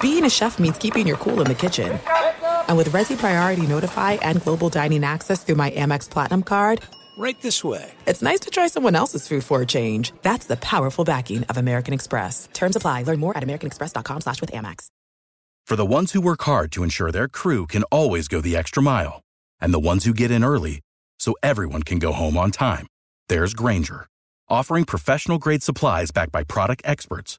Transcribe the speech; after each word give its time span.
Being 0.00 0.24
a 0.24 0.30
chef 0.30 0.58
means 0.58 0.76
keeping 0.78 1.06
your 1.06 1.16
cool 1.16 1.40
in 1.40 1.46
the 1.46 1.54
kitchen. 1.54 1.98
And 2.68 2.76
with 2.76 2.90
Resy 2.90 3.16
Priority 3.16 3.66
Notify 3.66 4.12
and 4.20 4.42
Global 4.42 4.68
Dining 4.68 5.02
Access 5.02 5.42
through 5.42 5.54
my 5.54 5.70
Amex 5.70 6.10
Platinum 6.10 6.42
card, 6.42 6.82
Right 7.16 7.40
this 7.40 7.62
way. 7.62 7.92
It's 8.06 8.22
nice 8.22 8.40
to 8.40 8.50
try 8.50 8.66
someone 8.66 8.96
else's 8.96 9.28
food 9.28 9.44
for 9.44 9.62
a 9.62 9.66
change. 9.66 10.12
That's 10.22 10.46
the 10.46 10.56
powerful 10.56 11.04
backing 11.04 11.44
of 11.44 11.56
American 11.56 11.94
Express. 11.94 12.48
Terms 12.52 12.74
apply. 12.76 13.04
Learn 13.04 13.20
more 13.20 13.36
at 13.36 13.42
americanexpress.com 13.44 14.20
slash 14.20 14.40
with 14.40 14.50
Amex. 14.50 14.88
For 15.64 15.76
the 15.76 15.86
ones 15.86 16.12
who 16.12 16.20
work 16.20 16.42
hard 16.42 16.72
to 16.72 16.82
ensure 16.82 17.12
their 17.12 17.28
crew 17.28 17.66
can 17.66 17.84
always 17.84 18.26
go 18.26 18.40
the 18.40 18.56
extra 18.56 18.82
mile, 18.82 19.22
and 19.60 19.72
the 19.72 19.78
ones 19.78 20.04
who 20.04 20.12
get 20.12 20.30
in 20.30 20.44
early 20.44 20.80
so 21.20 21.36
everyone 21.42 21.84
can 21.84 22.00
go 22.00 22.12
home 22.12 22.36
on 22.36 22.50
time, 22.50 22.88
there's 23.28 23.54
Grainger, 23.54 24.06
offering 24.48 24.84
professional-grade 24.84 25.62
supplies 25.62 26.10
backed 26.10 26.32
by 26.32 26.42
product 26.42 26.82
experts 26.84 27.38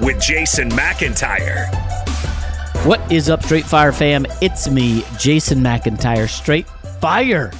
with 0.00 0.20
Jason 0.20 0.70
McIntyre. 0.70 1.66
What 2.84 3.00
is 3.10 3.30
up, 3.30 3.42
Straight 3.42 3.64
Fire 3.64 3.92
fam? 3.92 4.26
It's 4.42 4.68
me, 4.68 5.04
Jason 5.18 5.60
McIntyre, 5.60 6.28
Straight 6.28 6.68
Fire 7.00 7.50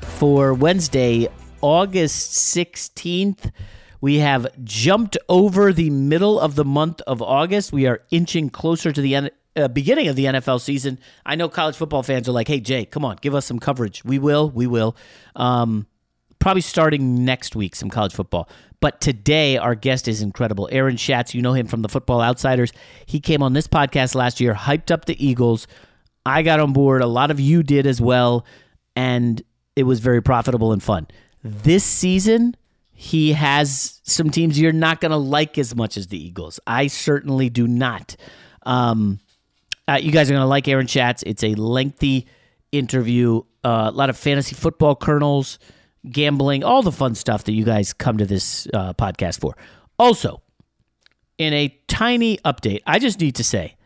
for 0.00 0.52
Wednesday, 0.54 1.28
August 1.60 2.32
16th. 2.56 3.52
We 4.00 4.18
have 4.18 4.46
jumped 4.64 5.16
over 5.28 5.72
the 5.72 5.90
middle 5.90 6.38
of 6.38 6.54
the 6.54 6.64
month 6.64 7.00
of 7.02 7.22
August. 7.22 7.72
We 7.72 7.86
are 7.86 8.02
inching 8.10 8.50
closer 8.50 8.92
to 8.92 9.00
the 9.00 9.14
end, 9.14 9.30
uh, 9.56 9.68
beginning 9.68 10.08
of 10.08 10.16
the 10.16 10.26
NFL 10.26 10.60
season. 10.60 10.98
I 11.24 11.34
know 11.34 11.48
college 11.48 11.76
football 11.76 12.02
fans 12.02 12.28
are 12.28 12.32
like, 12.32 12.48
hey, 12.48 12.60
Jay, 12.60 12.84
come 12.84 13.04
on, 13.04 13.18
give 13.20 13.34
us 13.34 13.46
some 13.46 13.58
coverage. 13.58 14.04
We 14.04 14.18
will, 14.18 14.50
we 14.50 14.66
will. 14.66 14.96
Um, 15.34 15.86
probably 16.38 16.60
starting 16.60 17.24
next 17.24 17.56
week, 17.56 17.74
some 17.74 17.90
college 17.90 18.14
football. 18.14 18.48
But 18.80 19.00
today, 19.00 19.56
our 19.56 19.74
guest 19.74 20.06
is 20.06 20.22
incredible. 20.22 20.68
Aaron 20.70 20.96
Schatz, 20.96 21.34
you 21.34 21.42
know 21.42 21.52
him 21.52 21.66
from 21.66 21.82
the 21.82 21.88
Football 21.88 22.22
Outsiders. 22.22 22.72
He 23.06 23.18
came 23.18 23.42
on 23.42 23.52
this 23.52 23.66
podcast 23.66 24.14
last 24.14 24.40
year, 24.40 24.54
hyped 24.54 24.90
up 24.90 25.06
the 25.06 25.24
Eagles. 25.24 25.66
I 26.24 26.42
got 26.42 26.60
on 26.60 26.72
board. 26.72 27.02
A 27.02 27.06
lot 27.06 27.30
of 27.30 27.40
you 27.40 27.62
did 27.62 27.86
as 27.86 28.00
well. 28.00 28.44
And 28.94 29.42
it 29.74 29.82
was 29.82 30.00
very 30.00 30.22
profitable 30.22 30.72
and 30.72 30.82
fun. 30.82 31.08
This 31.42 31.84
season, 31.84 32.56
he 32.92 33.32
has 33.32 34.00
some 34.04 34.30
teams 34.30 34.60
you're 34.60 34.72
not 34.72 35.00
going 35.00 35.10
to 35.10 35.16
like 35.16 35.58
as 35.58 35.74
much 35.74 35.96
as 35.96 36.08
the 36.08 36.22
Eagles. 36.22 36.60
I 36.66 36.86
certainly 36.86 37.48
do 37.48 37.66
not. 37.66 38.16
Um, 38.64 39.18
uh, 39.88 39.98
you 40.00 40.12
guys 40.12 40.30
are 40.30 40.34
going 40.34 40.42
to 40.42 40.48
like 40.48 40.68
Aaron 40.68 40.86
Schatz. 40.86 41.24
It's 41.26 41.42
a 41.42 41.54
lengthy 41.54 42.26
interview, 42.70 43.42
uh, 43.64 43.90
a 43.92 43.96
lot 43.96 44.10
of 44.10 44.16
fantasy 44.16 44.54
football 44.54 44.94
kernels 44.94 45.58
gambling, 46.10 46.64
all 46.64 46.82
the 46.82 46.92
fun 46.92 47.14
stuff 47.14 47.44
that 47.44 47.52
you 47.52 47.64
guys 47.64 47.92
come 47.92 48.18
to 48.18 48.26
this 48.26 48.66
uh, 48.74 48.92
podcast 48.94 49.40
for. 49.40 49.56
Also, 49.98 50.42
in 51.38 51.52
a 51.52 51.76
tiny 51.86 52.38
update, 52.38 52.82
I 52.86 52.98
just 52.98 53.20
need 53.20 53.36
to 53.36 53.44
say, 53.44 53.76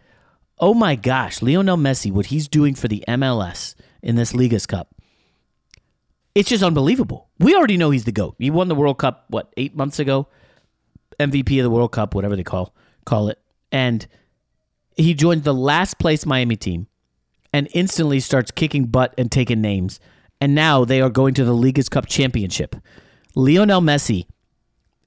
oh 0.59 0.75
my 0.75 0.95
gosh, 0.95 1.43
Lionel 1.43 1.77
Messi, 1.77 2.13
what 2.13 2.27
he's 2.27 2.49
doing 2.49 2.75
for 2.75 2.89
the 2.89 3.05
MLS 3.09 3.75
in 4.03 4.17
this 4.17 4.35
Leagues 4.35 4.67
Cup, 4.67 4.95
it's 6.35 6.49
just 6.49 6.63
unbelievable. 6.63 7.29
We 7.39 7.55
already 7.55 7.77
know 7.77 7.91
he's 7.91 8.05
the 8.05 8.13
GOAT. 8.13 8.37
He 8.39 8.51
won 8.51 8.69
the 8.69 8.75
World 8.75 8.99
Cup, 8.99 9.25
what, 9.29 9.53
eight 9.57 9.77
months 9.77 9.99
ago? 9.99 10.29
MVP 11.19 11.59
of 11.59 11.65
the 11.65 11.71
World 11.71 11.93
Cup, 11.93 12.15
whatever 12.15 12.37
they 12.37 12.43
call 12.43 12.75
call 13.05 13.29
it. 13.29 13.39
And 13.71 14.07
he 14.97 15.15
joins 15.15 15.43
the 15.43 15.55
last 15.55 15.99
place 15.99 16.25
Miami 16.25 16.57
team 16.57 16.87
and 17.53 17.69
instantly 17.73 18.21
starts 18.21 18.51
kicking 18.51 18.87
butt 18.87 19.15
and 19.19 19.31
taking 19.31 19.61
names 19.61 20.01
and 20.43 20.57
now 20.57 20.85
they 20.85 21.01
are 21.01 21.09
going 21.09 21.35
to 21.35 21.45
the 21.45 21.53
Leagues 21.53 21.89
Cup 21.89 22.07
championship. 22.07 22.75
Lionel 23.37 23.81
Messi, 23.81 24.27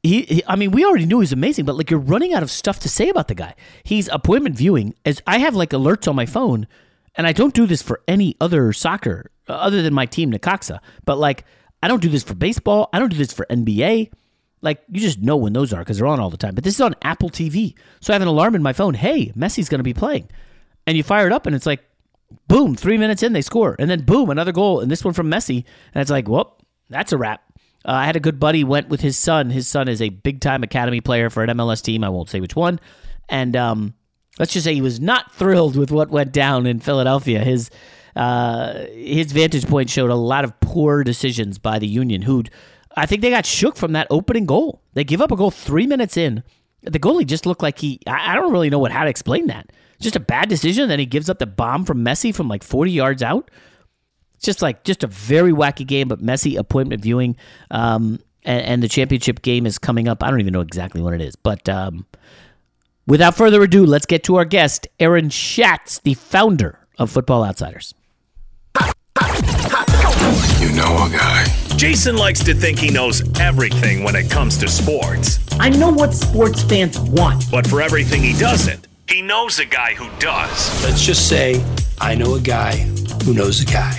he, 0.02 0.22
he, 0.22 0.44
I 0.48 0.56
mean, 0.56 0.72
we 0.72 0.86
already 0.86 1.06
knew 1.06 1.20
he's 1.20 1.34
amazing, 1.34 1.66
but 1.66 1.76
like 1.76 1.92
you're 1.92 2.00
running 2.00 2.34
out 2.34 2.42
of 2.42 2.50
stuff 2.50 2.80
to 2.80 2.90
say 2.90 3.10
about 3.10 3.28
the 3.28 3.36
guy. 3.36 3.54
He's 3.84 4.08
appointment 4.08 4.56
viewing. 4.56 4.96
As 5.04 5.22
I 5.28 5.40
have 5.40 5.54
like 5.54 5.72
alerts 5.72 6.08
on 6.08 6.16
my 6.16 6.26
phone, 6.26 6.68
and 7.16 7.28
I 7.28 7.34
don't 7.34 7.54
do 7.54 7.66
this 7.66 7.82
for 7.82 8.02
any 8.08 8.38
other 8.40 8.72
soccer 8.72 9.30
uh, 9.50 9.54
other 9.56 9.82
than 9.82 9.94
my 9.94 10.06
team 10.06 10.32
Necaxa. 10.32 10.80
But 11.04 11.18
like, 11.18 11.44
I 11.84 11.90
don't 11.90 12.02
do 12.02 12.08
this 12.08 12.24
for 12.24 12.34
baseball. 12.34 12.88
I 12.94 13.00
don't 13.00 13.10
do 13.10 13.18
this 13.18 13.34
for 13.34 13.46
NBA. 13.50 14.14
Like 14.62 14.84
you 14.90 15.02
just 15.02 15.20
know 15.20 15.36
when 15.36 15.52
those 15.52 15.74
are 15.74 15.80
because 15.80 15.98
they're 15.98 16.08
on 16.08 16.22
all 16.22 16.30
the 16.30 16.38
time. 16.38 16.56
But 16.56 16.64
this 16.64 16.76
is 16.76 16.82
on 16.82 16.96
Apple 17.02 17.30
TV, 17.30 17.76
so 18.00 18.14
I 18.14 18.16
have 18.16 18.22
an 18.22 18.30
alarm 18.30 18.56
in 18.56 18.64
my 18.64 18.72
phone. 18.72 18.94
Hey, 18.94 19.34
Messi's 19.36 19.68
going 19.68 19.80
to 19.80 19.84
be 19.84 19.94
playing, 19.94 20.30
and 20.88 20.96
you 20.96 21.04
fire 21.04 21.28
it 21.28 21.34
up, 21.34 21.46
and 21.46 21.54
it's 21.54 21.66
like 21.66 21.84
boom, 22.48 22.76
three 22.76 22.98
minutes 22.98 23.24
in, 23.24 23.34
they 23.34 23.42
score. 23.42 23.76
And 23.80 23.90
then 23.90 24.04
boom, 24.04 24.30
another 24.30 24.52
goal. 24.52 24.80
And 24.80 24.92
this 24.92 25.04
one 25.04 25.14
from 25.14 25.30
Messi. 25.30 25.64
And 25.94 26.02
it's 26.02 26.12
like, 26.12 26.28
whoop, 26.28 26.62
that's 26.90 27.12
a 27.12 27.18
wrap. 27.18 27.42
Uh, 27.86 27.92
I 27.92 28.06
had 28.06 28.16
a 28.16 28.20
good 28.20 28.40
buddy 28.40 28.64
went 28.64 28.90
with 28.90 29.02
his 29.02 29.18
son. 29.18 29.50
His 29.50 29.68
son 29.68 29.88
is 29.88 30.02
a 30.02 30.10
big 30.10 30.42
time 30.42 30.64
academy 30.64 31.02
player 31.02 31.30
for 31.30 31.44
an 31.44 31.50
MLS 31.58 31.82
team. 31.82 32.04
I 32.04 32.10
won't 32.10 32.30
say 32.30 32.40
which 32.40 32.56
one. 32.56 32.80
And 33.30 33.56
um, 33.56 33.94
let's 34.40 34.54
just 34.54 34.64
say 34.64 34.74
he 34.74 34.82
was 34.82 35.00
not 35.00 35.34
thrilled 35.34 35.76
with 35.76 35.92
what 35.92 36.10
went 36.10 36.32
down 36.32 36.66
in 36.66 36.80
Philadelphia. 36.80 37.44
His 37.44 37.70
uh, 38.16 38.86
his 38.94 39.32
vantage 39.34 39.68
point 39.68 39.90
showed 39.90 40.10
a 40.10 40.16
lot 40.16 40.46
of 40.46 40.58
poor 40.62 41.04
decisions 41.04 41.58
by 41.58 41.80
the 41.80 41.88
Union, 41.88 42.22
who 42.22 42.44
I 42.96 43.06
think 43.06 43.22
they 43.22 43.30
got 43.30 43.46
shook 43.46 43.76
from 43.76 43.92
that 43.92 44.08
opening 44.10 44.46
goal. 44.46 44.82
They 44.94 45.04
give 45.04 45.22
up 45.22 45.32
a 45.32 45.36
goal 45.36 45.52
three 45.52 45.86
minutes 45.86 46.16
in. 46.16 46.44
The 46.82 47.00
goalie 47.00 47.26
just 47.26 47.46
looked 47.46 47.62
like 47.62 47.80
he. 47.80 48.00
I 48.08 48.36
don't 48.36 48.52
really 48.52 48.70
know 48.70 48.80
what 48.80 48.92
how 48.92 49.04
to 49.04 49.10
explain 49.10 49.48
that 49.48 49.72
just 50.06 50.16
a 50.16 50.22
bad 50.22 50.48
decision. 50.48 50.88
Then 50.88 51.00
he 51.00 51.06
gives 51.06 51.30
up 51.30 51.40
the 51.40 51.46
bomb 51.46 51.84
from 51.84 52.06
Messi 52.06 52.34
from 52.34 52.48
like 52.48 52.64
40 52.64 52.92
yards 52.92 53.22
out. 53.22 53.52
It's 54.36 54.46
just 54.46 54.62
like 54.62 54.84
just 54.84 55.04
a 55.04 55.08
very 55.08 55.52
wacky 55.52 55.86
game, 55.86 56.08
but 56.08 56.22
Messi 56.22 56.58
appointment 56.58 57.02
viewing. 57.02 57.36
Um, 57.72 58.20
and, 58.44 58.62
and, 58.62 58.84
the 58.84 58.88
championship 58.88 59.42
game 59.42 59.66
is 59.66 59.80
coming 59.80 60.08
up. 60.08 60.24
I 60.24 60.30
don't 60.30 60.40
even 60.40 60.54
know 60.54 60.62
exactly 60.62 61.02
when 61.02 61.16
it 61.16 61.22
is, 61.22 61.36
but 61.36 61.68
um, 61.68 62.06
without 63.08 63.36
further 63.36 63.64
ado, 63.64 63.86
let's 63.86 64.06
get 64.06 64.24
to 64.26 64.36
our 64.36 64.46
guest, 64.46 64.88
Aaron 65.00 65.30
Schatz, 65.30 66.00
the 66.00 66.14
founder 66.14 66.78
of 67.00 67.10
Football 67.10 67.44
Outsiders. 67.44 67.96
You 70.60 70.72
know 70.74 71.06
a 71.06 71.10
guy. 71.12 71.46
Jason 71.78 72.16
likes 72.16 72.44
to 72.44 72.54
think 72.54 72.80
he 72.80 72.90
knows 72.90 73.22
everything 73.40 74.04
when 74.04 74.16
it 74.16 74.30
comes 74.32 74.58
to 74.58 74.68
sports. 74.68 75.40
I 75.60 75.70
know 75.70 75.92
what 75.92 76.14
sports 76.14 76.64
fans 76.64 77.00
want. 77.00 77.50
But 77.52 77.68
for 77.68 77.82
everything 77.82 78.24
he 78.24 78.34
doesn't, 78.34 78.85
he 79.08 79.22
knows 79.22 79.60
a 79.60 79.66
guy 79.66 79.94
who 79.94 80.10
does. 80.20 80.84
Let's 80.84 81.06
just 81.06 81.30
say 81.30 81.64
I 82.00 82.16
know 82.16 82.36
a 82.36 82.40
guy 82.40 82.76
who 83.24 83.34
knows 83.34 83.62
a 83.62 83.66
guy 83.66 83.94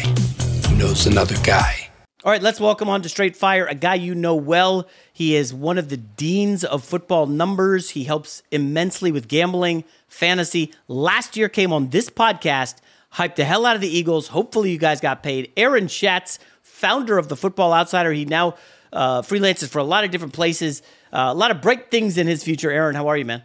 who 0.68 0.76
knows 0.76 1.06
another 1.06 1.36
guy. 1.42 1.88
All 2.24 2.32
right, 2.32 2.42
let's 2.42 2.58
welcome 2.58 2.88
on 2.88 3.02
to 3.02 3.08
Straight 3.08 3.36
Fire 3.36 3.66
a 3.66 3.74
guy 3.74 3.94
you 3.94 4.14
know 4.14 4.34
well. 4.34 4.88
He 5.12 5.36
is 5.36 5.54
one 5.54 5.78
of 5.78 5.88
the 5.90 5.96
deans 5.96 6.64
of 6.64 6.82
football 6.82 7.26
numbers. 7.26 7.90
He 7.90 8.02
helps 8.04 8.42
immensely 8.50 9.12
with 9.12 9.28
gambling. 9.28 9.84
fantasy. 10.08 10.72
Last 10.88 11.36
year 11.36 11.48
came 11.48 11.72
on 11.72 11.90
this 11.90 12.10
podcast, 12.10 12.76
hyped 13.14 13.36
the 13.36 13.44
hell 13.44 13.64
out 13.64 13.76
of 13.76 13.80
the 13.80 13.96
Eagles. 13.96 14.28
Hopefully, 14.28 14.72
you 14.72 14.78
guys 14.78 15.00
got 15.00 15.22
paid. 15.22 15.52
Aaron 15.56 15.86
Schatz, 15.86 16.40
founder 16.62 17.16
of 17.16 17.28
the 17.28 17.36
Football 17.36 17.72
Outsider, 17.72 18.12
he 18.12 18.24
now 18.24 18.56
uh, 18.92 19.22
freelances 19.22 19.68
for 19.68 19.78
a 19.78 19.84
lot 19.84 20.02
of 20.02 20.10
different 20.10 20.32
places. 20.32 20.82
Uh, 21.12 21.28
a 21.30 21.34
lot 21.34 21.52
of 21.52 21.62
bright 21.62 21.92
things 21.92 22.18
in 22.18 22.26
his 22.26 22.42
future. 22.42 22.72
Aaron, 22.72 22.96
how 22.96 23.06
are 23.06 23.16
you, 23.16 23.24
man? 23.24 23.44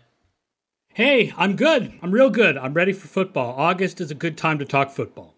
Hey, 0.93 1.33
I'm 1.37 1.55
good. 1.55 1.93
I'm 2.01 2.11
real 2.11 2.29
good. 2.29 2.57
I'm 2.57 2.73
ready 2.73 2.91
for 2.91 3.07
football. 3.07 3.55
August 3.57 4.01
is 4.01 4.11
a 4.11 4.15
good 4.15 4.37
time 4.37 4.59
to 4.59 4.65
talk 4.65 4.91
football. 4.91 5.35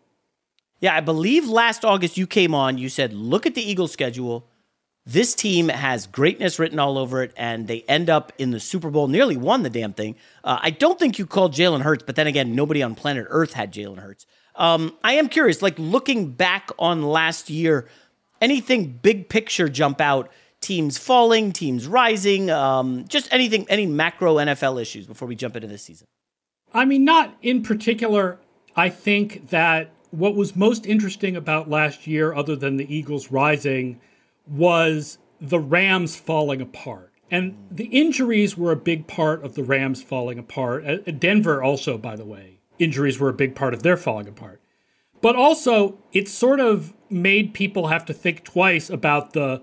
Yeah, 0.80 0.96
I 0.96 1.00
believe 1.00 1.48
last 1.48 1.86
August 1.86 2.18
you 2.18 2.26
came 2.26 2.56
on. 2.56 2.80
You 2.80 2.90
said, 2.90 3.14
look 3.14 3.46
at 3.46 3.54
the 3.54 3.62
Eagles 3.62 3.92
schedule. 3.92 4.48
This 5.06 5.36
team 5.36 5.70
has 5.70 6.08
greatness 6.08 6.58
written 6.58 6.80
all 6.80 6.98
over 6.98 7.22
it, 7.22 7.34
and 7.38 7.68
they 7.68 7.82
end 7.84 8.10
up 8.10 8.32
in 8.38 8.52
the 8.52 8.60
Super 8.60 8.90
Bowl, 8.90 9.08
nearly 9.08 9.38
won 9.38 9.62
the 9.62 9.70
damn 9.70 9.94
thing. 9.94 10.16
Uh, 10.44 10.58
I 10.62 10.72
don't 10.72 10.98
think 10.98 11.20
you 11.20 11.26
called 11.26 11.54
Jalen 11.54 11.82
Hurts, 11.82 12.04
but 12.04 12.16
then 12.16 12.26
again, 12.26 12.56
nobody 12.56 12.82
on 12.82 12.96
planet 12.96 13.28
Earth 13.30 13.54
had 13.54 13.72
Jalen 13.72 14.00
Hurts. 14.00 14.26
Um, 14.56 14.96
I 15.04 15.14
am 15.14 15.30
curious, 15.30 15.62
like 15.62 15.78
looking 15.78 16.32
back 16.32 16.70
on 16.80 17.04
last 17.04 17.50
year, 17.50 17.88
anything 18.42 19.00
big 19.02 19.30
picture 19.30 19.70
jump 19.70 20.02
out? 20.02 20.32
Teams 20.64 20.98
falling, 20.98 21.52
teams 21.52 21.88
rising, 21.88 22.50
um, 22.50 23.06
just 23.10 23.28
anything, 23.34 23.66
any 23.68 23.86
macro 23.86 24.36
NFL 24.36 24.82
issues 24.82 25.06
before 25.06 25.28
we 25.28 25.36
jump 25.36 25.58
into 25.58 25.68
this 25.68 25.84
season? 25.84 26.08
I 26.74 26.86
mean, 26.86 27.04
not 27.04 27.36
in 27.42 27.64
particular. 27.64 28.40
I 28.74 28.88
think 28.88 29.50
that 29.50 29.92
what 30.12 30.36
was 30.36 30.56
most 30.56 30.86
interesting 30.86 31.36
about 31.36 31.70
last 31.70 32.08
year, 32.08 32.34
other 32.34 32.56
than 32.56 32.78
the 32.78 32.96
Eagles 32.96 33.30
rising, 33.30 34.00
was 34.48 35.18
the 35.42 35.60
Rams 35.60 36.16
falling 36.16 36.62
apart. 36.62 37.12
And 37.30 37.58
the 37.70 37.88
injuries 37.88 38.58
were 38.58 38.72
a 38.72 38.78
big 38.78 39.06
part 39.06 39.44
of 39.44 39.56
the 39.56 39.64
Rams 39.64 40.02
falling 40.02 40.40
apart. 40.40 40.86
Uh, 40.86 41.12
Denver 41.12 41.62
also, 41.62 41.98
by 41.98 42.16
the 42.16 42.26
way, 42.26 42.60
injuries 42.80 43.20
were 43.20 43.30
a 43.30 43.34
big 43.34 43.54
part 43.54 43.74
of 43.74 43.84
their 43.84 43.98
falling 43.98 44.30
apart. 44.30 44.62
But 45.20 45.36
also, 45.36 45.98
it 46.14 46.30
sort 46.30 46.62
of 46.62 46.94
made 47.10 47.54
people 47.54 47.88
have 47.88 48.06
to 48.06 48.14
think 48.14 48.46
twice 48.46 48.90
about 48.90 49.34
the, 49.34 49.62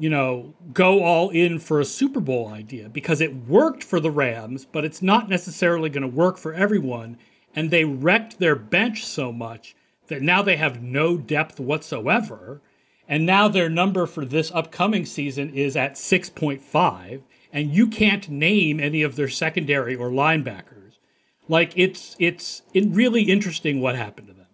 you 0.00 0.08
know, 0.08 0.54
go 0.72 1.04
all 1.04 1.28
in 1.28 1.58
for 1.58 1.78
a 1.78 1.84
Super 1.84 2.20
Bowl 2.20 2.48
idea 2.48 2.88
because 2.88 3.20
it 3.20 3.46
worked 3.46 3.84
for 3.84 4.00
the 4.00 4.10
Rams, 4.10 4.64
but 4.64 4.82
it's 4.82 5.02
not 5.02 5.28
necessarily 5.28 5.90
going 5.90 6.00
to 6.00 6.08
work 6.08 6.38
for 6.38 6.54
everyone. 6.54 7.18
And 7.54 7.70
they 7.70 7.84
wrecked 7.84 8.38
their 8.38 8.56
bench 8.56 9.04
so 9.04 9.30
much 9.30 9.76
that 10.08 10.22
now 10.22 10.40
they 10.40 10.56
have 10.56 10.82
no 10.82 11.18
depth 11.18 11.60
whatsoever. 11.60 12.62
And 13.06 13.26
now 13.26 13.46
their 13.48 13.68
number 13.68 14.06
for 14.06 14.24
this 14.24 14.50
upcoming 14.54 15.04
season 15.04 15.52
is 15.52 15.76
at 15.76 15.96
6.5. 15.96 17.20
And 17.52 17.74
you 17.74 17.86
can't 17.86 18.26
name 18.30 18.80
any 18.80 19.02
of 19.02 19.16
their 19.16 19.28
secondary 19.28 19.94
or 19.94 20.08
linebackers. 20.08 20.96
Like 21.46 21.72
it's 21.76 22.16
it's 22.18 22.62
really 22.74 23.24
interesting 23.24 23.80
what 23.80 23.96
happened 23.96 24.28
to 24.28 24.32
them. 24.32 24.46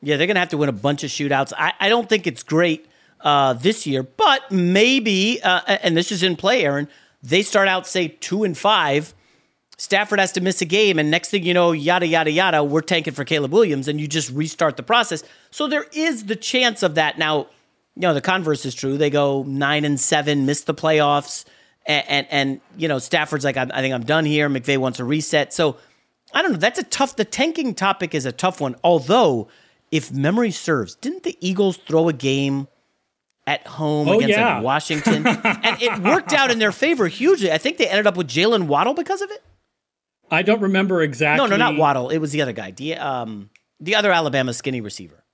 Yeah, 0.00 0.16
they're 0.16 0.28
gonna 0.28 0.38
have 0.38 0.50
to 0.50 0.56
win 0.56 0.68
a 0.68 0.72
bunch 0.72 1.02
of 1.02 1.10
shootouts. 1.10 1.52
I, 1.58 1.74
I 1.78 1.88
don't 1.88 2.08
think 2.08 2.28
it's 2.28 2.44
great 2.44 2.86
uh, 3.20 3.52
this 3.54 3.86
year, 3.86 4.02
but 4.02 4.50
maybe 4.50 5.40
uh, 5.42 5.60
and 5.82 5.96
this 5.96 6.12
is 6.12 6.22
in 6.22 6.36
play, 6.36 6.64
Aaron. 6.64 6.88
They 7.22 7.42
start 7.42 7.68
out 7.68 7.86
say 7.86 8.08
two 8.08 8.44
and 8.44 8.56
five. 8.56 9.14
Stafford 9.76 10.18
has 10.18 10.32
to 10.32 10.40
miss 10.40 10.60
a 10.60 10.64
game, 10.64 10.98
and 10.98 11.10
next 11.10 11.30
thing 11.30 11.44
you 11.44 11.54
know, 11.54 11.70
yada 11.72 12.06
yada 12.06 12.30
yada, 12.30 12.64
we're 12.64 12.80
tanking 12.80 13.14
for 13.14 13.24
Caleb 13.24 13.52
Williams, 13.52 13.86
and 13.86 14.00
you 14.00 14.08
just 14.08 14.30
restart 14.30 14.76
the 14.76 14.82
process. 14.82 15.22
So 15.50 15.68
there 15.68 15.86
is 15.92 16.26
the 16.26 16.36
chance 16.36 16.82
of 16.82 16.96
that. 16.96 17.16
Now, 17.16 17.46
you 17.94 18.02
know, 18.02 18.14
the 18.14 18.20
converse 18.20 18.66
is 18.66 18.74
true. 18.74 18.98
They 18.98 19.10
go 19.10 19.44
nine 19.44 19.84
and 19.84 19.98
seven, 19.98 20.46
miss 20.46 20.62
the 20.62 20.74
playoffs, 20.74 21.44
and 21.86 22.04
and, 22.08 22.26
and 22.30 22.60
you 22.76 22.88
know, 22.88 22.98
Stafford's 22.98 23.44
like, 23.44 23.56
I, 23.56 23.68
I 23.72 23.80
think 23.80 23.94
I'm 23.94 24.04
done 24.04 24.24
here. 24.24 24.48
McVay 24.48 24.78
wants 24.78 24.98
a 24.98 25.04
reset. 25.04 25.52
So 25.52 25.76
I 26.34 26.42
don't 26.42 26.52
know. 26.52 26.58
That's 26.58 26.78
a 26.78 26.84
tough. 26.84 27.16
The 27.16 27.24
tanking 27.24 27.74
topic 27.74 28.14
is 28.14 28.26
a 28.26 28.32
tough 28.32 28.60
one. 28.60 28.76
Although, 28.84 29.48
if 29.90 30.12
memory 30.12 30.50
serves, 30.50 30.94
didn't 30.96 31.22
the 31.22 31.36
Eagles 31.40 31.76
throw 31.76 32.08
a 32.08 32.12
game? 32.12 32.68
At 33.48 33.66
home 33.66 34.08
oh, 34.08 34.18
against 34.18 34.36
yeah. 34.36 34.56
like 34.56 34.64
Washington, 34.64 35.26
and 35.26 35.80
it 35.80 35.98
worked 36.00 36.34
out 36.34 36.50
in 36.50 36.58
their 36.58 36.70
favor 36.70 37.08
hugely. 37.08 37.50
I 37.50 37.56
think 37.56 37.78
they 37.78 37.88
ended 37.88 38.06
up 38.06 38.14
with 38.14 38.28
Jaylen 38.28 38.66
Waddle 38.66 38.92
because 38.92 39.22
of 39.22 39.30
it. 39.30 39.42
I 40.30 40.42
don't 40.42 40.60
remember 40.60 41.00
exactly. 41.00 41.48
No, 41.48 41.50
no, 41.50 41.56
not 41.56 41.78
Waddle. 41.78 42.10
It 42.10 42.18
was 42.18 42.32
the 42.32 42.42
other 42.42 42.52
guy. 42.52 42.72
The, 42.72 42.96
um, 42.96 43.48
the 43.80 43.94
other 43.94 44.12
Alabama 44.12 44.52
skinny 44.52 44.82
receiver. 44.82 45.24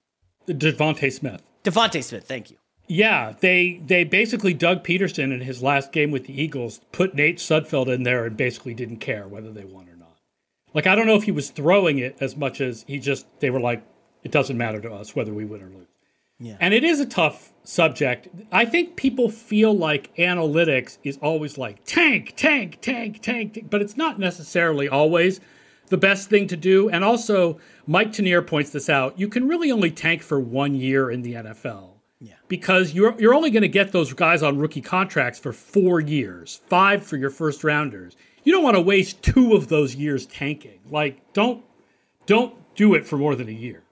DeVonta 0.46 1.12
Smith. 1.12 1.42
DeVonta 1.64 2.04
Smith, 2.04 2.24
thank 2.24 2.52
you. 2.52 2.56
Yeah, 2.86 3.32
they 3.40 3.80
they 3.84 4.04
basically 4.04 4.52
Doug 4.52 4.84
Pederson 4.84 5.32
in 5.32 5.40
his 5.40 5.62
last 5.62 5.90
game 5.90 6.10
with 6.10 6.26
the 6.26 6.40
Eagles 6.40 6.80
put 6.92 7.14
Nate 7.14 7.38
Sudfeld 7.38 7.92
in 7.92 8.02
there 8.02 8.26
and 8.26 8.36
basically 8.36 8.74
didn't 8.74 8.98
care 8.98 9.26
whether 9.26 9.50
they 9.50 9.64
won 9.64 9.88
or 9.88 9.96
not. 9.96 10.18
Like 10.74 10.86
I 10.86 10.94
don't 10.94 11.06
know 11.06 11.16
if 11.16 11.22
he 11.22 11.32
was 11.32 11.50
throwing 11.50 11.98
it 11.98 12.16
as 12.20 12.36
much 12.36 12.60
as 12.60 12.84
he 12.86 12.98
just 12.98 13.26
they 13.40 13.48
were 13.50 13.60
like 13.60 13.82
it 14.22 14.30
doesn't 14.30 14.58
matter 14.58 14.80
to 14.82 14.92
us 14.92 15.16
whether 15.16 15.32
we 15.32 15.44
win 15.46 15.62
or 15.62 15.70
lose. 15.70 15.86
Yeah. 16.44 16.56
And 16.60 16.74
it 16.74 16.84
is 16.84 17.00
a 17.00 17.06
tough 17.06 17.52
subject. 17.64 18.28
I 18.52 18.66
think 18.66 18.96
people 18.96 19.30
feel 19.30 19.72
like 19.76 20.14
analytics 20.16 20.98
is 21.02 21.18
always 21.22 21.56
like 21.56 21.84
tank, 21.84 22.34
tank, 22.36 22.78
tank, 22.82 23.22
tank, 23.22 23.54
tank 23.54 23.70
but 23.70 23.80
it's 23.80 23.96
not 23.96 24.18
necessarily 24.18 24.88
always 24.88 25.40
the 25.88 25.96
best 25.96 26.28
thing 26.28 26.46
to 26.48 26.56
do. 26.56 26.90
And 26.90 27.02
also, 27.02 27.58
Mike 27.86 28.12
Tanier 28.12 28.46
points 28.46 28.70
this 28.70 28.88
out. 28.88 29.18
You 29.18 29.28
can 29.28 29.48
really 29.48 29.72
only 29.72 29.90
tank 29.90 30.22
for 30.22 30.38
one 30.38 30.74
year 30.74 31.10
in 31.10 31.22
the 31.22 31.34
NFL. 31.34 31.90
Yeah. 32.20 32.34
Because 32.48 32.92
you're 32.92 33.18
you're 33.18 33.34
only 33.34 33.50
going 33.50 33.62
to 33.62 33.68
get 33.68 33.92
those 33.92 34.12
guys 34.12 34.42
on 34.42 34.58
rookie 34.58 34.80
contracts 34.80 35.38
for 35.38 35.52
four 35.52 36.00
years, 36.00 36.60
five 36.68 37.04
for 37.04 37.16
your 37.16 37.30
first 37.30 37.64
rounders. 37.64 38.16
You 38.44 38.52
don't 38.52 38.62
want 38.62 38.76
to 38.76 38.82
waste 38.82 39.22
two 39.22 39.54
of 39.54 39.68
those 39.68 39.94
years 39.94 40.26
tanking. 40.26 40.80
Like, 40.90 41.32
don't 41.32 41.64
don't 42.26 42.54
do 42.74 42.94
it 42.94 43.06
for 43.06 43.16
more 43.16 43.34
than 43.34 43.48
a 43.48 43.52
year. 43.52 43.83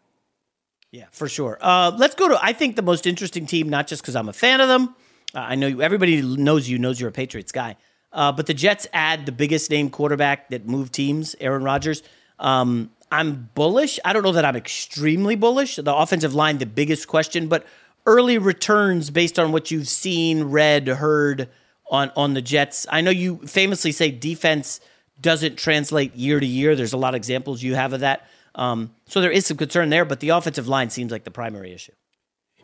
Yeah, 0.92 1.06
for 1.10 1.26
sure. 1.26 1.58
Uh, 1.60 1.90
let's 1.96 2.14
go 2.14 2.28
to 2.28 2.38
I 2.40 2.52
think 2.52 2.76
the 2.76 2.82
most 2.82 3.06
interesting 3.06 3.46
team, 3.46 3.68
not 3.70 3.86
just 3.86 4.02
because 4.02 4.14
I'm 4.14 4.28
a 4.28 4.32
fan 4.32 4.60
of 4.60 4.68
them. 4.68 4.94
Uh, 5.34 5.38
I 5.38 5.54
know 5.54 5.66
you, 5.66 5.82
everybody 5.82 6.20
knows 6.20 6.68
you 6.68 6.78
knows 6.78 7.00
you're 7.00 7.08
a 7.08 7.12
Patriots 7.12 7.50
guy. 7.50 7.76
Uh, 8.12 8.30
but 8.30 8.44
the 8.46 8.52
Jets 8.52 8.86
add 8.92 9.24
the 9.24 9.32
biggest 9.32 9.70
name 9.70 9.88
quarterback 9.88 10.50
that 10.50 10.66
moved 10.66 10.92
teams, 10.92 11.34
Aaron 11.40 11.64
Rodgers. 11.64 12.02
Um, 12.38 12.90
I'm 13.10 13.48
bullish. 13.54 13.98
I 14.04 14.12
don't 14.12 14.22
know 14.22 14.32
that 14.32 14.44
I'm 14.44 14.54
extremely 14.54 15.34
bullish. 15.34 15.76
The 15.76 15.94
offensive 15.94 16.34
line, 16.34 16.58
the 16.58 16.66
biggest 16.66 17.08
question, 17.08 17.48
but 17.48 17.66
early 18.04 18.36
returns 18.36 19.08
based 19.08 19.38
on 19.38 19.50
what 19.50 19.70
you've 19.70 19.88
seen, 19.88 20.44
read, 20.44 20.88
heard 20.88 21.48
on 21.90 22.10
on 22.16 22.34
the 22.34 22.42
Jets. 22.42 22.86
I 22.90 23.00
know 23.00 23.10
you 23.10 23.38
famously 23.46 23.92
say 23.92 24.10
defense 24.10 24.80
doesn't 25.18 25.56
translate 25.56 26.14
year 26.16 26.38
to 26.38 26.46
year. 26.46 26.76
There's 26.76 26.92
a 26.92 26.98
lot 26.98 27.14
of 27.14 27.16
examples 27.16 27.62
you 27.62 27.76
have 27.76 27.94
of 27.94 28.00
that. 28.00 28.26
Um, 28.54 28.94
so 29.06 29.20
there 29.20 29.30
is 29.30 29.46
some 29.46 29.56
concern 29.56 29.90
there, 29.90 30.04
but 30.04 30.20
the 30.20 30.30
offensive 30.30 30.68
line 30.68 30.90
seems 30.90 31.10
like 31.10 31.24
the 31.24 31.30
primary 31.30 31.72
issue. 31.72 31.92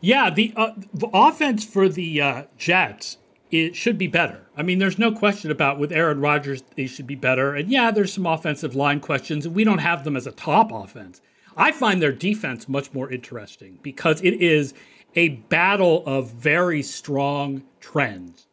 Yeah, 0.01 0.29
the, 0.29 0.53
uh, 0.55 0.71
the 0.93 1.09
offense 1.13 1.65
for 1.65 1.89
the 1.89 2.21
uh, 2.21 2.43
Jets 2.57 3.17
it 3.51 3.75
should 3.75 3.97
be 3.97 4.07
better. 4.07 4.47
I 4.55 4.63
mean, 4.63 4.79
there's 4.79 4.99
no 4.99 5.11
question 5.11 5.49
about 5.49 5.79
with 5.79 5.91
Aaron 5.91 6.19
Rodgers, 6.19 6.63
they 6.75 6.85
should 6.85 7.07
be 7.07 7.15
better. 7.15 7.55
And 7.55 7.69
yeah, 7.69 7.91
there's 7.91 8.13
some 8.13 8.25
offensive 8.25 8.75
line 8.75 8.99
questions, 8.99 9.45
and 9.45 9.55
we 9.55 9.63
don't 9.63 9.79
have 9.79 10.03
them 10.03 10.15
as 10.15 10.27
a 10.27 10.31
top 10.31 10.71
offense. 10.71 11.21
I 11.57 11.71
find 11.71 12.01
their 12.01 12.11
defense 12.11 12.69
much 12.69 12.93
more 12.93 13.11
interesting 13.11 13.79
because 13.81 14.21
it 14.21 14.35
is 14.35 14.73
a 15.15 15.29
battle 15.29 16.03
of 16.05 16.31
very 16.31 16.83
strong 16.83 17.63
trends. 17.79 18.45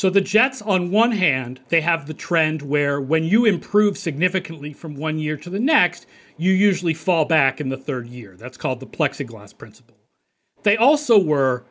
So 0.00 0.08
the 0.08 0.22
Jets, 0.22 0.62
on 0.62 0.90
one 0.90 1.12
hand, 1.12 1.60
they 1.68 1.82
have 1.82 2.06
the 2.06 2.14
trend 2.14 2.62
where 2.62 2.98
when 3.02 3.22
you 3.22 3.44
improve 3.44 3.98
significantly 3.98 4.72
from 4.72 4.94
one 4.94 5.18
year 5.18 5.36
to 5.36 5.50
the 5.50 5.60
next, 5.60 6.06
you 6.38 6.52
usually 6.52 6.94
fall 6.94 7.26
back 7.26 7.60
in 7.60 7.68
the 7.68 7.76
third 7.76 8.06
year. 8.06 8.34
That's 8.34 8.56
called 8.56 8.80
the 8.80 8.86
plexiglass 8.86 9.58
principle. 9.58 9.98
They 10.62 10.78
also 10.78 11.22
were 11.22 11.66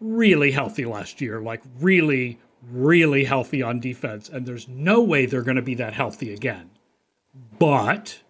really 0.00 0.52
healthy 0.52 0.84
last 0.84 1.20
year, 1.20 1.40
like 1.40 1.60
really, 1.80 2.38
really 2.70 3.24
healthy 3.24 3.64
on 3.64 3.80
defense, 3.80 4.28
and 4.28 4.46
there's 4.46 4.68
no 4.68 5.02
way 5.02 5.26
they're 5.26 5.42
going 5.42 5.56
to 5.56 5.60
be 5.60 5.74
that 5.74 5.92
healthy 5.92 6.32
again. 6.32 6.70
But 7.58 8.20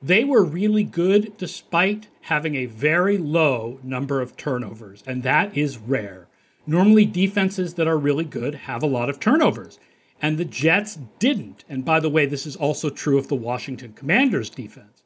they 0.00 0.22
were 0.22 0.44
really 0.44 0.84
good 0.84 1.36
despite 1.36 2.06
having 2.20 2.54
a 2.54 2.66
very 2.66 3.18
low 3.18 3.80
number 3.82 4.20
of 4.20 4.36
turnovers, 4.36 5.02
and 5.08 5.24
that 5.24 5.56
is 5.58 5.76
rare. 5.76 6.28
Normally, 6.70 7.04
defenses 7.04 7.74
that 7.74 7.88
are 7.88 7.98
really 7.98 8.22
good 8.22 8.54
have 8.54 8.84
a 8.84 8.86
lot 8.86 9.10
of 9.10 9.18
turnovers, 9.18 9.80
and 10.22 10.38
the 10.38 10.44
Jets 10.44 11.00
didn't. 11.18 11.64
And 11.68 11.84
by 11.84 11.98
the 11.98 12.08
way, 12.08 12.26
this 12.26 12.46
is 12.46 12.54
also 12.54 12.90
true 12.90 13.18
of 13.18 13.26
the 13.26 13.34
Washington 13.34 13.92
Commanders 13.92 14.50
defense. 14.50 15.02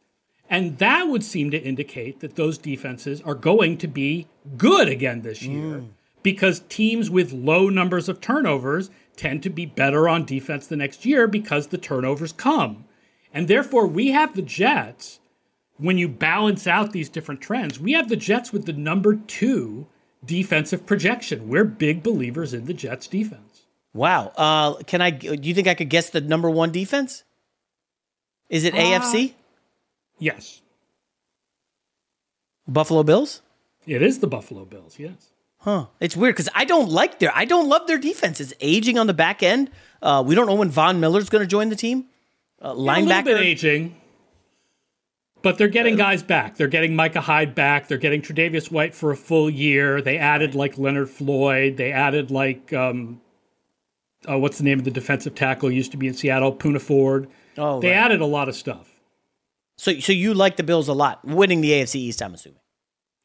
And 0.50 0.76
that 0.76 1.04
would 1.08 1.24
seem 1.24 1.50
to 1.52 1.58
indicate 1.58 2.20
that 2.20 2.36
those 2.36 2.58
defenses 2.58 3.22
are 3.22 3.34
going 3.34 3.78
to 3.78 3.88
be 3.88 4.26
good 4.58 4.88
again 4.88 5.22
this 5.22 5.42
year 5.42 5.78
mm. 5.78 5.88
because 6.22 6.60
teams 6.68 7.08
with 7.08 7.32
low 7.32 7.70
numbers 7.70 8.10
of 8.10 8.20
turnovers 8.20 8.90
tend 9.16 9.42
to 9.44 9.48
be 9.48 9.64
better 9.64 10.06
on 10.06 10.26
defense 10.26 10.66
the 10.66 10.76
next 10.76 11.06
year 11.06 11.26
because 11.26 11.68
the 11.68 11.78
turnovers 11.78 12.32
come. 12.32 12.84
And 13.32 13.48
therefore, 13.48 13.86
we 13.86 14.10
have 14.10 14.34
the 14.36 14.42
Jets, 14.42 15.18
when 15.78 15.96
you 15.96 16.08
balance 16.08 16.66
out 16.66 16.92
these 16.92 17.08
different 17.08 17.40
trends, 17.40 17.80
we 17.80 17.92
have 17.92 18.10
the 18.10 18.16
Jets 18.16 18.52
with 18.52 18.66
the 18.66 18.74
number 18.74 19.14
two 19.14 19.86
defensive 20.24 20.86
projection. 20.86 21.48
We're 21.48 21.64
big 21.64 22.02
believers 22.02 22.54
in 22.54 22.66
the 22.66 22.74
Jets 22.74 23.06
defense. 23.06 23.62
Wow. 23.92 24.32
Uh, 24.36 24.74
can 24.84 25.00
I, 25.00 25.10
do 25.10 25.36
you 25.40 25.54
think 25.54 25.68
I 25.68 25.74
could 25.74 25.88
guess 25.88 26.10
the 26.10 26.20
number 26.20 26.50
one 26.50 26.72
defense? 26.72 27.24
Is 28.48 28.64
it 28.64 28.74
uh, 28.74 28.78
AFC? 28.78 29.34
Yes. 30.18 30.60
Buffalo 32.66 33.02
Bills? 33.02 33.42
It 33.86 34.02
is 34.02 34.18
the 34.18 34.26
Buffalo 34.26 34.64
Bills, 34.64 34.98
yes. 34.98 35.30
Huh. 35.58 35.86
It's 36.00 36.16
weird 36.16 36.34
because 36.34 36.48
I 36.54 36.64
don't 36.64 36.90
like 36.90 37.18
their, 37.18 37.34
I 37.34 37.44
don't 37.44 37.68
love 37.68 37.86
their 37.86 37.98
defense. 37.98 38.40
It's 38.40 38.52
aging 38.60 38.98
on 38.98 39.06
the 39.06 39.14
back 39.14 39.42
end. 39.42 39.70
Uh, 40.02 40.22
we 40.26 40.34
don't 40.34 40.46
know 40.46 40.54
when 40.54 40.70
Von 40.70 41.00
Miller's 41.00 41.28
going 41.28 41.42
to 41.42 41.48
join 41.48 41.68
the 41.68 41.76
team. 41.76 42.06
Uh, 42.60 42.74
linebacker. 42.74 42.86
Yeah, 42.86 43.02
a 43.02 43.04
little 43.06 43.22
bit 43.22 43.40
aging. 43.40 43.96
But 45.44 45.58
they're 45.58 45.68
getting 45.68 45.94
guys 45.96 46.22
back. 46.22 46.56
They're 46.56 46.68
getting 46.68 46.96
Micah 46.96 47.20
Hyde 47.20 47.54
back. 47.54 47.86
They're 47.86 47.98
getting 47.98 48.22
Tre'Davious 48.22 48.70
White 48.70 48.94
for 48.94 49.10
a 49.10 49.16
full 49.16 49.50
year. 49.50 50.00
They 50.00 50.16
added 50.16 50.54
like 50.54 50.78
Leonard 50.78 51.10
Floyd. 51.10 51.76
They 51.76 51.92
added 51.92 52.30
like 52.30 52.72
um, 52.72 53.20
oh, 54.26 54.38
what's 54.38 54.56
the 54.56 54.64
name 54.64 54.78
of 54.78 54.86
the 54.86 54.90
defensive 54.90 55.34
tackle? 55.34 55.70
Used 55.70 55.90
to 55.90 55.98
be 55.98 56.08
in 56.08 56.14
Seattle, 56.14 56.56
Poona 56.56 56.80
Ford. 56.80 57.28
Oh, 57.58 57.78
they 57.78 57.90
right. 57.90 57.96
added 57.96 58.22
a 58.22 58.26
lot 58.26 58.48
of 58.48 58.56
stuff. 58.56 58.90
So, 59.76 59.98
so 60.00 60.12
you 60.12 60.32
like 60.32 60.56
the 60.56 60.62
Bills 60.62 60.88
a 60.88 60.94
lot, 60.94 61.22
winning 61.24 61.60
the 61.60 61.72
AFC 61.72 61.96
East, 61.96 62.22
I'm 62.22 62.32
assuming. 62.32 62.60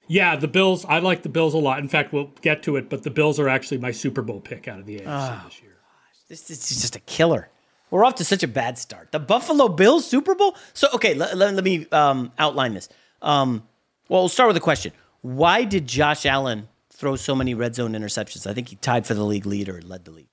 Yeah, 0.09 0.35
the 0.35 0.47
Bills. 0.49 0.83
I 0.85 0.99
like 0.99 1.23
the 1.23 1.29
Bills 1.29 1.53
a 1.53 1.57
lot. 1.57 1.79
In 1.79 1.87
fact, 1.87 2.11
we'll 2.11 2.31
get 2.41 2.63
to 2.63 2.75
it, 2.75 2.89
but 2.89 3.03
the 3.03 3.11
Bills 3.11 3.39
are 3.39 3.47
actually 3.47 3.77
my 3.77 3.91
Super 3.91 4.23
Bowl 4.23 4.41
pick 4.41 4.67
out 4.67 4.79
of 4.79 4.85
the 4.85 4.99
AFC 4.99 5.05
oh, 5.05 5.41
this 5.45 5.61
year. 5.61 5.77
Gosh, 5.79 6.27
this 6.27 6.49
is 6.49 6.81
just 6.81 6.97
a 6.97 6.99
killer. 6.99 7.49
We're 7.91 8.05
off 8.05 8.15
to 8.15 8.23
such 8.23 8.43
a 8.43 8.47
bad 8.47 8.77
start. 8.77 9.11
The 9.11 9.19
Buffalo 9.19 9.67
Bills 9.67 10.05
Super 10.05 10.35
Bowl. 10.35 10.55
So 10.73 10.87
okay, 10.93 11.13
let, 11.13 11.35
let, 11.35 11.53
let 11.53 11.63
me 11.63 11.87
um, 11.91 12.31
outline 12.37 12.73
this. 12.73 12.89
Um, 13.21 13.63
well, 14.07 14.21
we'll 14.21 14.29
start 14.29 14.47
with 14.47 14.57
a 14.57 14.61
question. 14.61 14.91
Why 15.21 15.63
did 15.63 15.87
Josh 15.87 16.25
Allen 16.25 16.69
throw 16.89 17.15
so 17.15 17.35
many 17.35 17.53
red 17.53 17.75
zone 17.75 17.93
interceptions? 17.93 18.47
I 18.47 18.53
think 18.53 18.69
he 18.69 18.75
tied 18.77 19.05
for 19.05 19.13
the 19.13 19.23
league 19.23 19.45
lead 19.45 19.69
or 19.69 19.81
led 19.81 20.05
the 20.05 20.11
league. 20.11 20.29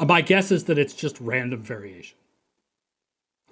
Uh, 0.00 0.06
my 0.06 0.20
guess 0.20 0.50
is 0.50 0.64
that 0.64 0.78
it's 0.78 0.94
just 0.94 1.20
random 1.20 1.62
variation. 1.62 2.16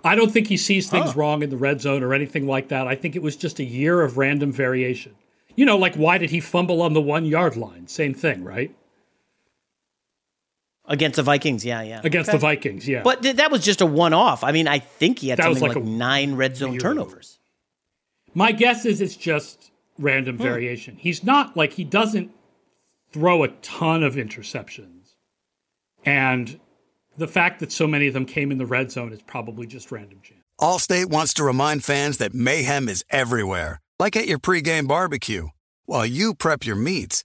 I 0.03 0.15
don't 0.15 0.31
think 0.31 0.47
he 0.47 0.57
sees 0.57 0.89
things 0.89 1.15
wrong 1.15 1.43
in 1.43 1.51
the 1.51 1.59
red 1.59 1.81
zone 1.81 2.03
or 2.03 2.15
anything 2.15 2.47
like 2.47 2.69
that. 2.69 2.87
I 2.87 2.95
think 2.95 3.17
it 3.17 3.23
was 3.23 3.37
just 3.37 3.59
a 3.59 3.65
year 3.65 4.01
of 4.01 4.17
random 4.17 4.51
variation. 4.51 5.15
You 5.57 5.67
know, 5.67 5.77
like 5.77 5.95
why 5.95 6.17
did 6.17 6.31
he 6.31 6.41
fumble 6.41 6.81
on 6.81 6.95
the 6.95 7.03
one 7.03 7.27
yard 7.27 7.57
line? 7.57 7.87
Same 7.87 8.15
thing, 8.15 8.43
right? 8.43 8.75
Against 10.91 11.17
the 11.17 11.23
Vikings, 11.23 11.65
yeah, 11.65 11.83
yeah. 11.83 12.01
Against 12.03 12.29
okay. 12.29 12.37
the 12.37 12.41
Vikings, 12.41 12.89
yeah. 12.89 13.03
But 13.03 13.23
th- 13.23 13.37
that 13.37 13.53
was 13.53 13.65
just 13.65 13.81
a 13.81 13.87
one-off. 13.87 14.43
I 14.43 14.51
mean, 14.51 14.67
I 14.67 14.81
think 14.81 15.21
he 15.21 15.29
had 15.29 15.39
that 15.39 15.45
something 15.45 15.63
like, 15.63 15.77
like 15.77 15.85
nine 15.85 16.35
red 16.35 16.57
zone 16.57 16.79
turnovers. 16.79 17.39
My 18.35 18.51
guess 18.51 18.85
is 18.85 19.01
it's 19.01 19.15
just 19.15 19.71
random 20.01 20.37
hmm. 20.37 20.43
variation. 20.43 20.97
He's 20.97 21.23
not 21.23 21.57
like 21.57 21.75
he 21.75 21.85
doesn't 21.85 22.33
throw 23.13 23.45
a 23.45 23.49
ton 23.49 24.03
of 24.03 24.17
interceptions, 24.17 25.15
and 26.05 26.59
the 27.17 27.29
fact 27.29 27.61
that 27.61 27.71
so 27.71 27.87
many 27.87 28.09
of 28.09 28.15
them 28.15 28.27
came 28.27 28.51
in 28.51 28.59
the 28.59 28.67
red 28.67 28.91
zone 28.91 29.13
is 29.13 29.23
probably 29.23 29.69
just 29.69 29.93
random 29.93 30.19
chance. 30.25 30.41
Allstate 30.61 31.07
wants 31.07 31.35
to 31.35 31.45
remind 31.45 31.85
fans 31.85 32.19
that 32.19 32.35
mayhem 32.35 32.89
is 32.89 33.05
everywhere, 33.11 33.81
like 34.01 34.17
at 34.17 34.27
your 34.27 34.41
pregame 34.41 34.89
barbecue. 34.89 35.49
While 35.87 36.07
you 36.07 36.35
prep 36.35 36.67
your 36.67 36.77
meats 36.77 37.25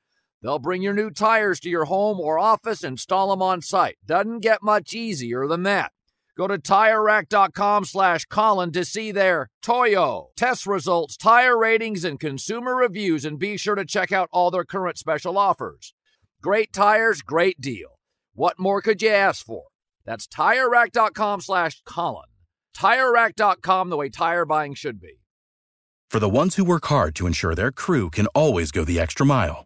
They'll 0.41 0.59
bring 0.59 0.81
your 0.81 0.93
new 0.93 1.11
tires 1.11 1.59
to 1.61 1.69
your 1.69 1.85
home 1.85 2.19
or 2.19 2.39
office, 2.39 2.83
install 2.83 3.29
them 3.29 3.41
on 3.41 3.61
site. 3.61 3.97
Doesn't 4.05 4.39
get 4.39 4.63
much 4.63 4.93
easier 4.93 5.47
than 5.47 5.63
that. 5.63 5.91
Go 6.37 6.47
to 6.47 6.57
TireRack.com 6.57 7.85
slash 7.85 8.25
Colin 8.25 8.71
to 8.71 8.85
see 8.85 9.11
their 9.11 9.49
Toyo 9.61 10.29
test 10.35 10.65
results, 10.65 11.17
tire 11.17 11.57
ratings, 11.57 12.03
and 12.03 12.19
consumer 12.19 12.75
reviews, 12.75 13.25
and 13.25 13.37
be 13.37 13.57
sure 13.57 13.75
to 13.75 13.85
check 13.85 14.11
out 14.11 14.29
all 14.31 14.49
their 14.49 14.63
current 14.63 14.97
special 14.97 15.37
offers. 15.37 15.93
Great 16.41 16.73
tires, 16.73 17.21
great 17.21 17.61
deal. 17.61 17.99
What 18.33 18.57
more 18.57 18.81
could 18.81 19.01
you 19.01 19.09
ask 19.09 19.45
for? 19.45 19.65
That's 20.05 20.27
TireRack.com 20.27 21.41
slash 21.41 21.81
Colin. 21.85 22.29
TireRack.com, 22.75 23.89
the 23.89 23.97
way 23.97 24.09
tire 24.09 24.45
buying 24.45 24.73
should 24.73 24.99
be. 24.99 25.19
For 26.09 26.19
the 26.19 26.29
ones 26.29 26.55
who 26.55 26.65
work 26.65 26.85
hard 26.87 27.15
to 27.15 27.27
ensure 27.27 27.53
their 27.53 27.71
crew 27.71 28.09
can 28.09 28.27
always 28.27 28.71
go 28.71 28.83
the 28.83 28.99
extra 28.99 29.25
mile 29.25 29.65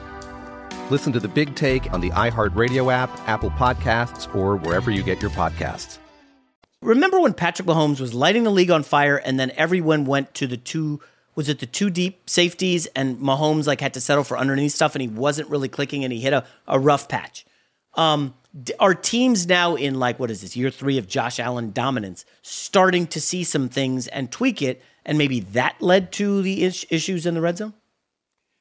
Listen 0.89 1.13
to 1.13 1.19
the 1.19 1.27
big 1.27 1.55
take 1.55 1.91
on 1.93 2.01
the 2.01 2.09
iHeartRadio 2.09 2.91
app, 2.91 3.09
Apple 3.27 3.51
Podcasts, 3.51 4.33
or 4.35 4.57
wherever 4.57 4.91
you 4.91 5.03
get 5.03 5.21
your 5.21 5.31
podcasts. 5.31 5.99
Remember 6.81 7.19
when 7.19 7.33
Patrick 7.33 7.67
Mahomes 7.67 7.99
was 7.99 8.13
lighting 8.13 8.43
the 8.43 8.49
league 8.49 8.71
on 8.71 8.81
fire 8.81 9.17
and 9.17 9.39
then 9.39 9.51
everyone 9.55 10.05
went 10.05 10.33
to 10.35 10.47
the 10.47 10.57
two 10.57 10.99
was 11.35 11.47
it 11.47 11.59
the 11.59 11.65
two 11.65 11.89
deep 11.89 12.29
safeties 12.29 12.87
and 12.87 13.17
Mahomes 13.19 13.67
like 13.67 13.79
had 13.79 13.93
to 13.93 14.01
settle 14.01 14.23
for 14.23 14.37
underneath 14.37 14.73
stuff 14.73 14.95
and 14.95 15.01
he 15.01 15.07
wasn't 15.07 15.49
really 15.49 15.69
clicking 15.69 16.03
and 16.03 16.11
he 16.11 16.19
hit 16.19 16.33
a, 16.33 16.43
a 16.67 16.77
rough 16.79 17.07
patch. 17.07 17.45
Um, 17.93 18.33
are 18.79 18.93
teams 18.93 19.47
now 19.47 19.75
in 19.75 19.99
like 19.99 20.19
what 20.19 20.29
is 20.29 20.41
this 20.41 20.57
year 20.57 20.69
three 20.69 20.97
of 20.97 21.07
Josh 21.07 21.39
Allen 21.39 21.71
dominance 21.71 22.25
starting 22.41 23.07
to 23.07 23.21
see 23.21 23.43
some 23.43 23.69
things 23.69 24.07
and 24.07 24.31
tweak 24.31 24.61
it 24.61 24.81
and 25.05 25.17
maybe 25.17 25.39
that 25.39 25.81
led 25.81 26.11
to 26.13 26.41
the 26.41 26.63
is- 26.63 26.85
issues 26.89 27.25
in 27.25 27.33
the 27.33 27.41
red 27.41 27.57
zone? 27.57 27.73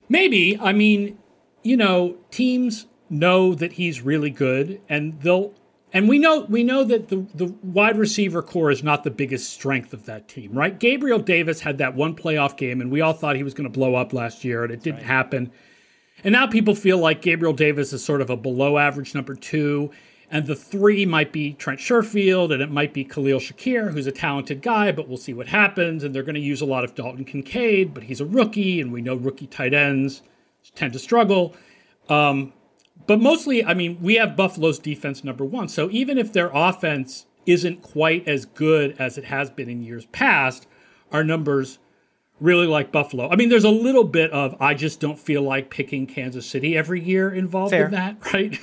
Maybe. 0.08 0.58
I 0.58 0.72
mean, 0.72 1.18
you 1.62 1.76
know, 1.76 2.16
teams 2.30 2.86
know 3.08 3.54
that 3.54 3.72
he's 3.72 4.00
really 4.00 4.30
good 4.30 4.80
and 4.88 5.20
they'll 5.20 5.52
And 5.92 6.08
we 6.08 6.18
know 6.18 6.46
we 6.48 6.62
know 6.62 6.84
that 6.84 7.08
the, 7.08 7.26
the 7.34 7.46
wide 7.62 7.98
receiver 7.98 8.42
corps 8.42 8.70
is 8.70 8.82
not 8.84 9.02
the 9.02 9.10
biggest 9.10 9.52
strength 9.52 9.92
of 9.92 10.06
that 10.06 10.28
team, 10.28 10.52
right? 10.52 10.78
Gabriel 10.78 11.18
Davis 11.18 11.60
had 11.60 11.78
that 11.78 11.94
one 11.96 12.14
playoff 12.14 12.56
game, 12.56 12.80
and 12.80 12.92
we 12.92 13.00
all 13.00 13.12
thought 13.12 13.34
he 13.34 13.42
was 13.42 13.54
going 13.54 13.70
to 13.70 13.78
blow 13.78 13.96
up 13.96 14.12
last 14.12 14.44
year, 14.44 14.62
and 14.62 14.72
it 14.72 14.82
didn't 14.82 14.98
right. 14.98 15.06
happen. 15.06 15.50
And 16.22 16.32
now 16.32 16.46
people 16.46 16.74
feel 16.74 16.98
like 16.98 17.22
Gabriel 17.22 17.52
Davis 17.52 17.92
is 17.92 18.04
sort 18.04 18.20
of 18.20 18.30
a 18.30 18.36
below 18.36 18.78
average 18.78 19.14
number 19.14 19.34
two, 19.34 19.90
and 20.30 20.46
the 20.46 20.54
three 20.54 21.04
might 21.06 21.32
be 21.32 21.54
Trent 21.54 21.80
Sherfield, 21.80 22.52
and 22.52 22.62
it 22.62 22.70
might 22.70 22.94
be 22.94 23.02
Khalil 23.02 23.40
Shakir, 23.40 23.90
who's 23.90 24.06
a 24.06 24.12
talented 24.12 24.62
guy, 24.62 24.92
but 24.92 25.08
we'll 25.08 25.16
see 25.16 25.34
what 25.34 25.48
happens. 25.48 26.04
And 26.04 26.14
they're 26.14 26.22
going 26.22 26.36
to 26.36 26.40
use 26.40 26.60
a 26.60 26.66
lot 26.66 26.84
of 26.84 26.94
Dalton 26.94 27.24
Kincaid, 27.24 27.92
but 27.92 28.04
he's 28.04 28.20
a 28.20 28.26
rookie, 28.26 28.80
and 28.80 28.92
we 28.92 29.02
know 29.02 29.16
rookie 29.16 29.48
tight 29.48 29.74
ends 29.74 30.22
tend 30.74 30.92
to 30.92 30.98
struggle. 30.98 31.54
Um, 32.08 32.52
but 33.06 33.20
mostly, 33.20 33.64
I 33.64 33.74
mean, 33.74 33.98
we 34.00 34.14
have 34.16 34.36
Buffalo's 34.36 34.78
defense 34.78 35.24
number 35.24 35.44
one. 35.44 35.68
So 35.68 35.88
even 35.90 36.18
if 36.18 36.32
their 36.32 36.50
offense 36.52 37.26
isn't 37.46 37.82
quite 37.82 38.26
as 38.28 38.44
good 38.44 38.94
as 38.98 39.18
it 39.18 39.24
has 39.24 39.50
been 39.50 39.68
in 39.68 39.82
years 39.82 40.06
past, 40.06 40.66
our 41.12 41.24
numbers 41.24 41.78
really 42.40 42.66
like 42.66 42.90
Buffalo. 42.90 43.28
I 43.30 43.36
mean, 43.36 43.48
there's 43.48 43.64
a 43.64 43.70
little 43.70 44.04
bit 44.04 44.30
of 44.32 44.56
I 44.60 44.74
just 44.74 45.00
don't 45.00 45.18
feel 45.18 45.42
like 45.42 45.70
picking 45.70 46.06
Kansas 46.06 46.46
City 46.46 46.76
every 46.76 47.00
year 47.00 47.32
involved 47.32 47.70
Fair. 47.70 47.86
in 47.86 47.92
that, 47.92 48.16
right? 48.32 48.58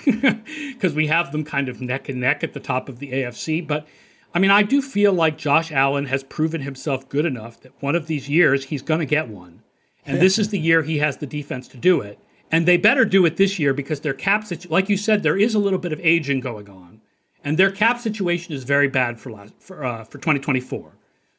Because 0.73 0.93
we 0.93 1.07
have 1.07 1.31
them 1.31 1.43
kind 1.43 1.69
of 1.69 1.81
neck 1.81 2.09
and 2.09 2.19
neck 2.19 2.43
at 2.43 2.53
the 2.53 2.59
top 2.59 2.89
of 2.89 2.99
the 2.99 3.11
AFC. 3.11 3.65
But 3.65 3.87
I 4.33 4.39
mean, 4.39 4.51
I 4.51 4.63
do 4.63 4.81
feel 4.81 5.13
like 5.13 5.37
Josh 5.37 5.71
Allen 5.71 6.05
has 6.05 6.23
proven 6.23 6.61
himself 6.61 7.07
good 7.09 7.25
enough 7.25 7.61
that 7.61 7.71
one 7.81 7.95
of 7.95 8.07
these 8.07 8.29
years 8.29 8.65
he's 8.65 8.81
going 8.81 8.99
to 8.99 9.05
get 9.05 9.29
one. 9.29 9.61
And 10.07 10.21
this 10.21 10.39
is 10.39 10.49
the 10.49 10.59
year 10.59 10.81
he 10.81 10.99
has 10.99 11.17
the 11.17 11.27
defense 11.27 11.67
to 11.69 11.77
do 11.77 12.01
it. 12.01 12.17
And 12.49 12.65
they 12.65 12.77
better 12.77 13.03
do 13.03 13.25
it 13.25 13.35
this 13.35 13.59
year 13.59 13.73
because 13.73 13.99
their 13.99 14.13
cap 14.13 14.45
situation, 14.45 14.71
like 14.71 14.87
you 14.87 14.95
said, 14.95 15.21
there 15.21 15.37
is 15.37 15.53
a 15.53 15.59
little 15.59 15.79
bit 15.79 15.91
of 15.91 15.99
aging 15.99 16.39
going 16.39 16.69
on, 16.69 17.01
and 17.43 17.59
their 17.59 17.71
cap 17.71 17.99
situation 17.99 18.53
is 18.53 18.63
very 18.63 18.87
bad 18.87 19.19
for 19.19 19.31
last, 19.31 19.53
for 19.59 19.83
uh, 19.83 20.05
for 20.05 20.17
2024. 20.17 20.93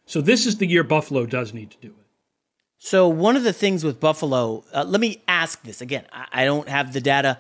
So 0.05 0.21
this 0.21 0.45
is 0.45 0.59
the 0.59 0.67
year 0.67 0.85
Buffalo 0.85 1.25
does 1.25 1.55
need 1.55 1.71
to 1.71 1.79
do 1.79 1.89
it. 1.89 2.07
So 2.79 3.09
one 3.09 3.37
of 3.37 3.43
the 3.43 3.55
things 3.55 3.85
with 3.85 4.01
Buffalo, 4.01 4.65
uh, 4.73 4.85
let 4.87 5.01
me 5.01 5.23
ask 5.27 5.63
this 5.63 5.81
again. 5.81 6.05
I, 6.13 6.27
I 6.33 6.45
don't 6.45 6.69
have 6.69 6.93
the 6.93 7.01
data, 7.01 7.39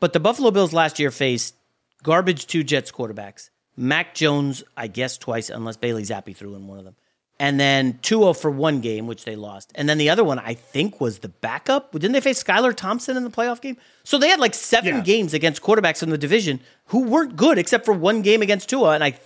but 0.00 0.14
the 0.14 0.20
Buffalo 0.20 0.50
Bills 0.50 0.72
last 0.72 0.98
year 0.98 1.10
faced 1.10 1.54
garbage 2.02 2.46
two 2.46 2.64
Jets 2.64 2.90
quarterbacks, 2.90 3.50
Mac 3.76 4.14
Jones, 4.14 4.64
I 4.74 4.86
guess 4.86 5.18
twice, 5.18 5.50
unless 5.50 5.76
Bailey 5.76 6.02
Zappe 6.02 6.34
threw 6.34 6.54
in 6.54 6.66
one 6.66 6.78
of 6.78 6.86
them 6.86 6.96
and 7.38 7.58
then 7.58 7.94
2-0 8.02 8.38
for 8.38 8.50
one 8.50 8.80
game, 8.80 9.06
which 9.06 9.24
they 9.24 9.36
lost. 9.36 9.72
And 9.74 9.88
then 9.88 9.98
the 9.98 10.10
other 10.10 10.22
one, 10.22 10.38
I 10.38 10.54
think, 10.54 11.00
was 11.00 11.20
the 11.20 11.28
backup. 11.28 11.92
Didn't 11.92 12.12
they 12.12 12.20
face 12.20 12.42
Skylar 12.42 12.74
Thompson 12.74 13.16
in 13.16 13.24
the 13.24 13.30
playoff 13.30 13.60
game? 13.60 13.76
So 14.04 14.18
they 14.18 14.28
had 14.28 14.38
like 14.38 14.54
seven 14.54 14.96
yeah. 14.96 15.00
games 15.02 15.34
against 15.34 15.62
quarterbacks 15.62 16.02
in 16.02 16.10
the 16.10 16.18
division 16.18 16.60
who 16.86 17.04
weren't 17.04 17.36
good 17.36 17.58
except 17.58 17.84
for 17.84 17.92
one 17.92 18.22
game 18.22 18.42
against 18.42 18.68
Tua. 18.68 18.94
And 18.94 19.02
I 19.02 19.18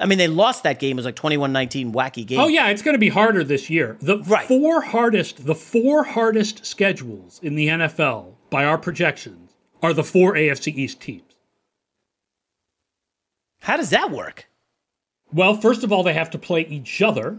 I 0.00 0.06
mean, 0.06 0.18
they 0.18 0.28
lost 0.28 0.62
that 0.62 0.78
game. 0.78 0.92
It 0.92 1.00
was 1.00 1.04
like 1.04 1.16
21-19 1.16 1.92
wacky 1.92 2.26
game. 2.26 2.40
Oh 2.40 2.48
yeah, 2.48 2.68
it's 2.68 2.82
going 2.82 2.94
to 2.94 3.00
be 3.00 3.08
harder 3.08 3.42
this 3.42 3.68
year. 3.68 3.96
The 4.00 4.18
right. 4.20 4.46
four 4.46 4.80
hardest, 4.80 5.44
the 5.44 5.54
four 5.54 6.04
hardest 6.04 6.64
schedules 6.64 7.40
in 7.42 7.54
the 7.54 7.68
NFL 7.68 8.34
by 8.50 8.64
our 8.64 8.78
projections 8.78 9.54
are 9.82 9.92
the 9.92 10.04
four 10.04 10.34
AFC 10.34 10.74
East 10.74 11.00
teams. 11.00 11.22
How 13.60 13.76
does 13.76 13.90
that 13.90 14.10
work? 14.10 14.47
Well, 15.32 15.54
first 15.54 15.84
of 15.84 15.92
all, 15.92 16.02
they 16.02 16.14
have 16.14 16.30
to 16.30 16.38
play 16.38 16.62
each 16.62 17.02
other 17.02 17.38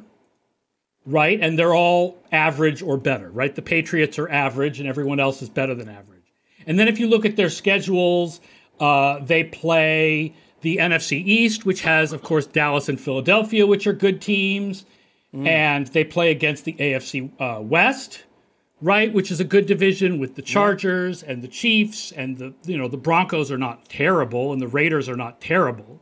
right? 1.09 1.39
And 1.41 1.57
they're 1.57 1.75
all 1.75 2.17
average 2.31 2.81
or 2.81 2.97
better, 2.97 3.29
right? 3.31 3.53
The 3.53 3.61
Patriots 3.61 4.19
are 4.19 4.29
average 4.29 4.79
and 4.79 4.87
everyone 4.87 5.19
else 5.19 5.41
is 5.41 5.49
better 5.49 5.73
than 5.73 5.89
average. 5.89 6.33
And 6.67 6.77
then 6.77 6.87
if 6.87 6.99
you 6.99 7.07
look 7.07 7.25
at 7.25 7.35
their 7.35 7.49
schedules, 7.49 8.39
uh, 8.79 9.19
they 9.19 9.43
play 9.43 10.35
the 10.61 10.77
NFC 10.77 11.25
East, 11.25 11.65
which 11.65 11.81
has, 11.81 12.13
of 12.13 12.21
course, 12.21 12.45
Dallas 12.45 12.89
and 12.89 12.99
Philadelphia, 12.99 13.65
which 13.65 13.87
are 13.87 13.93
good 13.93 14.21
teams. 14.21 14.85
Mm. 15.33 15.47
And 15.47 15.87
they 15.87 16.03
play 16.03 16.31
against 16.31 16.65
the 16.65 16.73
AFC 16.73 17.31
uh, 17.39 17.61
West, 17.61 18.23
right, 18.81 19.13
which 19.13 19.31
is 19.31 19.39
a 19.39 19.43
good 19.43 19.65
division 19.65 20.19
with 20.19 20.35
the 20.35 20.41
Chargers 20.41 21.23
and 21.23 21.41
the 21.41 21.47
Chiefs 21.47 22.11
and 22.11 22.37
the 22.37 22.53
you 22.65 22.77
know 22.77 22.87
the 22.87 22.97
Broncos 22.97 23.51
are 23.51 23.57
not 23.57 23.87
terrible 23.87 24.51
and 24.51 24.59
the 24.59 24.67
Raiders 24.67 25.07
are 25.07 25.15
not 25.15 25.39
terrible. 25.39 26.01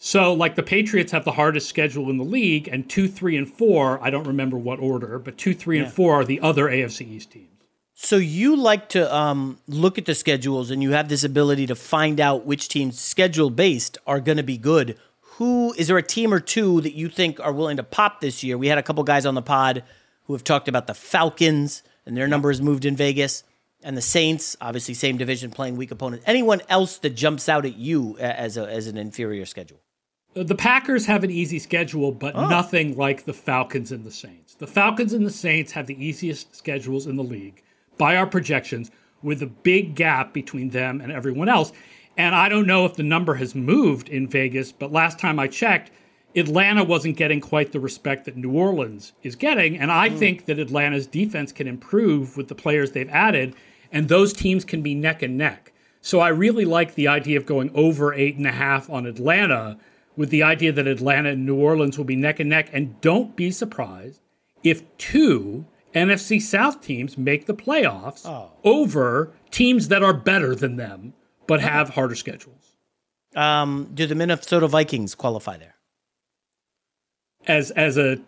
So, 0.00 0.32
like 0.32 0.54
the 0.54 0.62
Patriots 0.62 1.10
have 1.10 1.24
the 1.24 1.32
hardest 1.32 1.68
schedule 1.68 2.08
in 2.08 2.18
the 2.18 2.24
league, 2.24 2.68
and 2.68 2.88
two, 2.88 3.08
three, 3.08 3.36
and 3.36 3.52
four, 3.52 3.98
I 4.02 4.10
don't 4.10 4.28
remember 4.28 4.56
what 4.56 4.78
order, 4.78 5.18
but 5.18 5.36
two, 5.36 5.54
three, 5.54 5.78
yeah. 5.78 5.84
and 5.84 5.92
four 5.92 6.14
are 6.14 6.24
the 6.24 6.40
other 6.40 6.66
AFC 6.66 7.08
East 7.08 7.32
teams. 7.32 7.48
So, 7.94 8.16
you 8.16 8.54
like 8.54 8.90
to 8.90 9.12
um, 9.12 9.58
look 9.66 9.98
at 9.98 10.04
the 10.04 10.14
schedules 10.14 10.70
and 10.70 10.84
you 10.84 10.92
have 10.92 11.08
this 11.08 11.24
ability 11.24 11.66
to 11.66 11.74
find 11.74 12.20
out 12.20 12.46
which 12.46 12.68
teams, 12.68 12.98
schedule 13.00 13.50
based, 13.50 13.98
are 14.06 14.20
going 14.20 14.36
to 14.36 14.44
be 14.44 14.56
good. 14.56 14.96
Who 15.20 15.72
is 15.72 15.88
there 15.88 15.98
a 15.98 16.02
team 16.02 16.32
or 16.32 16.38
two 16.38 16.80
that 16.82 16.94
you 16.94 17.08
think 17.08 17.40
are 17.40 17.52
willing 17.52 17.78
to 17.78 17.82
pop 17.82 18.20
this 18.20 18.44
year? 18.44 18.56
We 18.56 18.68
had 18.68 18.78
a 18.78 18.84
couple 18.84 19.02
guys 19.02 19.26
on 19.26 19.34
the 19.34 19.42
pod 19.42 19.82
who 20.26 20.32
have 20.32 20.44
talked 20.44 20.68
about 20.68 20.86
the 20.86 20.94
Falcons, 20.94 21.82
and 22.06 22.16
their 22.16 22.28
number 22.28 22.50
has 22.50 22.62
moved 22.62 22.84
in 22.84 22.94
Vegas 22.94 23.42
and 23.82 23.96
the 23.96 24.02
Saints, 24.02 24.56
obviously 24.60 24.94
same 24.94 25.16
division, 25.18 25.50
playing 25.50 25.76
weak 25.76 25.90
opponents. 25.90 26.24
Anyone 26.26 26.60
else 26.68 26.98
that 26.98 27.10
jumps 27.10 27.48
out 27.48 27.64
at 27.64 27.76
you 27.76 28.16
as 28.18 28.56
a, 28.56 28.68
as 28.68 28.86
an 28.86 28.96
inferior 28.96 29.46
schedule? 29.46 29.80
The 30.34 30.54
Packers 30.54 31.06
have 31.06 31.24
an 31.24 31.30
easy 31.30 31.58
schedule, 31.58 32.12
but 32.12 32.34
oh. 32.36 32.48
nothing 32.48 32.96
like 32.96 33.24
the 33.24 33.32
Falcons 33.32 33.92
and 33.92 34.04
the 34.04 34.10
Saints. 34.10 34.54
The 34.54 34.66
Falcons 34.66 35.12
and 35.12 35.26
the 35.26 35.30
Saints 35.30 35.72
have 35.72 35.86
the 35.86 36.04
easiest 36.04 36.54
schedules 36.54 37.06
in 37.06 37.16
the 37.16 37.24
league 37.24 37.62
by 37.96 38.16
our 38.16 38.26
projections, 38.26 38.90
with 39.22 39.42
a 39.42 39.46
big 39.46 39.94
gap 39.94 40.32
between 40.32 40.70
them 40.70 41.00
and 41.00 41.10
everyone 41.10 41.48
else. 41.48 41.72
And 42.16 42.34
I 42.34 42.48
don't 42.48 42.66
know 42.66 42.84
if 42.84 42.94
the 42.94 43.02
number 43.02 43.34
has 43.34 43.54
moved 43.54 44.08
in 44.08 44.28
Vegas, 44.28 44.70
but 44.70 44.92
last 44.92 45.18
time 45.18 45.38
I 45.38 45.48
checked, 45.48 45.90
Atlanta 46.36 46.84
wasn't 46.84 47.16
getting 47.16 47.40
quite 47.40 47.72
the 47.72 47.80
respect 47.80 48.24
that 48.26 48.36
New 48.36 48.52
Orleans 48.52 49.12
is 49.22 49.34
getting. 49.34 49.78
And 49.78 49.90
I 49.90 50.10
mm. 50.10 50.18
think 50.18 50.44
that 50.44 50.58
Atlanta's 50.58 51.06
defense 51.06 51.52
can 51.52 51.66
improve 51.66 52.36
with 52.36 52.48
the 52.48 52.54
players 52.54 52.92
they've 52.92 53.08
added, 53.08 53.56
and 53.90 54.08
those 54.08 54.32
teams 54.32 54.64
can 54.64 54.82
be 54.82 54.94
neck 54.94 55.22
and 55.22 55.36
neck. 55.36 55.72
So 56.00 56.20
I 56.20 56.28
really 56.28 56.64
like 56.64 56.94
the 56.94 57.08
idea 57.08 57.38
of 57.38 57.46
going 57.46 57.70
over 57.74 58.14
eight 58.14 58.36
and 58.36 58.46
a 58.46 58.52
half 58.52 58.88
on 58.88 59.06
Atlanta 59.06 59.78
with 60.18 60.30
the 60.30 60.42
idea 60.42 60.72
that 60.72 60.88
Atlanta 60.88 61.30
and 61.30 61.46
New 61.46 61.56
Orleans 61.56 61.96
will 61.96 62.04
be 62.04 62.16
neck 62.16 62.40
and 62.40 62.50
neck. 62.50 62.70
And 62.72 63.00
don't 63.00 63.36
be 63.36 63.52
surprised 63.52 64.20
if 64.64 64.82
two 64.98 65.64
NFC 65.94 66.42
South 66.42 66.82
teams 66.82 67.16
make 67.16 67.46
the 67.46 67.54
playoffs 67.54 68.26
oh. 68.26 68.50
over 68.64 69.32
teams 69.52 69.88
that 69.88 70.02
are 70.02 70.12
better 70.12 70.56
than 70.56 70.76
them 70.76 71.14
but 71.46 71.60
have 71.60 71.90
harder 71.90 72.16
schedules. 72.16 72.74
Um, 73.36 73.90
do 73.94 74.06
the 74.06 74.16
Minnesota 74.16 74.66
Vikings 74.66 75.14
qualify 75.14 75.56
there? 75.56 75.76
As 77.46 77.70
as 77.70 77.96
a 77.96 78.18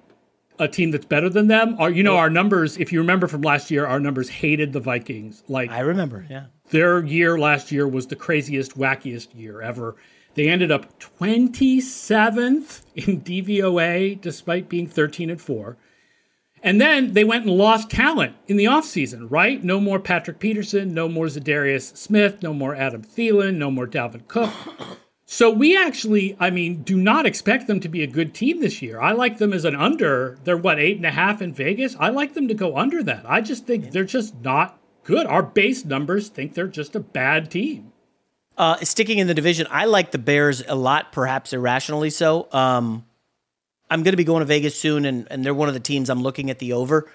a 0.61 0.69
team 0.69 0.93
that's 0.93 1.07
better 1.07 1.29
than 1.29 1.49
them? 1.49 1.75
Are 1.79 1.91
you 1.91 2.03
know 2.03 2.17
our 2.17 2.31
numbers? 2.31 2.77
If 2.77 2.93
you 2.93 3.01
remember 3.01 3.27
from 3.27 3.43
last 3.43 3.71
year, 3.71 3.87
our 3.87 3.99
numbers 3.99 4.29
hated 4.29 4.73
the 4.73 4.81
Vikings. 4.81 5.43
Like 5.49 5.71
I 5.71 5.81
remember, 5.81 6.25
yeah. 6.31 6.47
Their 6.71 7.05
year 7.05 7.39
last 7.39 7.73
year 7.73 7.89
was 7.89 8.07
the 8.07 8.17
craziest, 8.17 8.79
wackiest 8.79 9.35
year 9.35 9.61
ever. 9.61 9.97
They 10.41 10.49
ended 10.49 10.73
up 10.73 10.99
27th 11.01 12.81
in 12.95 13.21
DVOA 13.21 14.19
despite 14.19 14.71
being 14.71 14.87
13 14.87 15.29
and 15.29 15.39
4. 15.39 15.77
And 16.63 16.81
then 16.81 17.13
they 17.13 17.25
went 17.25 17.45
and 17.45 17.59
lost 17.59 17.91
talent 17.91 18.37
in 18.49 18.57
the 18.57 18.65
offseason, 18.65 19.27
right? 19.31 19.63
No 19.63 19.79
more 19.79 20.01
Patrick 20.01 20.39
Peterson, 20.39 20.95
no 20.95 21.11
more 21.11 21.27
Za'Darius 21.27 21.95
Smith, 21.95 22.43
no 22.43 22.55
more 22.55 22.75
Adam 22.75 23.03
Thielen, 23.03 23.57
no 23.57 23.71
more 23.71 23.87
Dalvin 23.87 24.27
Cook. 24.29 24.51
So 25.27 25.51
we 25.51 25.77
actually, 25.77 26.39
I 26.41 26.49
mean, 26.49 26.85
do 26.85 26.97
not 26.97 27.27
expect 27.27 27.67
them 27.67 27.81
to 27.81 27.91
be 27.91 28.03
a 28.03 28.07
good 28.07 28.33
team 28.33 28.63
this 28.63 28.81
year. 28.81 28.99
I 28.99 29.13
like 29.13 29.37
them 29.37 29.53
as 29.53 29.67
an 29.67 29.77
under. 29.77 30.39
They're 30.45 30.57
what, 30.57 30.79
eight 30.79 30.97
and 30.97 31.05
a 31.05 31.11
half 31.11 31.43
in 31.43 31.53
Vegas? 31.53 31.97
I 32.01 32.09
like 32.09 32.33
them 32.33 32.49
to 32.49 32.55
go 32.55 32.79
under 32.79 33.03
that. 33.03 33.27
I 33.29 33.43
just 33.43 33.67
think 33.67 33.91
they're 33.91 34.05
just 34.05 34.35
not 34.41 34.81
good. 35.05 35.27
Our 35.27 35.43
base 35.43 35.85
numbers 35.85 36.31
think 36.31 36.55
they're 36.55 36.67
just 36.67 36.97
a 36.97 37.01
bad 37.01 37.51
team. 37.51 37.90
Uh, 38.57 38.77
sticking 38.79 39.19
in 39.19 39.27
the 39.27 39.35
division, 39.35 39.67
I 39.71 39.87
like 39.87 40.11
the 40.11 40.19
Bears 40.19 40.63
a 40.67 40.75
lot, 40.75 41.13
perhaps 41.13 41.53
irrationally 41.53 42.11
so. 42.11 42.49
Um, 42.53 43.07
I'm 43.91 44.03
going 44.03 44.13
to 44.13 44.17
be 44.17 44.25
going 44.25 44.41
to 44.41 44.47
Vegas 44.47 44.79
soon, 44.79 45.05
and, 45.05 45.27
and 45.31 45.45
they're 45.45 45.55
one 45.55 45.69
of 45.69 45.75
the 45.75 45.81
teams 45.81 46.11
I'm 46.11 46.23
looking 46.23 46.51
at 46.51 46.59
the 46.59 46.75
over. 46.75 47.11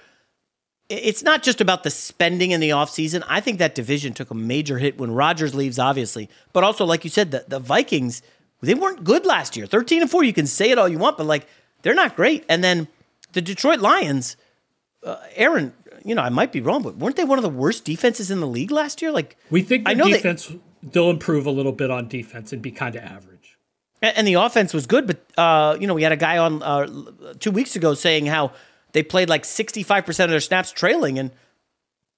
It's 0.88 1.22
not 1.22 1.42
just 1.42 1.60
about 1.60 1.82
the 1.82 1.90
spending 1.90 2.50
in 2.52 2.60
the 2.60 2.70
offseason. 2.70 3.24
I 3.28 3.40
think 3.40 3.58
that 3.58 3.74
division 3.74 4.12
took 4.12 4.30
a 4.30 4.34
major 4.34 4.78
hit 4.78 4.98
when 4.98 5.10
Rodgers 5.10 5.54
leaves, 5.54 5.78
obviously. 5.78 6.28
But 6.52 6.64
also, 6.64 6.84
like 6.84 7.02
you 7.02 7.10
said, 7.10 7.30
the, 7.30 7.44
the 7.48 7.58
Vikings, 7.58 8.22
they 8.60 8.74
weren't 8.74 9.02
good 9.02 9.26
last 9.26 9.56
year. 9.56 9.66
13 9.66 10.02
and 10.02 10.10
4, 10.10 10.22
you 10.22 10.32
can 10.32 10.46
say 10.46 10.70
it 10.70 10.78
all 10.78 10.88
you 10.88 10.98
want, 10.98 11.16
but 11.16 11.26
like 11.26 11.48
they're 11.82 11.94
not 11.94 12.14
great. 12.14 12.44
And 12.48 12.62
then 12.62 12.88
the 13.32 13.40
Detroit 13.40 13.80
Lions, 13.80 14.36
uh, 15.02 15.16
Aaron, 15.34 15.72
you 16.04 16.14
know, 16.14 16.22
I 16.22 16.28
might 16.28 16.52
be 16.52 16.60
wrong, 16.60 16.82
but 16.82 16.96
weren't 16.96 17.16
they 17.16 17.24
one 17.24 17.38
of 17.38 17.42
the 17.42 17.50
worst 17.50 17.84
defenses 17.84 18.30
in 18.30 18.40
the 18.40 18.46
league 18.46 18.70
last 18.70 19.02
year? 19.02 19.10
Like 19.10 19.36
we 19.50 19.62
think 19.62 19.84
the 19.84 19.90
I 19.90 19.94
know 19.94 20.06
defense 20.06 20.46
they, 20.46 20.60
they'll 20.92 21.10
improve 21.10 21.46
a 21.46 21.50
little 21.50 21.72
bit 21.72 21.90
on 21.90 22.08
defense 22.08 22.52
and 22.52 22.62
be 22.62 22.70
kind 22.70 22.94
of 22.96 23.02
average. 23.02 23.58
And 24.02 24.26
the 24.26 24.34
offense 24.34 24.74
was 24.74 24.86
good, 24.86 25.06
but 25.06 25.24
uh, 25.38 25.76
you 25.80 25.86
know 25.86 25.94
we 25.94 26.02
had 26.02 26.12
a 26.12 26.16
guy 26.16 26.38
on 26.38 26.62
uh, 26.62 27.34
two 27.40 27.50
weeks 27.50 27.76
ago 27.76 27.94
saying 27.94 28.26
how 28.26 28.52
they 28.92 29.02
played 29.02 29.28
like 29.28 29.44
sixty 29.44 29.82
five 29.82 30.04
percent 30.04 30.30
of 30.30 30.32
their 30.32 30.40
snaps 30.40 30.70
trailing, 30.70 31.18
and 31.18 31.30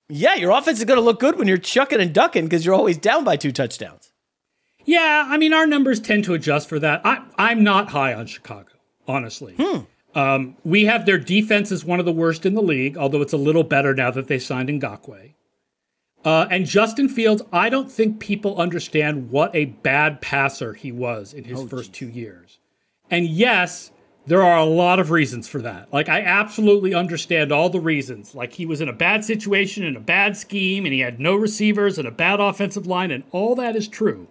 yeah, 0.09 0.35
your 0.35 0.51
offense 0.51 0.79
is 0.79 0.85
going 0.85 0.99
to 0.99 1.05
look 1.05 1.21
good 1.21 1.39
when 1.39 1.47
you're 1.47 1.57
chucking 1.57 2.01
and 2.01 2.13
ducking 2.13 2.45
because 2.45 2.67
you're 2.67 2.75
always 2.75 2.99
down 2.99 3.25
by 3.25 3.37
two 3.37 3.53
touchdowns. 3.53 4.13
Yeah, 4.85 5.27
I 5.29 5.37
mean, 5.37 5.53
our 5.53 5.67
numbers 5.67 6.01
tend 6.01 6.25
to 6.25 6.35
adjust 6.35 6.69
for 6.69 6.79
that. 6.79 7.03
I, 7.05 7.23
I'm 7.37 7.63
not 7.63 7.91
high 7.91 8.15
on 8.15 8.27
Chicago, 8.27 8.73
honestly. 9.07 9.55
Hmm. 9.59 9.81
Um, 10.19 10.57
we 10.65 10.87
have 10.87 11.07
their 11.07 11.19
defense 11.19 11.71
is 11.71 11.85
one 11.85 12.01
of 12.01 12.07
the 12.07 12.13
worst 12.13 12.47
in 12.47 12.55
the 12.55 12.63
league, 12.63 12.97
although 12.97 13.21
it's 13.21 13.35
a 13.35 13.39
little 13.39 13.65
better 13.65 13.95
now 13.95 14.11
that 14.11 14.29
they 14.29 14.39
signed 14.39 14.69
Ngakoue. 14.69 15.35
Uh, 16.25 16.47
and 16.51 16.67
Justin 16.67 17.09
Fields, 17.09 17.43
I 17.53 17.71
don't 17.71 17.91
think 17.91 18.19
people 18.19 18.61
understand 18.61 19.31
what 19.31 19.55
a 19.55 19.67
bad 19.67 20.21
passer 20.21 20.75
he 20.75 20.93
was 20.93 21.33
in 21.33 21.45
his 21.45 21.61
Oh, 21.61 21.67
first 21.67 21.93
two 21.93 22.09
years. 22.09 22.59
And 23.11 23.27
yes, 23.27 23.91
there 24.27 24.43
are 24.43 24.59
a 24.59 24.65
lot 24.65 24.99
of 24.99 25.11
reasons 25.11 25.49
for 25.49 25.63
that. 25.63 25.91
Like, 25.93 26.09
I 26.09 26.21
absolutely 26.21 26.93
understand 26.93 27.51
all 27.51 27.71
the 27.71 27.81
reasons. 27.81 28.35
Like, 28.35 28.53
he 28.53 28.67
was 28.67 28.81
in 28.81 28.89
a 28.89 28.93
bad 28.93 29.25
situation, 29.25 29.85
in 29.85 29.97
a 29.97 30.01
bad 30.01 30.37
scheme, 30.37 30.85
and 30.85 30.93
he 30.93 31.01
had 31.01 31.19
no 31.19 31.35
receivers 31.35 31.99
and 31.99 32.07
a 32.07 32.11
bad 32.11 32.41
offensive 32.41 32.87
line, 32.87 33.11
and 33.11 33.25
all 33.31 33.55
that 33.55 33.77
is 33.77 33.89
true. 33.89 34.29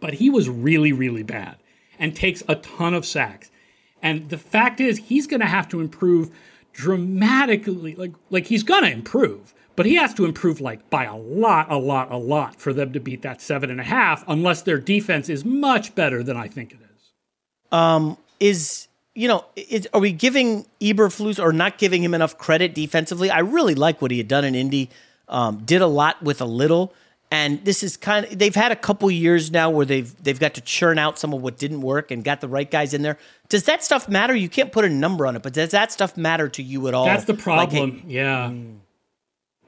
But 0.00 0.14
he 0.14 0.30
was 0.30 0.48
really, 0.48 0.92
really 0.92 1.24
bad 1.24 1.56
and 1.98 2.14
takes 2.14 2.42
a 2.46 2.54
ton 2.56 2.94
of 2.94 3.04
sacks. 3.04 3.50
And 4.02 4.28
the 4.28 4.38
fact 4.38 4.80
is, 4.80 4.98
he's 4.98 5.26
going 5.26 5.40
to 5.40 5.46
have 5.46 5.68
to 5.70 5.80
improve 5.80 6.30
dramatically. 6.72 7.94
Like, 7.96 8.12
like 8.30 8.46
he's 8.46 8.62
going 8.62 8.84
to 8.84 8.90
improve, 8.92 9.52
but 9.76 9.86
he 9.86 9.94
has 9.96 10.12
to 10.14 10.24
improve 10.24 10.60
like 10.60 10.90
by 10.90 11.04
a 11.04 11.16
lot, 11.16 11.70
a 11.70 11.76
lot, 11.76 12.10
a 12.10 12.16
lot 12.16 12.56
for 12.56 12.72
them 12.72 12.92
to 12.92 13.00
beat 13.00 13.22
that 13.22 13.40
seven 13.40 13.70
and 13.70 13.80
a 13.80 13.84
half, 13.84 14.24
unless 14.28 14.62
their 14.62 14.78
defense 14.78 15.28
is 15.28 15.44
much 15.44 15.94
better 15.94 16.22
than 16.22 16.36
I 16.36 16.48
think 16.48 16.72
it 16.72 16.78
is. 16.80 17.12
Um, 17.72 18.16
is 18.40 18.88
you 19.14 19.26
know, 19.28 19.44
is, 19.56 19.88
are 19.92 20.00
we 20.00 20.12
giving 20.12 20.66
Eberflus 20.80 21.42
or 21.42 21.52
not 21.52 21.78
giving 21.78 22.02
him 22.02 22.14
enough 22.14 22.38
credit 22.38 22.74
defensively? 22.74 23.28
I 23.30 23.40
really 23.40 23.74
like 23.74 24.00
what 24.00 24.10
he 24.10 24.18
had 24.18 24.28
done 24.28 24.44
in 24.44 24.54
Indy. 24.54 24.88
Um, 25.28 25.62
did 25.64 25.80
a 25.82 25.86
lot 25.86 26.20
with 26.22 26.40
a 26.40 26.44
little, 26.44 26.92
and 27.30 27.64
this 27.64 27.82
is 27.84 27.96
kind 27.96 28.26
of 28.26 28.36
they've 28.36 28.54
had 28.54 28.72
a 28.72 28.76
couple 28.76 29.08
years 29.10 29.50
now 29.52 29.70
where 29.70 29.86
they've 29.86 30.12
they've 30.22 30.40
got 30.40 30.54
to 30.54 30.60
churn 30.60 30.98
out 30.98 31.18
some 31.20 31.32
of 31.32 31.40
what 31.40 31.56
didn't 31.56 31.82
work 31.82 32.10
and 32.10 32.24
got 32.24 32.40
the 32.40 32.48
right 32.48 32.68
guys 32.68 32.94
in 32.94 33.02
there. 33.02 33.16
Does 33.48 33.64
that 33.64 33.84
stuff 33.84 34.08
matter? 34.08 34.34
You 34.34 34.48
can't 34.48 34.72
put 34.72 34.84
a 34.84 34.88
number 34.88 35.26
on 35.28 35.36
it, 35.36 35.42
but 35.42 35.52
does 35.52 35.70
that 35.70 35.92
stuff 35.92 36.16
matter 36.16 36.48
to 36.48 36.62
you 36.62 36.88
at 36.88 36.94
all? 36.94 37.04
That's 37.04 37.24
the 37.26 37.34
Like, 37.34 37.42
problem. 37.42 37.98
hey, 37.98 38.04
yeah. 38.14 38.52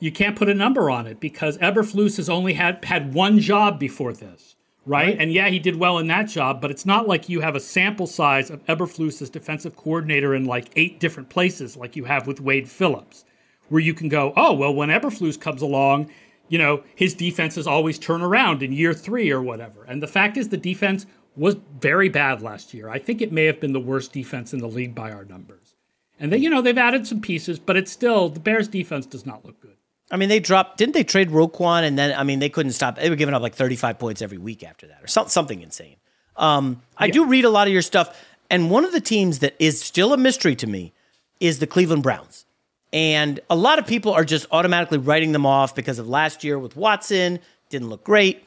You 0.02 0.10
can't 0.10 0.34
put 0.34 0.48
a 0.48 0.54
number 0.54 0.90
on 0.90 1.06
it 1.06 1.20
because 1.20 1.56
Eberflus 1.58 2.16
has 2.16 2.28
only 2.28 2.54
had 2.54 2.84
had 2.84 3.14
one 3.14 3.38
job 3.38 3.78
before 3.78 4.12
this, 4.12 4.56
right? 4.84 5.06
Right. 5.06 5.16
And 5.16 5.32
yeah, 5.32 5.48
he 5.48 5.60
did 5.60 5.76
well 5.76 5.98
in 5.98 6.08
that 6.08 6.24
job, 6.24 6.60
but 6.60 6.72
it's 6.72 6.84
not 6.84 7.06
like 7.06 7.28
you 7.28 7.38
have 7.38 7.54
a 7.54 7.60
sample 7.60 8.08
size 8.08 8.50
of 8.50 8.66
Eberflus 8.66 9.22
as 9.22 9.30
defensive 9.30 9.76
coordinator 9.76 10.34
in 10.34 10.44
like 10.44 10.70
eight 10.74 10.98
different 10.98 11.28
places 11.28 11.76
like 11.76 11.94
you 11.94 12.02
have 12.02 12.26
with 12.26 12.40
Wade 12.40 12.68
Phillips, 12.68 13.24
where 13.68 13.80
you 13.80 13.94
can 13.94 14.08
go, 14.08 14.32
oh, 14.36 14.52
well, 14.52 14.74
when 14.74 14.88
Eberflus 14.88 15.40
comes 15.40 15.62
along, 15.62 16.10
you 16.48 16.58
know, 16.58 16.82
his 16.96 17.14
defenses 17.14 17.68
always 17.68 17.96
turn 17.96 18.22
around 18.22 18.60
in 18.60 18.72
year 18.72 18.92
three 18.92 19.30
or 19.30 19.40
whatever. 19.40 19.84
And 19.84 20.02
the 20.02 20.08
fact 20.08 20.36
is, 20.36 20.48
the 20.48 20.56
defense 20.56 21.06
was 21.36 21.54
very 21.78 22.08
bad 22.08 22.42
last 22.42 22.74
year. 22.74 22.88
I 22.88 22.98
think 22.98 23.22
it 23.22 23.30
may 23.30 23.44
have 23.44 23.60
been 23.60 23.72
the 23.72 23.78
worst 23.78 24.12
defense 24.12 24.52
in 24.52 24.58
the 24.58 24.66
league 24.66 24.96
by 24.96 25.12
our 25.12 25.24
numbers. 25.24 25.76
And 26.18 26.32
they, 26.32 26.38
you 26.38 26.50
know, 26.50 26.60
they've 26.60 26.76
added 26.76 27.06
some 27.06 27.20
pieces, 27.20 27.60
but 27.60 27.76
it's 27.76 27.92
still 27.92 28.28
the 28.28 28.40
Bears' 28.40 28.66
defense 28.66 29.06
does 29.06 29.24
not 29.24 29.44
look 29.44 29.60
good. 29.60 29.76
I 30.12 30.16
mean, 30.16 30.28
they 30.28 30.40
dropped. 30.40 30.76
Didn't 30.76 30.92
they 30.92 31.04
trade 31.04 31.30
Roquan? 31.30 31.84
And 31.84 31.98
then, 31.98 32.16
I 32.16 32.22
mean, 32.22 32.38
they 32.38 32.50
couldn't 32.50 32.72
stop. 32.72 32.96
They 32.96 33.08
were 33.08 33.16
giving 33.16 33.34
up 33.34 33.40
like 33.40 33.54
35 33.54 33.98
points 33.98 34.20
every 34.20 34.38
week 34.38 34.62
after 34.62 34.86
that, 34.86 35.02
or 35.02 35.06
some, 35.06 35.28
something 35.28 35.62
insane. 35.62 35.96
Um, 36.36 36.82
I 36.98 37.08
do 37.08 37.24
read 37.24 37.44
a 37.44 37.50
lot 37.50 37.66
of 37.66 37.72
your 37.72 37.82
stuff, 37.82 38.22
and 38.50 38.70
one 38.70 38.84
of 38.84 38.92
the 38.92 39.00
teams 39.00 39.40
that 39.40 39.56
is 39.58 39.80
still 39.80 40.12
a 40.12 40.16
mystery 40.16 40.54
to 40.56 40.66
me 40.66 40.92
is 41.40 41.58
the 41.58 41.66
Cleveland 41.66 42.02
Browns. 42.02 42.44
And 42.92 43.40
a 43.48 43.56
lot 43.56 43.78
of 43.78 43.86
people 43.86 44.12
are 44.12 44.24
just 44.24 44.46
automatically 44.50 44.98
writing 44.98 45.32
them 45.32 45.46
off 45.46 45.74
because 45.74 45.98
of 45.98 46.08
last 46.08 46.44
year 46.44 46.58
with 46.58 46.76
Watson. 46.76 47.38
Didn't 47.70 47.88
look 47.88 48.04
great. 48.04 48.44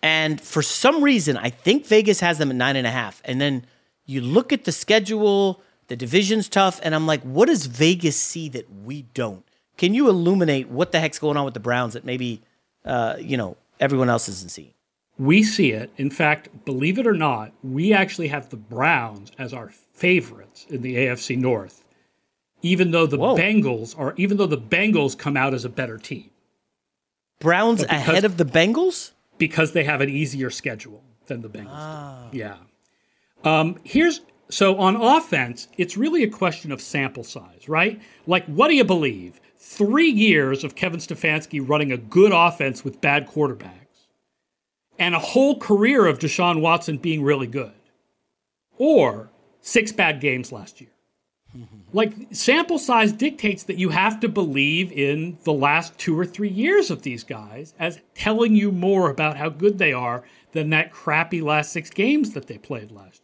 And 0.00 0.40
for 0.40 0.62
some 0.62 1.02
reason, 1.02 1.36
I 1.36 1.50
think 1.50 1.86
Vegas 1.86 2.20
has 2.20 2.38
them 2.38 2.50
at 2.50 2.56
nine 2.56 2.76
and 2.76 2.86
a 2.86 2.90
half. 2.90 3.20
And 3.24 3.40
then 3.40 3.66
you 4.06 4.20
look 4.20 4.52
at 4.52 4.64
the 4.64 4.70
schedule, 4.70 5.60
the 5.88 5.96
division's 5.96 6.48
tough, 6.48 6.78
and 6.82 6.94
I'm 6.94 7.06
like, 7.06 7.22
what 7.22 7.46
does 7.46 7.66
Vegas 7.66 8.16
see 8.16 8.48
that 8.50 8.72
we 8.84 9.02
don't? 9.14 9.44
Can 9.76 9.94
you 9.94 10.08
illuminate 10.08 10.68
what 10.68 10.92
the 10.92 11.00
heck's 11.00 11.18
going 11.18 11.36
on 11.36 11.44
with 11.44 11.54
the 11.54 11.60
Browns 11.60 11.94
that 11.94 12.04
maybe, 12.04 12.42
uh, 12.84 13.16
you 13.18 13.36
know, 13.36 13.56
everyone 13.80 14.08
else 14.08 14.28
isn't 14.28 14.50
seeing? 14.50 14.72
We 15.18 15.42
see 15.42 15.72
it. 15.72 15.90
In 15.96 16.10
fact, 16.10 16.48
believe 16.64 16.98
it 16.98 17.06
or 17.06 17.14
not, 17.14 17.52
we 17.62 17.92
actually 17.92 18.28
have 18.28 18.50
the 18.50 18.56
Browns 18.56 19.30
as 19.38 19.52
our 19.52 19.70
favorites 19.92 20.66
in 20.68 20.82
the 20.82 20.96
AFC 20.96 21.36
North, 21.36 21.84
even 22.62 22.90
though 22.90 23.06
the 23.06 23.18
Bengals 23.18 23.98
are, 23.98 24.14
even 24.16 24.36
though 24.36 24.46
the 24.46 24.58
Bengals 24.58 25.16
come 25.16 25.36
out 25.36 25.54
as 25.54 25.64
a 25.64 25.68
better 25.68 25.98
team. 25.98 26.30
Browns 27.40 27.82
because- 27.82 27.96
ahead 27.96 28.24
of 28.24 28.36
the 28.36 28.44
Bengals? 28.44 29.12
because 29.38 29.72
they 29.72 29.84
have 29.84 30.00
an 30.00 30.08
easier 30.08 30.50
schedule 30.50 31.02
than 31.26 31.40
the 31.42 31.48
Bengals. 31.48 32.30
do. 32.30 32.38
Yeah. 32.38 32.56
Um, 33.42 33.76
here's 33.84 34.20
so 34.48 34.78
on 34.78 34.96
offense, 34.96 35.68
it's 35.78 35.96
really 35.96 36.22
a 36.22 36.30
question 36.30 36.70
of 36.70 36.80
sample 36.80 37.24
size, 37.24 37.68
right? 37.68 38.00
Like, 38.26 38.44
what 38.46 38.68
do 38.68 38.74
you 38.74 38.84
believe? 38.84 39.40
Three 39.66 40.10
years 40.10 40.62
of 40.62 40.76
Kevin 40.76 41.00
Stefanski 41.00 41.58
running 41.66 41.90
a 41.90 41.96
good 41.96 42.32
offense 42.32 42.84
with 42.84 43.00
bad 43.00 43.26
quarterbacks, 43.26 44.06
and 44.98 45.14
a 45.14 45.18
whole 45.18 45.58
career 45.58 46.06
of 46.06 46.18
Deshaun 46.18 46.60
Watson 46.60 46.98
being 46.98 47.24
really 47.24 47.48
good, 47.48 47.72
or 48.76 49.30
six 49.62 49.90
bad 49.90 50.20
games 50.20 50.52
last 50.52 50.80
year. 50.80 50.90
Mm-hmm. 51.56 51.78
Like 51.92 52.12
sample 52.30 52.78
size 52.78 53.10
dictates 53.10 53.64
that 53.64 53.78
you 53.78 53.88
have 53.88 54.20
to 54.20 54.28
believe 54.28 54.92
in 54.92 55.38
the 55.44 55.52
last 55.52 55.96
two 55.98 56.16
or 56.16 56.26
three 56.26 56.50
years 56.50 56.90
of 56.90 57.02
these 57.02 57.24
guys 57.24 57.74
as 57.78 58.00
telling 58.14 58.54
you 58.54 58.70
more 58.70 59.08
about 59.08 59.38
how 59.38 59.48
good 59.48 59.78
they 59.78 59.94
are 59.94 60.24
than 60.52 60.70
that 60.70 60.92
crappy 60.92 61.40
last 61.40 61.72
six 61.72 61.90
games 61.90 62.34
that 62.34 62.46
they 62.46 62.58
played 62.58 62.92
last 62.92 63.23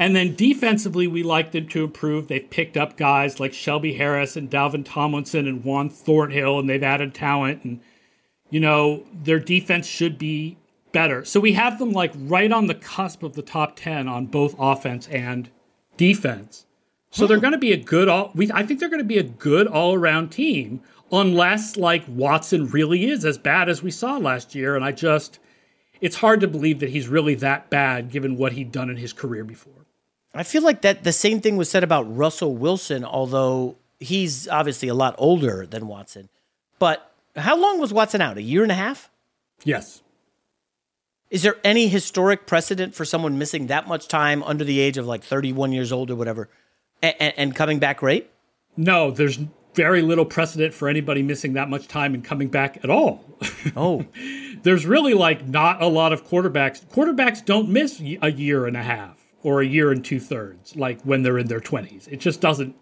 And 0.00 0.16
then 0.16 0.34
defensively, 0.34 1.06
we 1.06 1.22
like 1.22 1.52
them 1.52 1.68
to 1.68 1.84
improve. 1.84 2.26
They've 2.26 2.48
picked 2.48 2.78
up 2.78 2.96
guys 2.96 3.38
like 3.38 3.52
Shelby 3.52 3.92
Harris 3.92 4.34
and 4.34 4.48
Dalvin 4.50 4.82
Tomlinson 4.82 5.46
and 5.46 5.62
Juan 5.62 5.90
Thornhill, 5.90 6.58
and 6.58 6.70
they've 6.70 6.82
added 6.82 7.12
talent. 7.12 7.64
And, 7.64 7.80
you 8.48 8.60
know, 8.60 9.04
their 9.12 9.38
defense 9.38 9.86
should 9.86 10.16
be 10.16 10.56
better. 10.92 11.22
So 11.26 11.38
we 11.38 11.52
have 11.52 11.78
them 11.78 11.92
like 11.92 12.14
right 12.16 12.50
on 12.50 12.66
the 12.66 12.76
cusp 12.76 13.22
of 13.22 13.34
the 13.34 13.42
top 13.42 13.76
10 13.76 14.08
on 14.08 14.24
both 14.24 14.54
offense 14.58 15.06
and 15.08 15.50
defense. 15.98 16.64
So 17.10 17.26
they're 17.26 17.36
hmm. 17.36 17.42
going 17.42 17.52
to 17.52 17.58
be 17.58 17.72
a 17.72 17.76
good 17.76 18.08
all. 18.08 18.32
We, 18.34 18.50
I 18.52 18.64
think 18.64 18.80
they're 18.80 18.88
going 18.88 19.00
to 19.00 19.04
be 19.04 19.18
a 19.18 19.22
good 19.22 19.66
all 19.66 19.92
around 19.92 20.30
team, 20.30 20.80
unless 21.12 21.76
like 21.76 22.04
Watson 22.08 22.68
really 22.68 23.10
is 23.10 23.26
as 23.26 23.36
bad 23.36 23.68
as 23.68 23.82
we 23.82 23.90
saw 23.90 24.16
last 24.16 24.54
year. 24.54 24.76
And 24.76 24.84
I 24.84 24.92
just, 24.92 25.40
it's 26.00 26.16
hard 26.16 26.40
to 26.40 26.48
believe 26.48 26.80
that 26.80 26.88
he's 26.88 27.06
really 27.06 27.34
that 27.34 27.68
bad 27.68 28.10
given 28.10 28.38
what 28.38 28.52
he'd 28.52 28.72
done 28.72 28.88
in 28.88 28.96
his 28.96 29.12
career 29.12 29.44
before. 29.44 29.74
I 30.34 30.42
feel 30.42 30.62
like 30.62 30.82
that 30.82 31.02
the 31.04 31.12
same 31.12 31.40
thing 31.40 31.56
was 31.56 31.68
said 31.68 31.82
about 31.82 32.16
Russell 32.16 32.54
Wilson, 32.54 33.04
although 33.04 33.76
he's 33.98 34.46
obviously 34.48 34.88
a 34.88 34.94
lot 34.94 35.14
older 35.18 35.66
than 35.66 35.88
Watson. 35.88 36.28
But 36.78 37.12
how 37.36 37.56
long 37.56 37.80
was 37.80 37.92
Watson 37.92 38.20
out? 38.20 38.38
A 38.38 38.42
year 38.42 38.62
and 38.62 38.72
a 38.72 38.76
half? 38.76 39.10
Yes. 39.64 40.02
Is 41.30 41.42
there 41.42 41.56
any 41.62 41.88
historic 41.88 42.46
precedent 42.46 42.94
for 42.94 43.04
someone 43.04 43.38
missing 43.38 43.68
that 43.68 43.86
much 43.86 44.08
time 44.08 44.42
under 44.44 44.64
the 44.64 44.80
age 44.80 44.98
of 44.98 45.06
like 45.06 45.22
31 45.22 45.72
years 45.72 45.92
old 45.92 46.10
or 46.10 46.16
whatever 46.16 46.48
and, 47.02 47.14
and, 47.20 47.34
and 47.36 47.56
coming 47.56 47.78
back 47.78 47.98
great? 47.98 48.30
No, 48.76 49.10
there's 49.10 49.38
very 49.74 50.02
little 50.02 50.24
precedent 50.24 50.74
for 50.74 50.88
anybody 50.88 51.22
missing 51.22 51.52
that 51.52 51.68
much 51.68 51.86
time 51.86 52.14
and 52.14 52.24
coming 52.24 52.48
back 52.48 52.78
at 52.82 52.90
all. 52.90 53.24
Oh. 53.76 54.06
there's 54.62 54.86
really 54.86 55.12
like 55.12 55.46
not 55.46 55.82
a 55.82 55.86
lot 55.86 56.14
of 56.14 56.26
quarterbacks. 56.26 56.82
Quarterbacks 56.86 57.44
don't 57.44 57.68
miss 57.68 58.00
a 58.00 58.30
year 58.32 58.66
and 58.66 58.76
a 58.76 58.82
half 58.82 59.19
or 59.42 59.60
a 59.60 59.66
year 59.66 59.90
and 59.90 60.04
two 60.04 60.20
thirds, 60.20 60.76
like 60.76 61.00
when 61.02 61.22
they're 61.22 61.38
in 61.38 61.46
their 61.46 61.60
20s. 61.60 62.08
It 62.08 62.18
just 62.18 62.40
doesn't, 62.40 62.76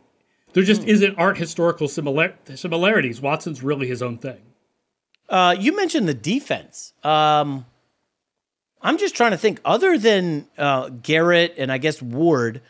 there 0.53 0.63
just 0.63 0.85
isn't 0.85 1.17
art 1.19 1.39
historical 1.39 1.89
similar, 1.89 2.35
similarities. 2.55 3.21
Watson's 3.21 3.63
really 3.63 3.87
his 3.87 4.03
own 4.03 4.19
thing. 4.19 4.41
Uh, 5.29 5.55
you 5.59 5.77
mentioned 5.77 6.09
the 6.09 6.15
defense. 6.15 6.95
Um, 7.05 7.67
I'm 8.81 8.99
just 8.99 9.15
trying 9.15 9.33
to 9.33 9.37
think. 9.37 9.61
Other 9.65 9.99
than 9.99 10.49
uh, 10.57 10.89
Garrett 10.89 11.55
and 11.59 11.71
I 11.71 11.79
guess 11.79 12.01
Ward, 12.01 12.63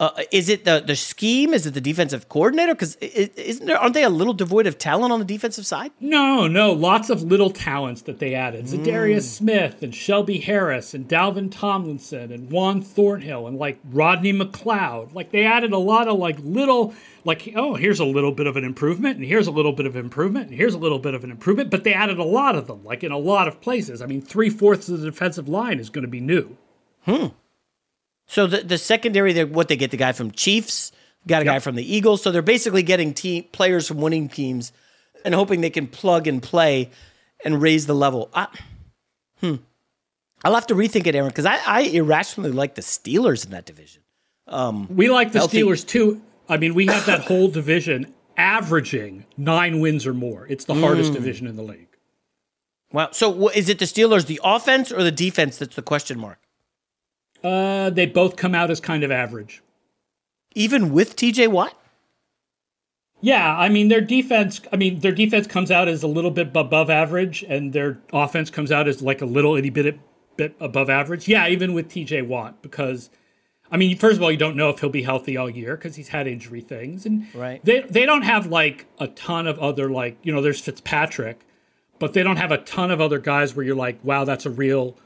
uh, 0.00 0.10
is 0.32 0.48
it 0.48 0.64
the 0.64 0.82
the 0.84 0.96
scheme? 0.96 1.54
Is 1.54 1.66
it 1.66 1.74
the 1.74 1.80
defensive 1.80 2.28
coordinator? 2.28 2.74
Because 2.74 2.96
isn't 2.96 3.66
there 3.66 3.78
aren't 3.78 3.94
they 3.94 4.02
a 4.02 4.08
little 4.08 4.34
devoid 4.34 4.66
of 4.66 4.76
talent 4.76 5.12
on 5.12 5.20
the 5.20 5.24
defensive 5.24 5.64
side? 5.64 5.92
No, 6.00 6.48
no, 6.48 6.72
lots 6.72 7.10
of 7.10 7.22
little 7.22 7.50
talents 7.50 8.02
that 8.02 8.18
they 8.18 8.34
added. 8.34 8.64
Za'Darius 8.64 9.22
Smith 9.22 9.84
and 9.84 9.94
Shelby 9.94 10.38
Harris 10.38 10.94
and 10.94 11.06
Dalvin 11.08 11.48
Tomlinson 11.48 12.32
and 12.32 12.50
Juan 12.50 12.82
Thornhill 12.82 13.46
and 13.46 13.56
like 13.56 13.78
Rodney 13.84 14.32
McLeod. 14.32 15.14
Like 15.14 15.30
they 15.30 15.44
added 15.44 15.72
a 15.72 15.78
lot 15.78 16.08
of 16.08 16.18
like 16.18 16.38
little 16.40 16.92
like 17.24 17.52
oh, 17.54 17.76
here's 17.76 18.00
a 18.00 18.04
little 18.04 18.32
bit 18.32 18.48
of 18.48 18.56
an 18.56 18.64
improvement 18.64 19.18
and 19.18 19.24
here's 19.24 19.46
a 19.46 19.52
little 19.52 19.72
bit 19.72 19.86
of 19.86 19.94
improvement 19.94 20.48
and 20.48 20.56
here's 20.56 20.74
a 20.74 20.78
little 20.78 20.98
bit 20.98 21.14
of 21.14 21.22
an 21.22 21.30
improvement, 21.30 21.70
but 21.70 21.84
they 21.84 21.94
added 21.94 22.18
a 22.18 22.24
lot 22.24 22.56
of 22.56 22.66
them, 22.66 22.82
like 22.82 23.04
in 23.04 23.12
a 23.12 23.18
lot 23.18 23.46
of 23.46 23.60
places. 23.60 24.02
I 24.02 24.06
mean, 24.06 24.22
three 24.22 24.50
fourths 24.50 24.88
of 24.88 25.00
the 25.00 25.08
defensive 25.08 25.48
line 25.48 25.78
is 25.78 25.88
going 25.88 26.02
to 26.02 26.08
be 26.08 26.20
new. 26.20 26.56
Hmm. 27.02 27.28
So 28.26 28.46
the 28.46 28.62
the 28.62 28.78
secondary, 28.78 29.32
they 29.32 29.44
what 29.44 29.68
they 29.68 29.76
get 29.76 29.90
the 29.90 29.96
guy 29.96 30.12
from 30.12 30.30
Chiefs, 30.30 30.92
got 31.26 31.42
a 31.42 31.44
guy 31.44 31.58
from 31.58 31.74
the 31.74 31.94
Eagles. 31.94 32.22
So 32.22 32.30
they're 32.30 32.42
basically 32.42 32.82
getting 32.82 33.14
team 33.14 33.44
players 33.52 33.86
from 33.88 33.98
winning 33.98 34.28
teams 34.28 34.72
and 35.24 35.34
hoping 35.34 35.60
they 35.60 35.70
can 35.70 35.86
plug 35.86 36.26
and 36.26 36.42
play 36.42 36.90
and 37.44 37.60
raise 37.60 37.86
the 37.86 37.94
level. 37.94 38.30
I, 38.34 38.48
hmm. 39.40 39.56
I'll 40.44 40.54
have 40.54 40.66
to 40.68 40.74
rethink 40.74 41.06
it, 41.06 41.14
Aaron, 41.14 41.28
because 41.28 41.46
I, 41.46 41.58
I 41.66 41.80
irrationally 41.82 42.50
like 42.50 42.74
the 42.74 42.82
Steelers 42.82 43.44
in 43.44 43.52
that 43.52 43.64
division. 43.64 44.02
Um, 44.46 44.86
we 44.94 45.08
like 45.08 45.32
the 45.32 45.38
healthy- 45.38 45.62
Steelers 45.62 45.86
too. 45.86 46.20
I 46.48 46.58
mean, 46.58 46.74
we 46.74 46.86
have 46.86 47.06
that 47.06 47.20
whole 47.20 47.48
division 47.48 48.12
averaging 48.36 49.24
nine 49.38 49.80
wins 49.80 50.06
or 50.06 50.12
more. 50.12 50.46
It's 50.46 50.66
the 50.66 50.74
hardest 50.74 51.12
Mm. 51.12 51.14
division 51.14 51.46
in 51.46 51.56
the 51.56 51.62
league. 51.62 51.88
Wow. 52.92 53.08
So 53.12 53.48
is 53.48 53.68
it 53.70 53.78
the 53.78 53.86
Steelers, 53.86 54.26
the 54.26 54.40
offense, 54.44 54.92
or 54.92 55.02
the 55.02 55.10
defense 55.12 55.56
that's 55.56 55.76
the 55.76 55.82
question 55.82 56.18
mark? 56.18 56.38
Uh, 57.44 57.90
they 57.90 58.06
both 58.06 58.36
come 58.36 58.54
out 58.54 58.70
as 58.70 58.80
kind 58.80 59.04
of 59.04 59.10
average. 59.10 59.62
Even 60.54 60.92
with 60.92 61.14
TJ 61.14 61.48
Watt? 61.48 61.78
Yeah, 63.20 63.56
I 63.56 63.68
mean 63.68 63.88
their 63.88 64.00
defense. 64.00 64.60
I 64.72 64.76
mean 64.76 65.00
their 65.00 65.12
defense 65.12 65.46
comes 65.46 65.70
out 65.70 65.88
as 65.88 66.02
a 66.02 66.06
little 66.06 66.30
bit 66.30 66.48
above 66.54 66.90
average, 66.90 67.42
and 67.48 67.72
their 67.72 67.98
offense 68.12 68.50
comes 68.50 68.70
out 68.72 68.86
as 68.88 69.00
like 69.02 69.22
a 69.22 69.26
little 69.26 69.56
itty 69.56 69.70
bit 69.70 69.98
bit 70.36 70.54
above 70.60 70.90
average. 70.90 71.28
Yeah, 71.28 71.48
even 71.48 71.72
with 71.74 71.88
T.J. 71.88 72.22
Watt, 72.22 72.60
because 72.62 73.08
I 73.70 73.76
mean, 73.78 73.96
first 73.96 74.16
of 74.18 74.22
all, 74.22 74.30
you 74.30 74.36
don't 74.36 74.56
know 74.56 74.68
if 74.68 74.80
he'll 74.80 74.90
be 74.90 75.02
healthy 75.02 75.36
all 75.36 75.48
year 75.48 75.76
because 75.76 75.96
he's 75.96 76.08
had 76.08 76.26
injury 76.26 76.60
things, 76.60 77.06
and 77.06 77.26
Right. 77.34 77.64
they 77.64 77.80
they 77.82 78.04
don't 78.04 78.22
have 78.22 78.46
like 78.46 78.86
a 78.98 79.06
ton 79.08 79.46
of 79.46 79.58
other 79.58 79.88
like 79.88 80.18
you 80.22 80.32
know 80.32 80.42
there's 80.42 80.60
Fitzpatrick, 80.60 81.40
but 81.98 82.12
they 82.12 82.22
don't 82.22 82.36
have 82.36 82.52
a 82.52 82.58
ton 82.58 82.90
of 82.90 83.00
other 83.00 83.18
guys 83.18 83.54
where 83.56 83.64
you're 83.64 83.74
like, 83.74 83.98
wow, 84.04 84.24
that's 84.24 84.44
a 84.44 84.50
real 84.50 84.98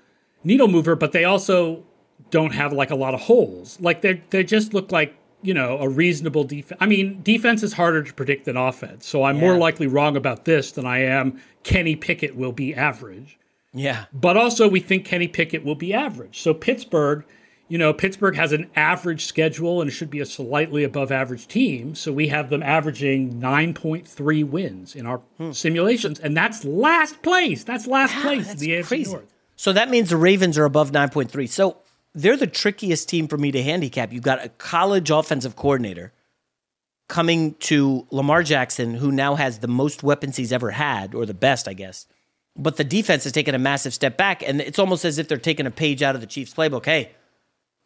needle 0.43 0.67
mover. 0.69 0.97
But 0.97 1.13
they 1.13 1.25
also 1.25 1.85
don't 2.31 2.53
have 2.53 2.73
like 2.73 2.91
a 2.91 2.97
lot 2.97 3.15
of 3.15 3.21
holes. 3.21 3.79
Like 3.81 4.03
they 4.03 4.23
they 4.31 4.45
just 4.45 4.75
look 4.75 4.93
like 4.93 5.15
you 5.43 5.55
know 5.55 5.79
a 5.79 5.89
reasonable 5.89 6.45
defense. 6.45 6.79
I 6.81 6.87
mean, 6.87 7.23
defense 7.23 7.63
is 7.63 7.73
harder 7.73 8.03
to 8.03 8.13
predict 8.13 8.45
than 8.45 8.57
offense, 8.57 9.07
so 9.07 9.23
I'm 9.23 9.39
more 9.39 9.57
likely 9.57 9.87
wrong 9.87 10.17
about 10.17 10.45
this 10.45 10.73
than 10.73 10.87
I 10.87 10.99
am. 11.01 11.41
Kenny 11.63 11.97
Pickett 11.97 12.37
will 12.37 12.53
be 12.53 12.75
average. 12.75 13.39
Yeah. 13.73 14.07
But 14.13 14.37
also, 14.37 14.69
we 14.69 14.81
think 14.81 15.05
Kenny 15.05 15.29
Pickett 15.29 15.65
will 15.65 15.75
be 15.75 15.93
average. 15.93 16.41
So 16.41 16.55
Pittsburgh, 16.55 17.25
you 17.69 17.79
know, 17.79 17.93
Pittsburgh 17.93 18.35
has 18.37 18.53
an 18.53 18.71
average 18.75 19.27
schedule 19.27 19.81
and 19.81 19.91
it 19.91 19.93
should 19.93 20.11
be 20.11 20.21
a 20.21 20.27
slightly 20.27 20.85
above 20.85 21.13
average 21.13 21.47
team. 21.47 21.95
So 21.95 22.13
we 22.13 22.29
have 22.29 22.49
them 22.49 22.63
averaging 22.63 23.35
9.3 23.35 24.49
wins 24.49 24.97
in 24.97 25.07
our 25.07 25.19
hmm. 25.37 25.53
simulations, 25.53 26.19
and 26.19 26.37
that's 26.37 26.65
last 26.65 27.23
place. 27.23 27.65
That's 27.65 27.87
last 27.87 28.15
place 28.23 28.53
in 28.53 28.59
the 28.59 28.71
AFC. 28.71 29.07
North. 29.07 29.35
So 29.57 29.73
that 29.73 29.91
means 29.91 30.11
the 30.11 30.17
Ravens 30.17 30.57
are 30.57 30.65
above 30.65 30.93
9.3. 30.93 31.49
So 31.49 31.79
they're 32.15 32.37
the 32.37 32.47
trickiest 32.47 33.09
team 33.09 33.29
for 33.29 33.39
me 33.39 33.51
to 33.53 33.63
handicap. 33.63 34.13
You've 34.13 34.23
got 34.23 34.45
a 34.45 34.49
college 34.49 35.11
offensive 35.11 35.57
coordinator 35.57 36.13
coming 37.09 37.55
to 37.55 38.07
Lamar 38.11 38.43
Jackson, 38.43 38.95
who 38.95 39.11
now 39.11 39.35
has 39.35 39.61
the 39.61 39.69
most 39.69 40.03
weapons 40.03 40.37
he's 40.37 40.53
ever 40.53 40.71
had, 40.71 41.15
or 41.15 41.25
the 41.27 41.35
best, 41.35 41.67
I 41.67 41.73
guess. 41.73 42.07
But 42.55 42.77
the 42.77 42.85
defense 42.85 43.25
has 43.25 43.33
taken 43.33 43.55
a 43.55 43.59
massive 43.59 43.95
step 43.95 44.17
back, 44.17 44.43
and 44.47 44.61
it's 44.61 44.79
almost 44.79 45.05
as 45.05 45.19
if 45.19 45.29
they're 45.29 45.39
taking 45.39 45.67
a 45.67 45.71
page 45.71 46.03
out 46.03 46.15
of 46.15 46.21
the 46.21 46.27
Chiefs' 46.27 46.53
playbook. 46.53 46.85
Hey, 46.85 47.13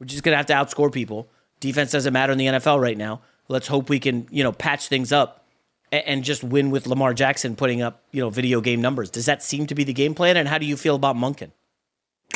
we're 0.01 0.07
just 0.07 0.23
going 0.23 0.33
to 0.33 0.37
have 0.37 0.47
to 0.47 0.55
outscore 0.55 0.93
people. 0.93 1.29
Defense 1.61 1.93
doesn't 1.93 2.13
matter 2.13 2.33
in 2.33 2.39
the 2.39 2.47
NFL 2.47 2.81
right 2.81 2.97
now. 2.99 3.21
Let's 3.49 3.69
hope 3.69 3.89
we 3.89 4.01
can, 4.01 4.27
you 4.31 4.43
know, 4.43 4.51
patch 4.51 4.89
things 4.89 5.13
up 5.13 5.47
and 5.93 6.25
just 6.25 6.43
win 6.43 6.71
with 6.71 6.87
Lamar 6.87 7.13
Jackson 7.13 7.55
putting 7.55 7.83
up, 7.83 8.03
you 8.13 8.21
know, 8.21 8.31
video 8.31 8.61
game 8.61 8.81
numbers. 8.81 9.11
Does 9.11 9.27
that 9.27 9.43
seem 9.43 9.67
to 9.67 9.75
be 9.75 9.85
the 9.85 9.93
game 9.93 10.15
plan? 10.15 10.37
And 10.37 10.49
how 10.49 10.59
do 10.59 10.65
you 10.65 10.77
feel 10.77 10.97
about 10.97 11.17
Monken? 11.17 11.53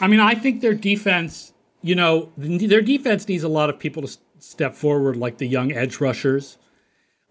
I 0.01 0.09
mean, 0.09 0.21
I 0.21 0.35
think 0.35 0.61
their 0.61 0.75
defense, 0.75 1.53
you 1.87 1.95
know, 1.95 2.33
their 2.37 2.83
defense 2.83 3.29
needs 3.29 3.45
a 3.45 3.49
lot 3.49 3.71
of 3.71 3.79
people 3.79 4.03
to 4.03 4.19
step 4.39 4.75
forward, 4.75 5.17
like 5.17 5.39
the 5.39 5.47
young 5.47 5.73
edge 5.73 6.01
rushers. 6.01 6.59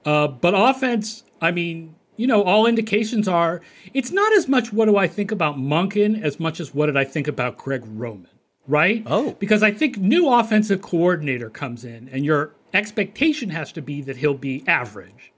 Uh, 0.06 0.28
but 0.28 0.54
offense, 0.56 1.24
I 1.41 1.52
mean, 1.52 1.96
you 2.15 2.26
know, 2.28 2.41
all 2.44 2.65
indications 2.65 3.28
are 3.28 3.62
it's 3.94 4.12
not 4.12 4.32
as 4.34 4.48
much 4.48 4.72
what 4.72 4.86
do 4.86 4.96
I 4.98 5.08
think 5.08 5.32
about 5.32 5.58
Monken 5.58 6.22
as 6.22 6.39
much 6.39 6.60
as 6.60 6.74
what 6.74 6.86
did 6.86 6.96
I 6.96 7.04
think 7.04 7.28
about 7.28 7.58
Greg 7.58 7.84
Roman, 7.86 8.30
right? 8.68 9.04
Oh. 9.06 9.32
Because 9.39 9.62
I 9.62 9.72
think 9.72 9.98
new 9.98 10.30
offensive 10.30 10.82
coordinator 10.82 11.50
comes 11.50 11.84
in 11.84 12.08
and 12.10 12.24
your 12.24 12.56
expectation 12.74 13.50
has 13.50 13.74
to 13.74 13.82
be 13.82 14.02
that 14.04 14.18
he'll 14.18 14.36
be 14.36 14.63
average. 14.68 15.34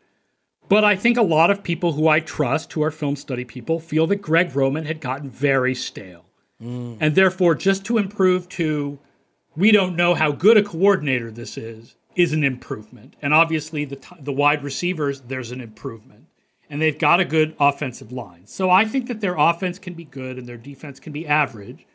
But 0.70 0.84
I 0.84 0.96
think 0.96 1.18
a 1.18 1.24
lot 1.24 1.50
of 1.50 1.64
people 1.64 1.94
who 1.94 2.08
I 2.08 2.20
trust, 2.20 2.74
who 2.74 2.84
are 2.84 2.92
film 2.92 3.16
study 3.16 3.46
people, 3.46 3.80
feel 3.80 4.06
that 4.08 4.18
Greg 4.18 4.56
Roman 4.56 4.86
had 4.86 5.00
gotten 5.00 5.30
very 5.30 5.74
stale. 5.74 6.26
And 6.60 7.14
therefore, 7.14 7.54
just 7.54 7.86
to 7.86 8.00
improve 8.00 8.50
to, 8.50 8.98
we 9.58 9.72
don't 9.72 9.96
know 9.96 10.14
how 10.14 10.32
good 10.32 10.56
a 10.56 10.64
coordinator 10.64 11.32
this 11.32 11.58
is, 11.58 11.96
is 12.16 12.32
an 12.32 12.44
improvement. 12.44 13.16
And 13.22 13.34
obviously, 13.34 13.86
the, 13.86 13.96
t- 13.96 14.16
the 14.20 14.32
wide 14.32 14.64
receivers, 14.64 15.22
there's 15.22 15.52
an 15.52 15.62
improvement. 15.62 16.26
And 16.70 16.82
they've 16.82 16.98
got 16.98 17.20
a 17.20 17.26
good 17.26 17.56
offensive 17.60 18.12
line. 18.12 18.46
So 18.46 18.70
I 18.70 18.86
think 18.86 19.08
that 19.08 19.20
their 19.20 19.36
offense 19.36 19.80
can 19.80 19.94
be 19.94 20.04
good 20.04 20.38
and 20.38 20.48
their 20.48 20.58
defense 20.58 21.00
can 21.00 21.12
be 21.12 21.28
average. 21.28 21.86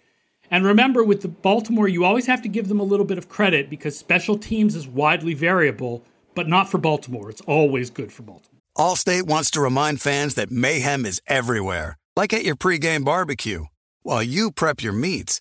And 0.51 0.65
remember, 0.65 1.05
with 1.05 1.23
the 1.23 1.29
Baltimore, 1.29 1.89
you 1.89 2.05
always 2.05 2.27
have 2.27 2.43
to 2.43 2.49
give 2.49 2.69
them 2.69 2.81
a 2.81 2.85
little 2.85 3.07
bit 3.07 3.19
of 3.19 3.29
credit 3.29 3.71
because 3.71 3.97
special 3.97 4.37
teams 4.37 4.75
is 4.75 4.89
widely 4.89 5.35
variable, 5.35 6.05
but 6.35 6.49
not 6.49 6.69
for 6.69 6.79
Baltimore. 6.79 7.31
It's 7.31 7.41
always 7.43 7.91
good 7.91 8.13
for 8.13 8.23
Baltimore. 8.23 8.61
Allstate 8.77 9.25
wants 9.25 9.51
to 9.53 9.61
remind 9.61 10.01
fans 10.01 10.35
that 10.35 10.51
mayhem 10.51 11.07
is 11.07 11.23
everywhere, 11.27 11.99
like 12.17 12.33
at 12.33 12.45
your 12.45 12.57
pregame 12.57 13.05
barbecue. 13.05 13.67
While 14.03 14.23
you 14.23 14.51
prep 14.51 14.83
your 14.83 14.95
meats, 14.95 15.41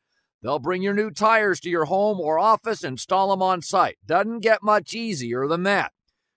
They'll 0.41 0.59
bring 0.59 0.81
your 0.81 0.93
new 0.93 1.11
tires 1.11 1.59
to 1.61 1.69
your 1.69 1.85
home 1.85 2.19
or 2.19 2.39
office, 2.39 2.83
and 2.83 2.93
install 2.93 3.29
them 3.29 3.41
on 3.41 3.61
site. 3.61 3.97
Doesn't 4.05 4.39
get 4.39 4.63
much 4.63 4.93
easier 4.93 5.47
than 5.47 5.63
that. 5.63 5.91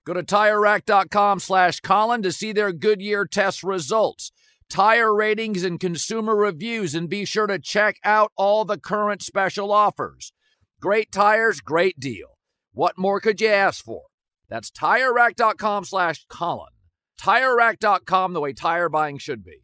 Go 0.05 0.13
to 0.13 0.23
TireRack.com 0.23 1.41
slash 1.41 1.81
Colin 1.81 2.23
to 2.23 2.33
see 2.33 2.53
their 2.53 2.73
Goodyear 2.73 3.25
test 3.25 3.63
results, 3.63 4.31
tire 4.69 5.15
ratings, 5.15 5.65
and 5.65 5.81
consumer 5.81 6.37
reviews, 6.37 6.95
and 6.95 7.09
be 7.09 7.25
sure 7.25 7.47
to 7.47 7.59
check 7.59 7.97
out 8.05 8.31
all 8.37 8.67
the 8.67 8.79
current 8.79 9.23
special 9.23 9.73
offers. 9.73 10.33
Great 10.81 11.11
tires, 11.11 11.61
great 11.61 11.99
deal. 11.99 12.37
What 12.73 12.99
more 12.99 13.21
could 13.21 13.41
you 13.41 13.49
ask 13.49 13.83
for? 13.83 14.03
That's 14.51 14.71
TireRack.com 14.71 15.85
slash 15.87 16.27
Colin. 16.29 16.73
TireRack.com, 17.19 18.35
the 18.35 18.41
way 18.41 18.53
tire 18.53 18.91
buying 18.91 19.17
should 19.17 19.43
be. 19.43 19.64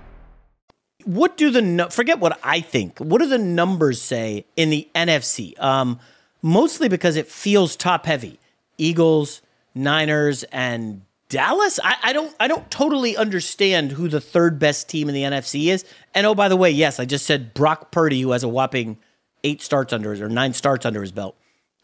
What 1.05 1.37
do 1.37 1.49
the 1.49 1.87
forget 1.91 2.19
what 2.19 2.39
I 2.43 2.61
think? 2.61 2.99
What 2.99 3.21
do 3.21 3.27
the 3.27 3.37
numbers 3.37 4.01
say 4.01 4.45
in 4.55 4.69
the 4.69 4.87
NFC? 4.95 5.59
Um, 5.61 5.99
mostly 6.41 6.89
because 6.89 7.15
it 7.15 7.27
feels 7.27 7.75
top 7.75 8.05
heavy. 8.05 8.39
Eagles, 8.77 9.41
Niners, 9.75 10.43
and 10.43 11.01
Dallas. 11.29 11.79
I, 11.83 11.95
I, 12.03 12.13
don't. 12.13 12.35
I 12.39 12.47
don't 12.47 12.69
totally 12.69 13.15
understand 13.15 13.91
who 13.91 14.07
the 14.07 14.21
third 14.21 14.59
best 14.59 14.89
team 14.89 15.07
in 15.07 15.15
the 15.15 15.23
NFC 15.23 15.67
is. 15.71 15.85
And 16.13 16.25
oh, 16.25 16.35
by 16.35 16.49
the 16.49 16.57
way, 16.57 16.71
yes, 16.71 16.99
I 16.99 17.05
just 17.05 17.25
said 17.25 17.53
Brock 17.53 17.91
Purdy, 17.91 18.21
who 18.21 18.31
has 18.31 18.43
a 18.43 18.49
whopping 18.49 18.97
eight 19.43 19.61
starts 19.61 19.93
under 19.93 20.11
his 20.11 20.21
or 20.21 20.29
nine 20.29 20.53
starts 20.53 20.85
under 20.85 21.01
his 21.01 21.11
belt, 21.11 21.35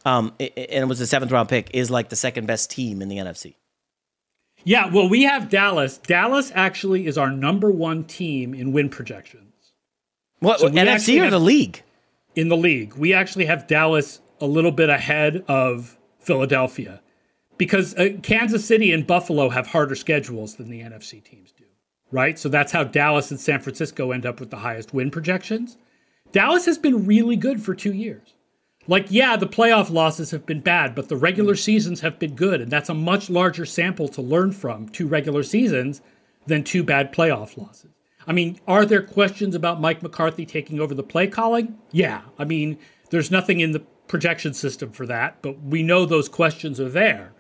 um, 0.06 0.34
and 0.39 0.51
it 0.58 0.88
was 0.88 0.99
a 1.01 1.08
seventh 1.08 1.32
round 1.32 1.49
pick, 1.49 1.71
is 1.73 1.89
like 1.89 2.10
the 2.10 2.15
second 2.15 2.45
best 2.45 2.69
team 2.69 3.01
in 3.01 3.10
the 3.10 3.17
NFC. 3.17 3.56
Yeah, 4.67 4.88
well, 4.88 5.08
we 5.08 5.23
have 5.23 5.47
Dallas. 5.47 5.97
Dallas 5.97 6.51
actually 6.53 7.08
is 7.08 7.17
our 7.17 7.32
number 7.32 7.71
one 7.71 8.03
team 8.03 8.53
in 8.53 8.73
win 8.73 8.89
projections. 8.89 9.71
What 10.39 10.60
so 10.60 10.67
NFC 10.67 11.25
or 11.25 11.30
the 11.30 11.39
league? 11.39 11.84
In 12.36 12.49
the 12.49 12.58
league, 12.58 12.93
we 12.95 13.13
actually 13.13 13.45
have 13.45 13.65
Dallas 13.65 14.19
a 14.41 14.45
little 14.45 14.73
bit 14.73 14.89
ahead 14.89 15.45
of 15.47 15.97
Philadelphia 16.19 17.01
because 17.58 17.95
uh, 17.95 18.10
Kansas 18.21 18.65
City 18.65 18.91
and 18.91 19.08
Buffalo 19.08 19.47
have 19.47 19.67
harder 19.67 19.95
schedules 19.95 20.56
than 20.56 20.69
the 20.69 20.82
NFC 20.82 21.23
teams 21.23 21.53
do, 21.53 21.63
right? 22.12 22.38
So 22.38 22.49
that's 22.49 22.73
how 22.73 22.84
Dallas 22.84 23.32
and 23.32 23.39
San 23.39 23.62
Francisco 23.62 24.12
end 24.12 24.25
up 24.25 24.41
with 24.41 24.49
the 24.49 24.58
highest 24.58 24.93
win 24.93 25.12
projections. 25.12 25.77
Dallas 26.34 26.65
has 26.65 26.77
been 26.77 27.06
really 27.06 27.38
good 27.38 27.62
for 27.62 27.73
two 27.73 27.93
years. 27.93 28.34
Like, 28.89 29.08
yeah, 29.10 29.36
the 29.36 29.47
playoff 29.47 29.91
losses 29.91 30.32
have 30.32 30.45
been 30.45 30.62
bad, 30.62 30.95
but 30.95 31.10
the 31.10 31.17
regular 31.17 31.56
mm. 31.56 31.60
seasons 31.60 32.00
have 32.02 32.17
been 32.19 32.36
good, 32.36 32.62
and 32.62 32.71
that's 32.71 32.89
a 32.89 32.93
much 32.93 33.30
larger 33.30 33.65
sample 33.65 34.08
to 34.10 34.21
learn 34.21 34.54
from 34.54 34.88
two 34.89 35.08
regular 35.08 35.43
seasons 35.43 36.02
than 36.45 36.63
two 36.63 36.84
bad 36.84 37.13
playoff 37.13 37.58
losses. 37.58 37.91
I 38.26 38.34
mean, 38.34 38.60
are 38.67 38.86
there 38.86 39.02
questions 39.02 39.56
about 39.56 39.82
Mike 39.82 40.04
McCarthy 40.04 40.45
taking 40.45 40.80
over 40.80 40.93
the 40.93 41.04
play 41.04 41.28
calling? 41.28 41.78
Yeah. 41.91 42.21
I 42.38 42.45
mean, 42.45 42.78
there's 43.10 43.32
nothing 43.32 43.62
in 43.62 43.71
the 43.71 43.80
projection 44.08 44.54
system 44.54 44.91
for 44.91 45.06
that, 45.06 45.41
but 45.41 45.62
we 45.62 45.84
know 45.84 46.06
those 46.06 46.30
questions 46.30 46.80
are 46.80 46.89
there. 46.89 47.34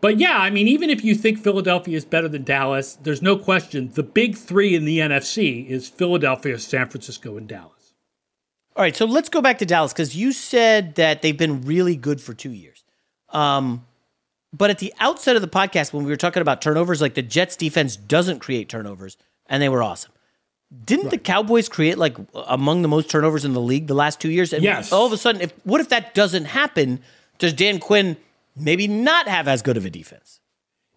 But 0.00 0.18
yeah, 0.18 0.38
I 0.38 0.50
mean, 0.50 0.68
even 0.68 0.90
if 0.90 1.04
you 1.04 1.14
think 1.14 1.38
Philadelphia 1.38 1.96
is 1.96 2.04
better 2.04 2.28
than 2.28 2.44
Dallas, 2.44 2.98
there's 3.02 3.22
no 3.22 3.36
question 3.36 3.92
the 3.92 4.02
big 4.02 4.36
three 4.36 4.74
in 4.74 4.84
the 4.84 4.98
NFC 4.98 5.66
is 5.68 5.88
Philadelphia, 5.88 6.58
San 6.58 6.88
Francisco, 6.88 7.36
and 7.36 7.46
Dallas. 7.46 7.81
All 8.74 8.82
right, 8.82 8.96
so 8.96 9.04
let's 9.04 9.28
go 9.28 9.42
back 9.42 9.58
to 9.58 9.66
Dallas 9.66 9.92
because 9.92 10.16
you 10.16 10.32
said 10.32 10.94
that 10.94 11.20
they've 11.22 11.36
been 11.36 11.62
really 11.62 11.94
good 11.96 12.20
for 12.20 12.32
two 12.32 12.52
years. 12.52 12.84
Um, 13.28 13.84
but 14.52 14.70
at 14.70 14.78
the 14.78 14.94
outset 14.98 15.36
of 15.36 15.42
the 15.42 15.48
podcast, 15.48 15.92
when 15.92 16.04
we 16.04 16.10
were 16.10 16.16
talking 16.16 16.40
about 16.40 16.62
turnovers, 16.62 17.00
like 17.00 17.14
the 17.14 17.22
Jets 17.22 17.56
defense 17.56 17.96
doesn't 17.96 18.38
create 18.40 18.68
turnovers, 18.68 19.16
and 19.46 19.62
they 19.62 19.68
were 19.68 19.82
awesome. 19.82 20.12
Didn't 20.84 21.06
right. 21.06 21.10
the 21.12 21.18
Cowboys 21.18 21.68
create 21.68 21.98
like 21.98 22.16
among 22.46 22.80
the 22.80 22.88
most 22.88 23.10
turnovers 23.10 23.44
in 23.44 23.52
the 23.52 23.60
league 23.60 23.88
the 23.88 23.94
last 23.94 24.20
two 24.20 24.30
years? 24.30 24.54
And 24.54 24.62
yes. 24.62 24.90
All 24.90 25.04
of 25.04 25.12
a 25.12 25.18
sudden, 25.18 25.42
if 25.42 25.52
what 25.64 25.80
if 25.82 25.90
that 25.90 26.14
doesn't 26.14 26.46
happen? 26.46 27.00
Does 27.38 27.52
Dan 27.52 27.78
Quinn 27.78 28.16
maybe 28.56 28.88
not 28.88 29.28
have 29.28 29.48
as 29.48 29.60
good 29.60 29.76
of 29.76 29.84
a 29.84 29.90
defense? 29.90 30.40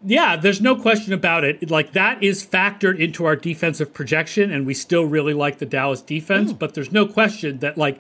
Yeah, 0.08 0.36
there's 0.36 0.62
no 0.62 0.76
question 0.76 1.13
about 1.13 1.44
it. 1.44 1.72
Like 1.72 1.94
that 1.94 2.22
is 2.24 2.46
factored 2.46 3.00
into 3.00 3.26
our 3.26 3.36
defensive 3.36 3.94
projection, 3.94 4.52
and 4.52 4.65
we 4.65 4.76
still 4.76 5.06
really 5.06 5.34
like 5.34 5.58
the 5.58 5.65
Dallas 5.65 6.02
defense. 6.02 6.54
But 6.54 6.76
there's 6.76 6.91
no 6.91 7.08
question 7.08 7.60
that 7.60 7.78
like 7.78 8.00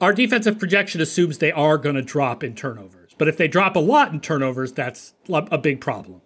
our 0.00 0.12
defensive 0.12 0.58
projection 0.58 1.00
assumes 1.00 1.38
they 1.38 1.52
are 1.52 1.76
going 1.76 1.96
to 1.96 2.02
drop 2.02 2.44
in 2.44 2.54
turnovers. 2.54 3.14
But 3.18 3.28
if 3.28 3.36
they 3.36 3.48
drop 3.48 3.76
a 3.76 3.80
lot 3.80 4.12
in 4.12 4.20
turnovers, 4.20 4.72
that's 4.72 5.12
a 5.28 5.58
big 5.58 5.80
problem. 5.80 6.22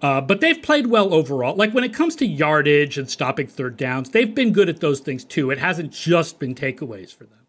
Uh, 0.00 0.20
but 0.20 0.40
they've 0.40 0.60
played 0.60 0.88
well 0.88 1.14
overall. 1.14 1.54
Like 1.54 1.72
when 1.72 1.84
it 1.84 1.94
comes 1.94 2.16
to 2.16 2.26
yardage 2.26 2.98
and 2.98 3.08
stopping 3.08 3.46
third 3.46 3.76
downs, 3.76 4.10
they've 4.10 4.34
been 4.34 4.52
good 4.52 4.68
at 4.68 4.80
those 4.80 4.98
things 4.98 5.24
too. 5.24 5.50
It 5.50 5.58
hasn't 5.58 5.92
just 5.92 6.40
been 6.40 6.56
takeaways 6.56 7.14
for 7.14 7.24
them. 7.24 7.46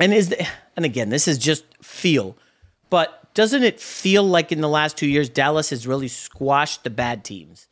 And 0.00 0.12
is 0.12 0.30
the, 0.30 0.44
and 0.74 0.84
again, 0.84 1.10
this 1.10 1.28
is 1.28 1.38
just 1.38 1.64
feel, 1.80 2.36
but 2.90 3.23
doesn't 3.34 3.62
it 3.64 3.80
feel 3.80 4.22
like 4.22 4.52
in 4.52 4.60
the 4.60 4.68
last 4.68 4.96
two 4.96 5.06
years 5.06 5.28
Dallas 5.28 5.70
has 5.70 5.86
really 5.86 6.08
squashed 6.08 6.84
the 6.84 6.90
bad 6.90 7.24
teams, 7.24 7.68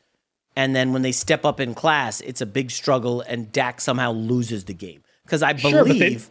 and 0.55 0.77
then 0.77 0.93
when 0.93 1.03
they 1.03 1.13
step 1.13 1.45
up 1.45 1.61
in 1.61 1.75
class, 1.75 2.21
it's 2.21 2.41
a 2.41 2.47
big 2.47 2.71
struggle, 2.71 3.23
and 3.23 3.51
Dak 3.53 3.81
somehow 3.81 4.13
loses 4.13 4.65
the 4.65 4.75
game 4.75 5.03
because 5.25 5.43
I 5.43 5.57
sure, 5.57 5.85
believe. 5.85 6.29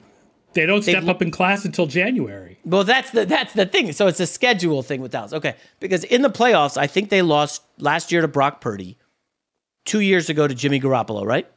They, 0.53 0.61
they 0.61 0.65
don't 0.65 0.81
step 0.81 1.07
up 1.07 1.21
in 1.21 1.31
class 1.31 1.63
until 1.63 1.87
January. 1.87 2.59
Well, 2.65 2.83
that's 2.83 3.11
the 3.11 3.25
that's 3.25 3.53
the 3.53 3.65
thing. 3.65 3.93
So 3.93 4.07
it's 4.07 4.19
a 4.19 4.27
schedule 4.27 4.83
thing 4.83 5.01
with 5.01 5.11
Dallas. 5.11 5.33
Okay, 5.33 5.55
because 5.79 6.03
in 6.03 6.21
the 6.21 6.29
playoffs, 6.29 6.77
I 6.77 6.87
think 6.87 7.09
they 7.09 7.21
lost 7.21 7.63
last 7.77 8.11
year 8.11 8.21
to 8.21 8.27
Brock 8.27 8.59
Purdy, 8.59 8.97
two 9.85 10.01
years 10.01 10.29
ago 10.29 10.47
to 10.47 10.53
Jimmy 10.53 10.79
Garoppolo, 10.79 11.25
right? 11.25 11.49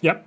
Yep. 0.00 0.26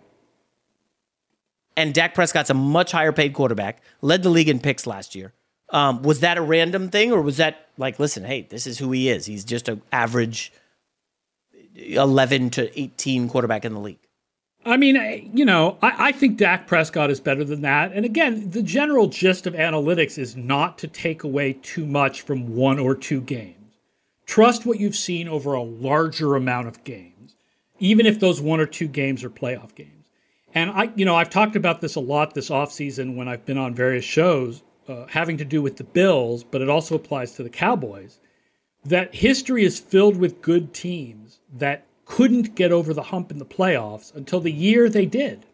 And 1.75 1.93
Dak 1.93 2.15
Prescott's 2.15 2.49
a 2.49 2.55
much 2.55 2.91
higher 2.91 3.11
paid 3.11 3.33
quarterback, 3.33 3.83
led 4.01 4.23
the 4.23 4.29
league 4.29 4.49
in 4.49 4.59
picks 4.59 4.87
last 4.87 5.13
year. 5.13 5.33
Um, 5.69 6.01
was 6.01 6.21
that 6.21 6.37
a 6.37 6.41
random 6.41 6.89
thing, 6.89 7.11
or 7.11 7.21
was 7.21 7.37
that 7.37 7.67
like, 7.77 7.99
listen, 7.99 8.23
hey, 8.23 8.47
this 8.49 8.65
is 8.65 8.77
who 8.77 8.91
he 8.91 9.09
is. 9.09 9.25
He's 9.25 9.43
just 9.43 9.67
an 9.67 9.81
average 9.91 10.53
eleven 11.75 12.49
to 12.51 12.79
eighteen 12.79 13.27
quarterback 13.27 13.65
in 13.65 13.73
the 13.73 13.79
league. 13.79 13.99
I 14.65 14.75
mean, 14.75 15.31
you 15.33 15.45
know, 15.45 15.77
I, 15.81 16.09
I, 16.09 16.11
think 16.11 16.37
Dak 16.37 16.67
Prescott 16.67 17.09
is 17.09 17.21
better 17.21 17.45
than 17.45 17.61
that. 17.61 17.93
And 17.93 18.05
again, 18.05 18.49
the 18.49 18.61
general 18.61 19.07
gist 19.07 19.47
of 19.47 19.53
analytics 19.53 20.17
is 20.17 20.35
not 20.35 20.77
to 20.79 20.87
take 20.89 21.23
away 21.23 21.53
too 21.53 21.85
much 21.85 22.21
from 22.21 22.53
one 22.53 22.77
or 22.77 22.93
two 22.93 23.21
games. 23.21 23.75
Trust 24.25 24.65
what 24.65 24.77
you've 24.77 24.95
seen 24.95 25.29
over 25.29 25.53
a 25.53 25.63
larger 25.63 26.35
amount 26.35 26.67
of 26.67 26.83
games, 26.83 27.35
even 27.79 28.05
if 28.05 28.19
those 28.19 28.41
one 28.41 28.59
or 28.59 28.65
two 28.65 28.89
games 28.89 29.23
are 29.23 29.29
playoff 29.29 29.73
games. 29.73 30.09
And 30.53 30.69
I, 30.71 30.91
you 30.95 31.05
know, 31.05 31.15
I've 31.15 31.29
talked 31.29 31.55
about 31.55 31.79
this 31.79 31.95
a 31.95 32.01
lot 32.01 32.33
this 32.33 32.49
offseason 32.49 33.15
when 33.15 33.29
I've 33.29 33.45
been 33.45 33.57
on 33.57 33.73
various 33.73 34.03
shows 34.03 34.63
uh, 34.87 35.05
having 35.07 35.37
to 35.37 35.45
do 35.45 35.61
with 35.61 35.77
the 35.77 35.83
Bills, 35.83 36.43
but 36.43 36.61
it 36.61 36.69
also 36.69 36.95
applies 36.95 37.33
to 37.33 37.43
the 37.43 37.49
Cowboys, 37.49 38.19
that 38.85 39.13
history 39.13 39.63
is 39.63 39.79
filled 39.79 40.17
with 40.17 40.41
good 40.41 40.73
teams 40.73 41.39
that 41.53 41.85
couldn't 42.05 42.55
get 42.55 42.71
over 42.71 42.93
the 42.93 43.03
hump 43.03 43.31
in 43.31 43.37
the 43.37 43.45
playoffs 43.45 44.15
until 44.15 44.39
the 44.39 44.51
year 44.51 44.89
they 44.89 45.05
did. 45.05 45.45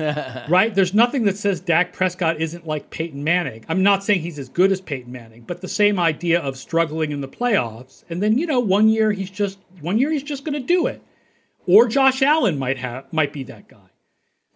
right? 0.48 0.74
There's 0.74 0.94
nothing 0.94 1.24
that 1.24 1.36
says 1.36 1.60
Dak 1.60 1.92
Prescott 1.92 2.40
isn't 2.40 2.66
like 2.66 2.90
Peyton 2.90 3.22
Manning. 3.22 3.66
I'm 3.68 3.82
not 3.82 4.02
saying 4.02 4.20
he's 4.20 4.38
as 4.38 4.48
good 4.48 4.72
as 4.72 4.80
Peyton 4.80 5.12
Manning, 5.12 5.42
but 5.42 5.60
the 5.60 5.68
same 5.68 5.98
idea 5.98 6.40
of 6.40 6.56
struggling 6.56 7.10
in 7.10 7.20
the 7.20 7.28
playoffs 7.28 8.04
and 8.08 8.22
then, 8.22 8.38
you 8.38 8.46
know, 8.46 8.60
one 8.60 8.88
year 8.88 9.12
he's 9.12 9.30
just 9.30 9.58
one 9.80 9.98
year 9.98 10.10
he's 10.10 10.22
just 10.22 10.44
going 10.44 10.54
to 10.60 10.66
do 10.66 10.86
it. 10.86 11.02
Or 11.66 11.86
Josh 11.86 12.22
Allen 12.22 12.58
might 12.58 12.78
have 12.78 13.12
might 13.12 13.32
be 13.32 13.42
that 13.44 13.68
guy. 13.68 13.90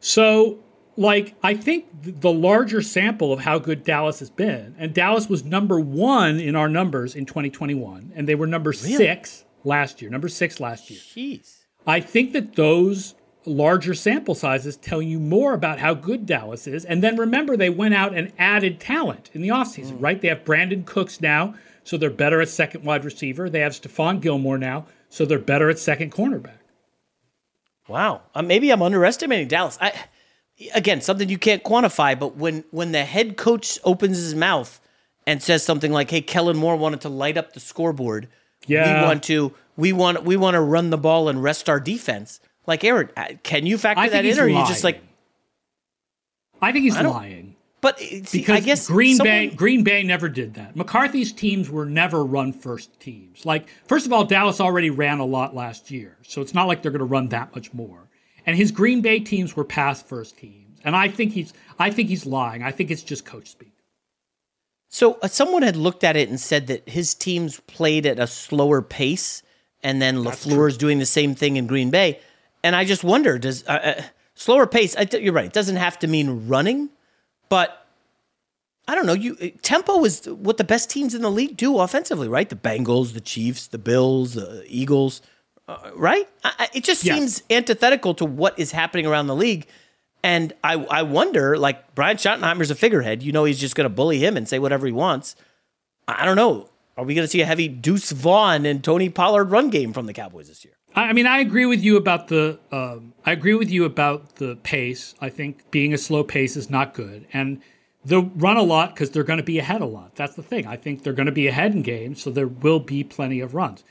So, 0.01 0.64
like 0.97 1.35
I 1.43 1.55
think 1.55 1.87
the 2.03 2.33
larger 2.33 2.83
sample 2.83 3.33
of 3.33 3.41
how 3.41 3.59
good 3.59 3.85
Dallas 3.85 4.21
has 4.21 4.31
been, 4.31 4.75
and 4.79 4.95
Dallas 4.95 5.29
was 5.29 5.45
number 5.45 5.81
one 5.81 6.41
in 6.41 6.57
our 6.57 6.69
numbers 6.69 7.15
in 7.15 7.27
2021, 7.27 8.13
and 8.15 8.29
they 8.29 8.35
were 8.35 8.47
number 8.47 8.71
really? 8.71 8.97
six 8.97 9.45
last 9.65 10.01
year, 10.01 10.11
number 10.11 10.29
six 10.29 10.61
last 10.61 10.91
year. 10.91 11.01
Jeez. 11.01 11.59
I 11.87 12.01
think 12.01 12.33
that 12.33 12.55
those 12.57 13.15
larger 13.47 13.95
sample 13.95 14.35
sizes 14.35 14.77
tell 14.77 15.03
you 15.03 15.19
more 15.19 15.53
about 15.53 15.79
how 15.79 15.95
good 15.95 16.27
Dallas 16.27 16.67
is. 16.67 16.85
And 16.85 17.03
then 17.03 17.17
remember, 17.17 17.57
they 17.57 17.71
went 17.71 17.95
out 17.95 18.17
and 18.17 18.33
added 18.39 18.81
talent 18.81 19.31
in 19.35 19.43
the 19.43 19.49
offseason, 19.49 19.99
mm. 19.99 20.03
right? 20.03 20.21
They 20.21 20.29
have 20.29 20.45
Brandin 20.45 20.87
Cooks 20.87 21.21
now, 21.21 21.55
so 21.83 21.97
they're 21.97 22.11
better 22.11 22.41
at 22.41 22.49
second 22.49 22.85
wide 22.85 23.05
receiver. 23.05 23.51
They 23.51 23.61
have 23.61 23.73
Stephon 23.73 24.21
Gilmore 24.21 24.59
now, 24.59 24.87
so 25.09 25.25
they're 25.25 25.39
better 25.39 25.69
at 25.69 25.79
second 25.79 26.13
cornerback. 26.13 26.59
Wow. 27.87 28.23
Uh, 28.35 28.43
maybe 28.43 28.71
I'm 28.71 28.81
underestimating 28.81 29.49
Dallas. 29.49 29.77
I 29.81 29.93
again 30.75 31.01
something 31.01 31.29
you 31.29 31.39
can't 31.39 31.63
quantify, 31.63 32.19
but 32.19 32.37
when 32.37 32.65
when 32.71 32.93
the 32.93 33.05
head 33.05 33.37
coach 33.37 33.79
opens 33.85 34.17
his 34.17 34.35
mouth 34.35 34.81
and 35.27 35.43
says 35.43 35.63
something 35.63 35.93
like, 35.93 36.11
"Hey, 36.11 36.21
Kellen 36.21 36.57
Moore 36.57 36.77
wanted 36.77 37.01
to 37.03 37.09
light 37.09 37.37
up 37.37 37.53
the 37.53 37.61
scoreboard. 37.61 38.29
Yeah. 38.67 39.01
We 39.01 39.07
want 39.07 39.23
to 39.25 39.53
we 39.77 39.93
want 39.93 40.25
we 40.25 40.37
want 40.37 40.55
to 40.55 40.61
run 40.61 40.91
the 40.91 40.99
ball 40.99 41.29
and 41.29 41.43
rest 41.43 41.69
our 41.69 41.81
defense." 41.81 42.41
Like 42.67 42.83
Aaron, 42.85 43.11
uh, 43.17 43.27
can 43.43 43.67
you 43.67 43.77
factor 43.77 44.09
that 44.09 44.25
in, 44.25 44.39
or 44.39 44.45
are 44.45 44.49
you 44.49 44.67
just 44.67 44.85
like? 44.85 45.03
I 46.63 46.73
think 46.73 46.85
he's 46.85 46.97
I 46.97 47.03
lying. 47.03 47.57
But 47.83 47.99
see, 47.99 48.23
because 48.33 48.57
I 48.57 48.61
guess 48.61 48.87
Green 48.87 49.17
someone- 49.17 49.49
Bay 49.51 49.55
Green 49.55 49.85
Bay 49.85 50.03
never 50.03 50.31
did 50.31 50.55
that. 50.55 50.75
McCarthy's 50.75 51.33
teams 51.33 51.69
were 51.69 51.85
never 51.85 52.25
run 52.25 52.51
first 52.55 52.99
teams. 52.99 53.45
Like 53.45 53.69
first 53.87 54.07
of 54.07 54.13
all, 54.15 54.25
Dallas 54.25 54.59
already 54.59 54.89
ran 54.89 55.19
a 55.19 55.27
lot 55.27 55.55
last 55.55 55.91
year, 55.91 56.17
so 56.23 56.41
it's 56.41 56.55
not 56.55 56.67
like 56.67 56.81
they're 56.81 56.91
going 56.91 57.01
to 57.01 57.05
run 57.05 57.29
that 57.29 57.55
much 57.55 57.75
more. 57.75 58.09
And 58.47 58.57
his 58.57 58.71
Green 58.71 59.01
Bay 59.01 59.21
teams 59.21 59.57
were 59.57 59.65
pass 59.65 60.03
first 60.03 60.37
teams, 60.37 60.81
and 60.85 60.95
I 60.95 61.09
think 61.09 61.33
he's 61.33 61.53
I 61.79 61.91
think 61.91 62.09
he's 62.09 62.27
lying. 62.27 62.63
I 62.63 62.71
think 62.71 62.91
it's 62.91 63.03
just 63.03 63.25
coach 63.25 63.51
speak. 63.51 63.73
So 64.89 65.19
uh, 65.23 65.29
someone 65.29 65.63
had 65.63 65.77
looked 65.77 66.05
at 66.05 66.17
it 66.17 66.29
and 66.29 66.39
said 66.39 66.69
that 66.69 66.89
his 66.89 67.15
teams 67.15 67.59
played 67.67 68.07
at 68.07 68.19
a 68.19 68.27
slower 68.27 68.81
pace, 68.81 69.43
and 69.83 70.01
then 70.01 70.19
LaFleur 70.19 70.69
is 70.69 70.77
doing 70.77 70.99
the 71.01 71.07
same 71.07 71.35
thing 71.35 71.57
in 71.57 71.67
Green 71.67 71.91
Bay. 71.91 72.21
And 72.63 72.77
I 72.77 72.85
just 72.85 73.03
wonder, 73.03 73.39
does 73.39 73.67
uh, 73.67 73.73
uh, 73.73 74.03
slower 74.35 74.67
pace? 74.67 74.95
T- 74.95 75.19
you're 75.19 75.33
right. 75.33 75.47
It 75.47 75.53
doesn't 75.53 75.77
have 75.77 75.99
to 75.99 76.07
mean 76.07 76.47
running, 76.47 76.91
but 77.49 77.87
I 78.87 78.95
don't 78.95 79.07
know. 79.07 79.15
You 79.15 79.37
uh, 79.43 79.49
tempo 79.63 80.05
is 80.05 80.27
what 80.27 80.59
the 80.59 80.65
best 80.65 80.91
teams 80.91 81.15
in 81.15 81.23
the 81.23 81.31
league 81.31 81.57
do 81.57 81.79
offensively, 81.79 82.29
right? 82.29 82.49
The 82.49 82.55
Bengals, 82.57 83.15
the 83.15 83.21
Chiefs, 83.21 83.67
the 83.67 83.79
Bills, 83.79 84.35
the 84.35 84.65
Eagles, 84.69 85.23
uh, 85.69 85.91
right? 85.95 86.29
I, 86.43 86.69
it 86.75 86.85
just 86.85 87.05
Yes. 87.05 87.17
seems 87.17 87.43
antithetical 87.51 88.15
to 88.15 88.25
what 88.25 88.59
is 88.59 88.73
happening 88.73 89.07
around 89.07 89.27
the 89.29 89.37
league. 89.37 89.67
And 90.23 90.53
I, 90.63 90.75
I 90.75 91.03
wonder, 91.03 91.59
like 91.59 91.95
Brian 91.95 92.17
Schottenheimer's 92.17 92.71
a 92.71 92.75
figurehead. 92.75 93.23
You 93.23 93.33
know, 93.33 93.45
he's 93.45 93.61
just 93.61 93.75
going 93.75 93.85
to 93.85 93.95
bully 93.95 94.19
him 94.19 94.37
and 94.37 94.49
say 94.49 94.59
whatever 94.59 94.87
he 94.87 94.93
wants. 94.93 95.37
I 96.09 96.25
don't 96.25 96.37
know. 96.37 96.71
Are 96.97 97.05
we 97.05 97.15
going 97.15 97.25
to 97.27 97.31
see 97.31 97.41
a 97.41 97.47
heavy 97.47 97.67
Deuce 97.69 98.13
Vaughn 98.13 98.65
and 98.67 98.83
Tony 98.83 99.09
Pollard 99.11 99.51
run 99.51 99.69
game 99.69 99.93
from 99.93 100.07
the 100.07 100.13
Cowboys 100.13 100.49
this 100.49 100.65
year? 100.65 100.75
I 100.95 101.09
I 101.09 101.13
mean, 101.13 101.27
I 101.27 101.39
agree 101.39 101.67
with 101.67 101.83
you 101.83 101.97
about 101.97 102.29
the. 102.29 102.59
Um, 102.71 103.15
I 103.27 103.33
agree 103.33 103.55
with 103.55 103.71
you 103.71 103.85
about 103.85 104.37
the 104.37 104.57
pace. 104.63 105.15
I 105.21 105.29
think 105.29 105.71
being 105.71 105.93
a 105.93 105.99
slow 105.99 106.23
pace 106.23 106.57
is 106.57 106.71
not 106.71 106.95
good, 106.95 107.27
and 107.33 107.61
they'll 108.05 108.31
run 108.37 108.57
a 108.57 108.63
lot 108.63 108.95
because 108.95 109.11
they're 109.11 109.25
going 109.25 109.39
to 109.39 109.43
be 109.45 109.59
ahead 109.59 109.81
a 109.81 109.87
lot. 109.87 110.15
That's 110.15 110.37
the 110.37 110.43
thing. 110.43 110.67
I 110.69 110.77
think 110.77 111.03
they're 111.03 111.13
going 111.13 111.27
to 111.27 111.33
be 111.33 111.49
ahead 111.49 111.75
in 111.75 111.83
games, 111.83 112.23
so 112.23 112.31
there 112.31 112.47
will 112.47 112.81
be 112.81 113.03
plenty 113.03 113.41
of 113.41 113.55
runs. 113.57 113.83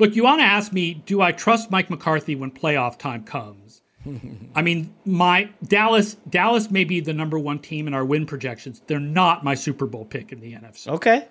Look, 0.00 0.16
you 0.16 0.24
want 0.24 0.40
to 0.40 0.44
ask 0.44 0.72
me, 0.72 0.94
do 0.94 1.20
I 1.20 1.30
trust 1.30 1.70
Mike 1.70 1.90
McCarthy 1.90 2.34
when 2.34 2.50
playoff 2.50 2.98
time 2.98 3.22
comes? 3.22 3.82
I 4.54 4.62
mean, 4.62 4.94
my 5.04 5.50
Dallas 5.62 6.14
Dallas 6.30 6.70
may 6.70 6.84
be 6.84 7.00
the 7.00 7.12
number 7.12 7.38
one 7.38 7.58
team 7.58 7.86
in 7.86 7.92
our 7.92 8.04
win 8.04 8.24
projections. 8.24 8.80
They're 8.86 8.98
not 8.98 9.44
my 9.44 9.54
Super 9.54 9.84
Bowl 9.86 10.06
pick 10.06 10.32
in 10.32 10.40
the 10.40 10.54
NFC 10.54 10.88
Okay. 10.88 11.28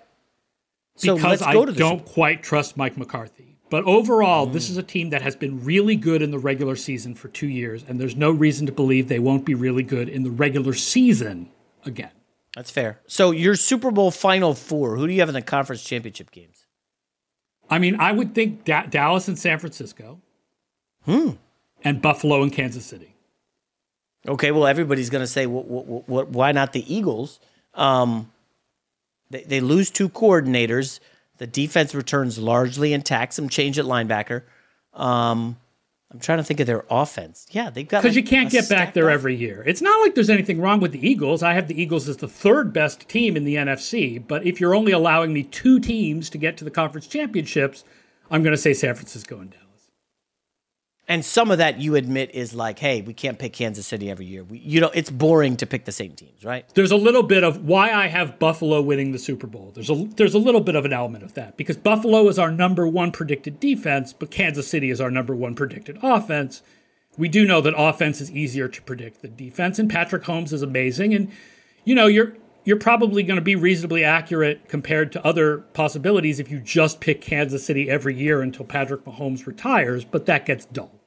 So 0.94 1.16
because 1.16 1.30
let's 1.30 1.42
I 1.42 1.52
go 1.52 1.64
to 1.66 1.72
the 1.72 1.78
don't 1.78 2.04
quite 2.04 2.42
trust 2.42 2.76
Mike 2.76 2.96
McCarthy. 2.96 3.56
But 3.70 3.84
overall, 3.84 4.46
Mm. 4.46 4.52
this 4.52 4.68
is 4.68 4.76
a 4.76 4.82
team 4.82 5.10
that 5.10 5.22
has 5.22 5.34
been 5.36 5.64
really 5.64 5.96
good 5.96 6.22
in 6.22 6.30
the 6.30 6.38
regular 6.38 6.76
season 6.76 7.14
for 7.14 7.28
two 7.28 7.48
years, 7.48 7.84
and 7.88 8.00
there's 8.00 8.16
no 8.16 8.30
reason 8.30 8.66
to 8.66 8.72
believe 8.72 9.08
they 9.08 9.20
won't 9.20 9.44
be 9.44 9.54
really 9.54 9.84
good 9.84 10.08
in 10.08 10.22
the 10.24 10.30
regular 10.30 10.74
season 10.74 11.48
again. 11.84 12.10
That's 12.54 12.70
fair. 12.70 13.00
So 13.06 13.30
your 13.30 13.54
Super 13.54 13.90
Bowl 13.92 14.10
final 14.10 14.54
four, 14.54 14.96
who 14.96 15.06
do 15.06 15.12
you 15.12 15.20
have 15.20 15.28
in 15.28 15.34
the 15.34 15.42
conference 15.42 15.84
championship 15.84 16.30
games? 16.32 16.59
I 17.70 17.78
mean, 17.78 17.96
I 18.00 18.12
would 18.12 18.34
think 18.34 18.64
da- 18.64 18.86
Dallas 18.86 19.28
and 19.28 19.38
San 19.38 19.58
Francisco, 19.58 20.20
Hmm. 21.04 21.30
and 21.84 22.02
Buffalo 22.02 22.42
and 22.42 22.52
Kansas 22.52 22.84
City. 22.84 23.14
Okay, 24.28 24.50
well, 24.50 24.66
everybody's 24.66 25.08
going 25.08 25.22
to 25.22 25.26
say, 25.26 25.46
wh- 25.46 25.64
wh- 25.64 26.04
wh- 26.06 26.30
why 26.34 26.52
not 26.52 26.72
the 26.72 26.94
Eagles? 26.94 27.40
Um, 27.74 28.30
they, 29.30 29.44
they 29.44 29.60
lose 29.60 29.90
two 29.90 30.08
coordinators. 30.10 31.00
The 31.38 31.46
defense 31.46 31.94
returns 31.94 32.38
largely 32.38 32.92
intact. 32.92 33.32
Some 33.32 33.48
change 33.48 33.78
at 33.78 33.86
linebacker. 33.86 34.42
Um, 34.92 35.56
I'm 36.12 36.18
trying 36.18 36.38
to 36.38 36.44
think 36.44 36.58
of 36.58 36.66
their 36.66 36.84
offense. 36.90 37.46
Yeah, 37.50 37.70
they've 37.70 37.86
got 37.86 38.02
Because 38.02 38.16
like 38.16 38.24
you 38.24 38.28
can't 38.28 38.50
get 38.50 38.68
back 38.68 38.94
there 38.94 39.08
off- 39.08 39.14
every 39.14 39.36
year. 39.36 39.62
It's 39.64 39.80
not 39.80 40.00
like 40.00 40.16
there's 40.16 40.30
anything 40.30 40.60
wrong 40.60 40.80
with 40.80 40.90
the 40.92 41.08
Eagles. 41.08 41.42
I 41.42 41.52
have 41.52 41.68
the 41.68 41.80
Eagles 41.80 42.08
as 42.08 42.16
the 42.16 42.26
third 42.26 42.72
best 42.72 43.08
team 43.08 43.36
in 43.36 43.44
the 43.44 43.54
NFC. 43.54 44.18
But 44.26 44.44
if 44.44 44.60
you're 44.60 44.74
only 44.74 44.90
allowing 44.90 45.32
me 45.32 45.44
two 45.44 45.78
teams 45.78 46.28
to 46.30 46.38
get 46.38 46.56
to 46.56 46.64
the 46.64 46.70
conference 46.70 47.06
championships, 47.06 47.84
I'm 48.30 48.42
going 48.42 48.54
to 48.54 48.60
say 48.60 48.74
San 48.74 48.94
Francisco 48.96 49.38
and 49.38 49.50
Dallas. 49.50 49.66
And 51.10 51.24
some 51.24 51.50
of 51.50 51.58
that 51.58 51.80
you 51.80 51.96
admit 51.96 52.30
is 52.34 52.54
like, 52.54 52.78
hey, 52.78 53.02
we 53.02 53.12
can't 53.12 53.36
pick 53.36 53.52
Kansas 53.52 53.84
City 53.84 54.08
every 54.08 54.26
year. 54.26 54.44
We, 54.44 54.58
you 54.58 54.80
know, 54.80 54.92
it's 54.94 55.10
boring 55.10 55.56
to 55.56 55.66
pick 55.66 55.84
the 55.84 55.90
same 55.90 56.12
teams, 56.12 56.44
right? 56.44 56.64
There's 56.74 56.92
a 56.92 56.96
little 56.96 57.24
bit 57.24 57.42
of 57.42 57.64
why 57.64 57.92
I 57.92 58.06
have 58.06 58.38
Buffalo 58.38 58.80
winning 58.80 59.10
the 59.10 59.18
Super 59.18 59.48
Bowl. 59.48 59.72
There's 59.74 59.90
a 59.90 60.08
there's 60.14 60.34
a 60.34 60.38
little 60.38 60.60
bit 60.60 60.76
of 60.76 60.84
an 60.84 60.92
element 60.92 61.24
of 61.24 61.34
that 61.34 61.56
because 61.56 61.76
Buffalo 61.76 62.28
is 62.28 62.38
our 62.38 62.52
number 62.52 62.86
one 62.86 63.10
predicted 63.10 63.58
defense, 63.58 64.12
but 64.12 64.30
Kansas 64.30 64.68
City 64.68 64.88
is 64.88 65.00
our 65.00 65.10
number 65.10 65.34
one 65.34 65.56
predicted 65.56 65.98
offense. 66.00 66.62
We 67.18 67.28
do 67.28 67.44
know 67.44 67.60
that 67.60 67.74
offense 67.76 68.20
is 68.20 68.30
easier 68.30 68.68
to 68.68 68.82
predict 68.82 69.22
than 69.22 69.34
defense, 69.34 69.80
and 69.80 69.90
Patrick 69.90 70.22
Mahomes 70.22 70.52
is 70.52 70.62
amazing. 70.62 71.12
And 71.12 71.32
you 71.84 71.96
know 71.96 72.06
you're 72.06 72.36
you're 72.62 72.76
probably 72.76 73.24
going 73.24 73.34
to 73.34 73.42
be 73.42 73.56
reasonably 73.56 74.04
accurate 74.04 74.68
compared 74.68 75.10
to 75.10 75.26
other 75.26 75.58
possibilities 75.72 76.38
if 76.38 76.52
you 76.52 76.60
just 76.60 77.00
pick 77.00 77.20
Kansas 77.20 77.66
City 77.66 77.90
every 77.90 78.14
year 78.14 78.42
until 78.42 78.64
Patrick 78.64 79.04
Mahomes 79.04 79.44
retires, 79.44 80.04
but 80.04 80.26
that 80.26 80.46
gets 80.46 80.66
dull. 80.66 80.99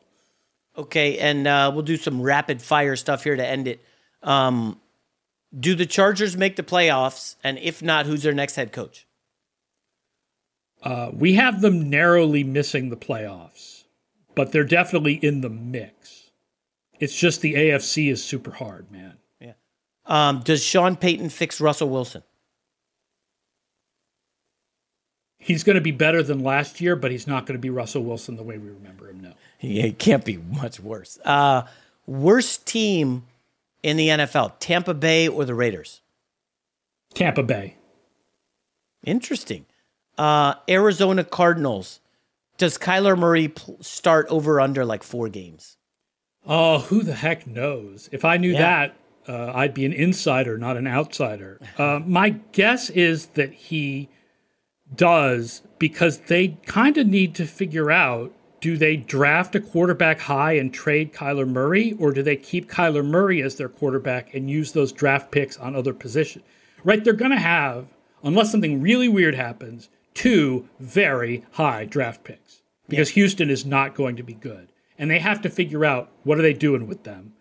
Okay, 0.78 1.20
and 1.20 1.46
uh, 1.48 1.72
we'll 1.74 1.84
do 1.84 1.98
some 1.98 2.22
rapid 2.22 2.62
fire 2.62 2.96
stuff 2.96 3.24
here 3.24 3.36
to 3.36 3.46
end 3.46 3.68
it. 3.68 3.86
Um, 4.24 4.80
do 5.58 5.76
the 5.76 5.86
Chargers 5.86 6.36
make 6.36 6.56
the 6.56 6.64
playoffs? 6.64 7.36
And 7.44 7.60
if 7.60 7.82
not, 7.82 8.06
who's 8.06 8.24
their 8.24 8.34
next 8.34 8.56
head 8.56 8.72
coach? 8.72 9.06
Uh, 10.82 11.12
we 11.14 11.34
have 11.34 11.62
them 11.62 11.90
narrowly 11.90 12.44
missing 12.44 12.90
the 12.90 12.98
playoffs, 12.98 13.84
but 14.36 14.52
they're 14.52 14.64
definitely 14.64 15.14
in 15.14 15.42
the 15.42 15.50
mix. 15.50 16.32
It's 17.00 17.16
just 17.16 17.42
the 17.42 17.54
AFC 17.54 18.12
is 18.12 18.24
super 18.24 18.52
hard, 18.52 18.92
man. 18.92 19.18
Yeah. 19.40 19.54
Um, 20.06 20.42
does 20.42 20.64
Sean 20.64 20.96
Payton 20.96 21.30
fix 21.30 21.62
Russell 21.62 21.90
Wilson? 21.90 22.24
He's 25.38 25.64
going 25.64 25.76
to 25.76 25.82
be 25.82 25.92
better 25.92 26.24
than 26.24 26.40
last 26.40 26.80
year, 26.80 26.96
but 26.96 27.12
he's 27.12 27.28
not 27.28 27.46
going 27.46 27.58
to 27.58 27.62
be 27.62 27.70
Russell 27.70 28.04
Wilson 28.04 28.38
the 28.38 28.44
way 28.44 28.58
we 28.58 28.70
remember 28.70 29.10
him 29.10 29.22
now. 29.22 29.34
Yeah, 29.64 29.84
it 29.88 29.99
can't 29.99 30.24
be 30.26 30.38
much 30.38 30.80
worse. 30.80 31.18
Uh, 31.26 31.64
worst 32.05 32.66
team 32.68 33.24
in 33.82 33.97
the 33.97 34.09
NFL: 34.09 34.53
Tampa 34.59 34.93
Bay 34.93 35.28
or 35.28 35.45
the 35.45 35.55
Raiders? 35.55 36.01
Tampa 37.16 37.43
Bay. 37.43 37.78
Interesting. 39.05 39.66
Uh, 40.18 40.55
Arizona 40.70 41.24
Cardinals. 41.24 41.99
Does 42.57 42.78
Kyler 42.78 43.18
Murray 43.18 43.47
pl- 43.47 43.78
start 43.82 44.28
over 44.30 44.61
under 44.61 44.86
like 44.86 45.03
four 45.03 45.28
games? 45.28 45.78
Oh, 46.45 46.80
who 46.80 47.01
the 47.03 47.16
heck 47.16 47.47
knows? 47.47 48.09
If 48.11 48.24
I 48.26 48.38
knew 48.38 48.51
Yeah. 48.51 48.59
that, 48.59 48.95
uh, 49.28 49.51
I'd 49.55 49.74
be 49.74 49.86
an 49.86 49.93
insider, 49.93 50.57
not 50.57 50.78
an 50.78 50.88
outsider. 50.88 51.59
Uh, 51.78 51.99
my 52.05 52.32
guess 52.51 52.89
is 52.91 53.28
that 53.28 53.53
he 53.53 54.09
does 54.93 55.61
because 55.80 56.20
they 56.20 56.57
kind 56.66 56.97
of 56.97 57.07
need 57.07 57.34
to 57.36 57.45
figure 57.45 57.89
out 57.91 58.32
do 58.64 58.78
they 58.78 58.95
draft 58.95 59.55
a 59.55 59.59
quarterback 59.59 60.22
high 60.22 60.53
and 60.53 60.74
trade 60.74 61.11
Kyler 61.11 61.45
Murray, 61.45 61.97
or 61.99 62.14
do 62.14 62.24
they 62.24 62.38
keep 62.38 62.72
Kyler 62.72 63.03
Murray 63.05 63.41
as 63.41 63.57
their 63.57 63.68
quarterback 63.68 64.34
and 64.34 64.49
use 64.49 64.72
those 64.72 64.93
draft 64.93 65.32
picks 65.32 65.57
on 65.57 65.76
other 65.76 65.93
positions? 65.93 66.45
Right? 66.86 67.03
They're 67.03 67.11
going 67.11 67.32
to 67.32 67.38
have, 67.38 67.88
unless 68.24 68.53
something 68.53 68.82
really 68.82 69.09
weird 69.09 69.36
happens, 69.36 69.89
two 70.14 70.70
very 70.80 71.43
high 71.51 71.84
draft 71.84 72.24
picks 72.24 72.61
because 72.88 73.09
Houston 73.09 73.49
is 73.49 73.66
not 73.66 73.95
going 73.95 74.16
to 74.16 74.24
be 74.24 74.34
good. 74.34 74.70
And 74.97 75.11
they 75.11 75.20
have 75.20 75.41
to 75.41 75.49
figure 75.49 75.84
out 75.84 76.09
what 76.24 76.39
are 76.39 76.43
they 76.43 76.53
doing 76.53 76.88
with 76.88 77.03
them. 77.03 77.34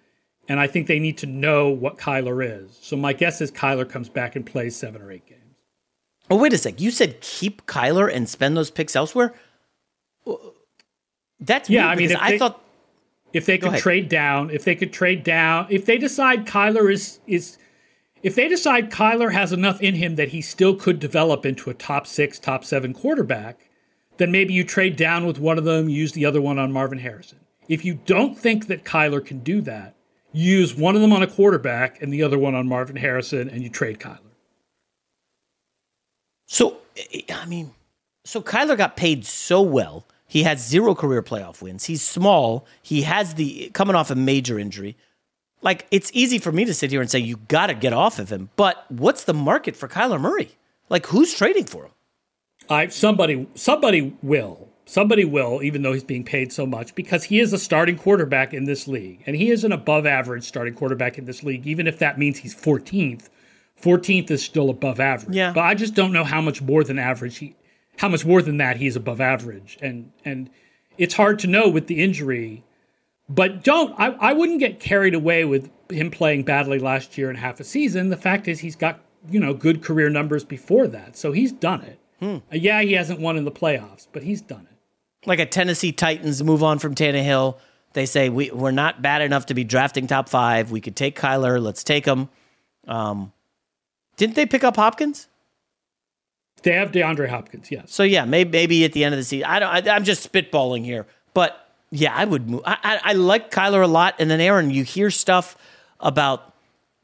And 0.49 0.59
I 0.59 0.67
think 0.67 0.89
they 0.89 0.99
need 0.99 1.19
to 1.19 1.27
know 1.27 1.69
what 1.69 1.99
Kyler 1.99 2.45
is. 2.45 2.77
So 2.83 2.97
my 2.97 3.13
guess 3.13 3.41
is 3.41 3.53
Kyler 3.53 3.89
comes 3.89 4.09
back 4.09 4.35
and 4.35 4.45
plays 4.45 4.75
seven 4.75 5.01
or 5.01 5.13
eight 5.13 5.27
games. 5.27 5.39
Oh, 6.29 6.37
wait 6.37 6.53
a 6.53 6.59
sec. 6.59 6.81
You 6.81 6.91
said 6.91 7.21
keep 7.21 7.65
Kyler 7.67 8.13
and 8.13 8.29
spend 8.29 8.57
those 8.57 8.73
picks 8.73 8.97
elsewhere. 8.97 9.33
That's 11.45 11.69
Yeah, 11.69 11.89
I 11.89 11.97
mean, 11.97 12.11
if 12.11 12.19
I 12.21 12.33
they- 12.33 12.39
thought 12.39 12.63
If 13.33 13.47
they 13.47 13.59
could 13.59 13.69
ahead. 13.71 13.81
trade 13.81 14.09
down, 14.09 14.51
if 14.51 14.65
they 14.65 14.75
could 14.75 14.93
trade 14.93 15.25
down, 15.25 15.67
if 15.71 15.85
they 15.87 15.99
decide 15.99 16.47
Kyler 16.47 16.93
is 16.93 17.19
is 17.27 17.59
if 18.23 18.35
they 18.37 18.47
decide 18.47 18.91
Kyler 18.91 19.33
has 19.33 19.53
enough 19.53 19.81
in 19.83 19.95
him 19.97 20.15
that 20.17 20.29
he 20.29 20.41
still 20.43 20.77
could 20.77 21.01
develop 21.01 21.45
into 21.45 21.69
a 21.71 21.75
top 21.75 22.07
six, 22.07 22.39
top 22.39 22.65
seven 22.65 22.93
quarterback, 22.95 23.69
then 24.19 24.31
maybe 24.31 24.55
you 24.55 24.63
trade 24.63 24.95
down 24.97 25.27
with 25.27 25.41
one 25.41 25.59
of 25.59 25.65
them, 25.65 25.89
use 25.89 26.13
the 26.13 26.25
other 26.25 26.41
one 26.41 26.59
on 26.59 26.71
Marvin 26.73 26.99
Harrison. 26.99 27.41
If 27.69 27.85
you 27.85 27.95
don't 28.07 28.39
think 28.39 28.69
that 28.69 28.85
Kyler 28.85 29.25
can 29.25 29.41
do 29.41 29.61
that, 29.63 29.95
use 30.33 30.75
one 30.77 30.95
of 30.95 31.01
them 31.03 31.13
on 31.13 31.23
a 31.23 31.27
quarterback 31.27 32.01
and 32.01 32.13
the 32.13 32.23
other 32.23 32.39
one 32.39 32.55
on 32.55 32.69
Marvin 32.69 32.97
Harrison, 32.97 33.49
and 33.51 33.63
you 33.63 33.69
trade 33.71 33.99
Kyler. 33.99 34.19
So, 36.47 36.79
I 37.33 37.47
mean, 37.47 37.73
so 38.25 38.41
Kyler 38.43 38.77
got 38.77 38.97
paid 38.97 39.25
so 39.25 39.63
well. 39.63 40.05
He 40.33 40.45
has 40.45 40.67
zero 40.67 40.95
career 40.95 41.23
playoff 41.23 41.61
wins. 41.61 41.85
He's 41.85 42.01
small. 42.01 42.67
He 42.81 43.03
has 43.03 43.35
the 43.35 43.69
coming 43.75 43.95
off 43.95 44.11
a 44.11 44.15
major 44.15 44.59
injury. 44.59 44.97
Like, 45.61 45.87
it's 45.91 46.11
easy 46.15 46.39
for 46.39 46.51
me 46.51 46.65
to 46.65 46.73
sit 46.73 46.91
here 46.91 47.03
and 47.03 47.11
say, 47.11 47.19
you 47.19 47.37
got 47.49 47.67
to 47.67 47.75
get 47.75 47.93
off 47.93 48.19
of 48.19 48.33
him. 48.33 48.49
But 48.57 48.91
what's 48.91 49.25
the 49.25 49.35
market 49.35 49.77
for 49.77 49.89
Kyler 49.89 50.19
Murray? 50.19 50.57
Like, 50.89 51.05
who's 51.05 51.35
trading 51.35 51.67
for 51.67 51.85
him? 51.85 51.91
I 52.71 52.87
somebody 52.87 53.47
somebody 53.55 54.17
will. 54.23 54.71
Somebody 54.87 55.27
will, 55.27 55.63
even 55.63 55.83
though 55.83 55.93
he's 55.93 56.03
being 56.03 56.25
paid 56.25 56.51
so 56.51 56.65
much, 56.65 56.95
because 56.95 57.25
he 57.25 57.39
is 57.39 57.53
a 57.53 57.59
starting 57.59 57.99
quarterback 57.99 58.55
in 58.55 58.65
this 58.65 58.89
league. 58.89 59.23
And 59.27 59.37
he 59.37 59.51
is 59.51 59.65
an 59.65 59.73
above 59.73 60.07
average 60.07 60.45
starting 60.45 60.73
quarterback 60.73 61.19
in 61.19 61.27
this 61.27 61.43
league, 61.43 61.67
even 61.67 61.87
if 61.87 61.99
that 61.99 62.19
means 62.19 62.39
he's 62.39 62.55
14th. 62.55 63.29
14th 63.83 64.31
is 64.31 64.43
still 64.43 64.71
above 64.71 64.99
average. 64.99 65.37
Yeah. 65.37 65.53
But 65.53 65.65
I 65.65 65.75
just 65.75 65.93
don't 65.93 66.11
know 66.11 66.25
how 66.25 66.41
much 66.41 66.63
more 66.63 66.85
than 66.85 66.99
average 66.99 67.37
he 67.37 67.55
how 67.99 68.09
much 68.09 68.25
more 68.25 68.43
than 68.43 68.57
that 68.59 68.77
he's 68.77 68.97
above 68.97 69.21
average. 69.21 69.79
And 69.81 70.13
and 70.25 70.51
it's 70.99 71.15
hard 71.15 71.39
to 71.41 71.47
know 71.47 71.69
with 71.69 71.87
the 71.87 72.03
injury. 72.03 72.65
But 73.29 73.65
don't 73.65 73.99
I, 73.99 74.09
I 74.13 74.33
wouldn't 74.33 74.61
get 74.61 74.81
carried 74.81 75.15
away 75.15 75.45
with 75.45 75.71
him 75.91 76.11
playing 76.11 76.45
badly 76.45 76.79
last 76.79 77.17
year 77.17 77.29
and 77.29 77.39
half 77.39 77.61
a 77.61 77.65
season. 77.65 78.09
The 78.09 78.17
fact 78.17 78.49
is 78.49 78.61
he's 78.61 78.77
got, 78.77 79.01
you 79.31 79.41
know, 79.41 79.55
good 79.55 79.83
career 79.83 80.11
numbers 80.11 80.45
before 80.45 80.87
that. 80.89 81.17
So 81.17 81.33
he's 81.33 81.53
done 81.53 81.83
it. 81.83 81.99
Hmm. 82.21 82.37
Uh, 82.53 82.57
yeah, 82.57 82.83
he 82.83 82.93
hasn't 82.93 83.21
won 83.21 83.37
in 83.37 83.45
the 83.45 83.51
playoffs, 83.53 84.07
but 84.13 84.23
he's 84.23 84.41
done 84.41 84.67
it. 84.71 85.27
Like 85.27 85.39
a 85.39 85.47
Tennessee 85.47 85.93
Titans 85.93 86.43
move 86.43 86.63
on 86.63 86.79
from 86.79 86.95
Tannehill. 86.95 87.59
They 87.93 88.07
say 88.07 88.29
we, 88.29 88.51
we're 88.51 88.71
not 88.71 89.03
bad 89.03 89.23
enough 89.23 89.47
to 89.47 89.55
be 89.55 89.65
drafting 89.65 90.07
top 90.07 90.29
five. 90.29 90.71
We 90.71 90.81
could 90.81 90.97
take 90.97 91.19
Kyler. 91.19 91.63
Let's 91.63 91.85
take 91.85 92.07
him. 92.07 92.29
Um, 92.89 93.33
didn't 94.17 94.35
they 94.35 94.47
pick 94.47 94.65
up 94.65 94.77
Hopkins? 94.77 95.29
They 96.63 96.73
have 96.73 96.93
DeAndre 96.93 97.29
Hopkins, 97.29 97.71
yes. 97.71 97.93
So 97.93 98.03
yeah, 98.03 98.25
maybe, 98.25 98.51
maybe 98.51 98.85
at 98.85 98.93
the 98.93 99.05
end 99.05 99.15
of 99.15 99.19
the 99.19 99.25
season. 99.25 99.47
I 99.47 99.59
don't. 99.59 99.89
I, 99.89 99.95
I'm 99.95 100.05
just 100.05 100.31
spitballing 100.31 100.85
here, 100.85 101.07
but 101.35 101.69
yeah, 101.91 102.15
I 102.15 102.25
would 102.25 102.49
move. 102.49 102.63
I, 102.65 102.77
I, 102.83 103.01
I 103.05 103.13
like 103.15 103.51
Kyler 103.51 103.83
a 103.83 103.87
lot, 103.87 104.15
and 104.19 104.31
then 104.31 104.41
Aaron, 104.41 104.71
you 104.71 104.85
hear 104.85 105.11
stuff 105.11 105.57
about 106.01 106.55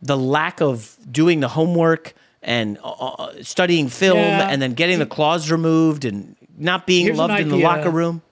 the 0.01 0.17
lack 0.17 0.61
of 0.61 0.97
doing 1.11 1.41
the 1.41 1.49
homework 1.49 2.15
and 2.43 2.79
uh, 2.85 2.91
uh, 2.91 3.43
studying 3.43 3.89
film, 3.89 4.19
Yeah. 4.19 4.49
and 4.49 4.63
then 4.63 4.75
getting 4.75 4.99
the 5.01 5.07
claws 5.07 5.51
removed 5.51 6.05
and 6.05 6.37
not 6.57 6.87
being 6.87 7.07
Here's 7.07 7.19
loved 7.19 7.39
in 7.41 7.49
the 7.49 7.57
locker 7.57 7.91
room. 7.91 8.23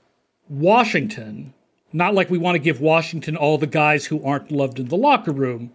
Washington, 0.48 1.52
not 1.92 2.14
like 2.14 2.30
we 2.30 2.38
want 2.38 2.54
to 2.54 2.58
give 2.60 2.80
Washington 2.80 3.36
all 3.36 3.58
the 3.58 3.66
guys 3.66 4.06
who 4.06 4.24
aren't 4.24 4.50
loved 4.50 4.78
in 4.78 4.88
the 4.88 4.96
locker 4.96 5.32
room, 5.32 5.72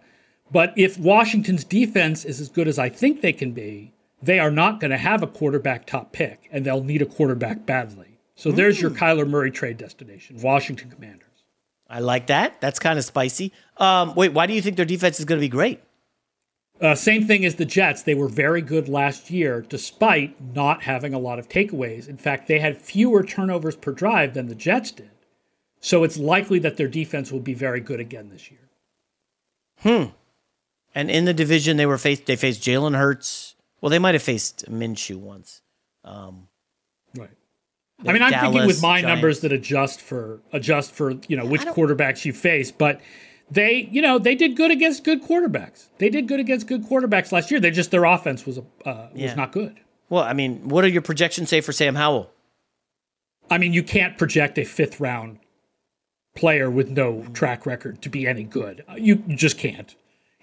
but 0.50 0.72
if 0.76 0.98
Washington's 0.98 1.62
defense 1.64 2.24
is 2.24 2.40
as 2.40 2.48
good 2.48 2.68
as 2.68 2.78
I 2.78 2.88
think 2.88 3.20
they 3.20 3.32
can 3.32 3.52
be, 3.52 3.92
they 4.22 4.38
are 4.38 4.50
not 4.50 4.80
going 4.80 4.90
to 4.90 4.96
have 4.96 5.22
a 5.22 5.26
quarterback 5.26 5.86
top 5.86 6.12
pick, 6.12 6.48
and 6.50 6.64
they'll 6.64 6.84
need 6.84 7.02
a 7.02 7.06
quarterback 7.06 7.66
badly. 7.66 8.18
So 8.34 8.50
there's 8.50 8.80
your 8.80 8.90
Kyler 8.90 9.28
Murray 9.28 9.50
trade 9.50 9.76
destination, 9.76 10.40
Washington 10.40 10.90
Commanders. 10.90 11.28
I 11.88 12.00
like 12.00 12.28
that. 12.28 12.60
That's 12.60 12.78
kind 12.78 12.98
of 12.98 13.04
spicy. 13.04 13.52
Um, 13.76 14.14
wait, 14.14 14.32
why 14.32 14.46
do 14.46 14.54
you 14.54 14.62
think 14.62 14.76
their 14.76 14.86
defense 14.86 15.18
is 15.18 15.26
going 15.26 15.38
to 15.38 15.44
be 15.44 15.48
great? 15.48 15.80
Uh, 16.80 16.94
same 16.94 17.26
thing 17.26 17.44
as 17.44 17.56
the 17.56 17.64
Jets. 17.64 18.02
They 18.02 18.14
were 18.14 18.28
very 18.28 18.62
good 18.62 18.88
last 18.88 19.30
year, 19.30 19.64
despite 19.68 20.40
not 20.40 20.82
having 20.82 21.14
a 21.14 21.18
lot 21.18 21.38
of 21.38 21.48
takeaways. 21.48 22.08
In 22.08 22.16
fact, 22.16 22.48
they 22.48 22.58
had 22.58 22.76
fewer 22.76 23.22
turnovers 23.22 23.76
per 23.76 23.92
drive 23.92 24.34
than 24.34 24.48
the 24.48 24.54
Jets 24.54 24.90
did. 24.90 25.10
So 25.80 26.02
it's 26.02 26.16
likely 26.16 26.58
that 26.60 26.76
their 26.76 26.88
defense 26.88 27.30
will 27.30 27.40
be 27.40 27.54
very 27.54 27.80
good 27.80 28.00
again 28.00 28.30
this 28.30 28.50
year. 28.50 28.68
Hmm. 29.80 30.14
And 30.94 31.10
in 31.10 31.24
the 31.24 31.34
division, 31.34 31.76
they 31.76 31.86
were 31.86 31.98
faced. 31.98 32.26
They 32.26 32.36
faced 32.36 32.62
Jalen 32.62 32.96
Hurts. 32.96 33.54
Well, 33.82 33.90
they 33.90 33.98
might 33.98 34.14
have 34.14 34.22
faced 34.22 34.64
Minshew 34.70 35.16
once. 35.16 35.60
Um, 36.04 36.48
Right. 37.14 37.28
I 38.06 38.12
mean, 38.14 38.22
I'm 38.22 38.32
thinking 38.32 38.66
with 38.66 38.80
my 38.80 39.02
Giants. 39.02 39.06
numbers 39.06 39.40
that 39.40 39.52
adjust 39.52 40.00
for 40.00 40.40
adjust 40.52 40.92
for 40.92 41.10
you 41.28 41.36
know 41.36 41.44
which 41.44 41.60
quarterbacks 41.62 42.24
you 42.24 42.32
face, 42.32 42.72
but 42.72 43.00
they 43.50 43.86
you 43.92 44.00
know 44.00 44.18
they 44.18 44.34
did 44.34 44.56
good 44.56 44.70
against 44.70 45.04
good 45.04 45.22
quarterbacks. 45.22 45.88
They 45.98 46.08
did 46.08 46.26
good 46.26 46.40
against 46.40 46.66
good 46.66 46.84
quarterbacks 46.84 47.30
last 47.32 47.50
year. 47.50 47.60
They 47.60 47.70
just 47.70 47.90
their 47.90 48.04
offense 48.04 48.46
was 48.46 48.58
uh, 48.58 48.62
was 48.84 49.08
Yeah. 49.14 49.34
not 49.34 49.52
good. 49.52 49.78
Well, 50.08 50.22
I 50.24 50.32
mean, 50.32 50.68
what 50.68 50.82
do 50.82 50.88
your 50.88 51.02
projections 51.02 51.48
say 51.50 51.60
for 51.60 51.72
Sam 51.72 51.94
Howell? 51.94 52.30
I 53.50 53.58
mean, 53.58 53.72
you 53.72 53.82
can't 53.82 54.16
project 54.18 54.58
a 54.58 54.64
fifth 54.64 54.98
round 54.98 55.38
player 56.34 56.70
with 56.70 56.88
no 56.90 57.24
track 57.34 57.66
record 57.66 58.00
to 58.02 58.08
be 58.08 58.26
any 58.26 58.42
good. 58.44 58.84
You, 58.96 59.22
you 59.26 59.36
just 59.36 59.58
can't. 59.58 59.94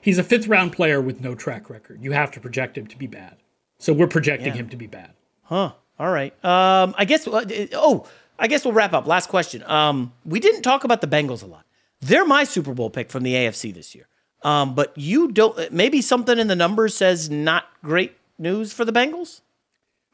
He's 0.02 0.18
a 0.18 0.24
fifth 0.24 0.48
round 0.48 0.72
player 0.74 1.02
with 1.02 1.22
no 1.22 1.36
track 1.36 1.70
record. 1.70 2.02
You 2.02 2.12
have 2.12 2.32
to 2.32 2.40
project 2.40 2.78
him 2.78 2.88
to 2.88 2.98
be 2.98 3.08
bad. 3.08 3.38
So 3.78 3.94
we're 3.94 4.08
projecting 4.08 4.48
Yeah. 4.50 4.54
him 4.62 4.70
to 4.70 4.78
be 4.78 4.88
bad. 4.88 5.12
Huh. 5.44 5.74
All 6.00 6.12
right. 6.12 6.34
Um, 6.46 6.94
I 6.98 7.06
guess. 7.06 7.28
uh, 7.28 7.44
Oh, 7.74 8.06
I 8.38 8.48
guess 8.48 8.64
we'll 8.64 8.74
wrap 8.74 8.94
up. 8.94 9.06
Last 9.08 9.28
question. 9.30 9.64
Um, 9.66 10.14
we 10.26 10.40
didn't 10.40 10.62
talk 10.62 10.84
about 10.84 11.02
the 11.02 11.08
Bengals 11.08 11.44
a 11.44 11.46
lot. 11.46 11.66
They're 12.02 12.26
my 12.26 12.46
Super 12.46 12.74
Bowl 12.74 12.90
pick 12.90 13.10
from 13.10 13.24
the 13.24 13.34
AFC 13.36 13.74
this 13.74 13.94
year. 13.94 14.08
Um, 14.44 14.74
but 14.76 14.98
you 14.98 15.32
don't. 15.32 15.72
Maybe 15.74 16.02
something 16.02 16.40
in 16.40 16.48
the 16.48 16.56
numbers 16.56 16.96
says 16.96 17.30
not 17.30 17.66
great 17.84 18.16
news 18.38 18.72
for 18.72 18.86
the 18.86 18.94
Bengals. 18.94 19.42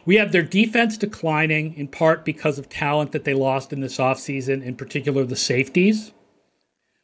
We 0.06 0.16
have 0.16 0.32
their 0.32 0.42
defense 0.44 0.98
declining 0.98 1.76
in 1.76 1.88
part 1.88 2.26
because 2.26 2.58
of 2.58 2.70
talent 2.70 3.12
that 3.12 3.24
they 3.24 3.34
lost 3.36 3.72
in 3.74 3.82
this 3.82 3.98
offseason, 3.98 4.64
in 4.64 4.76
particular 4.76 5.26
the 5.26 5.36
safeties. 5.36 6.12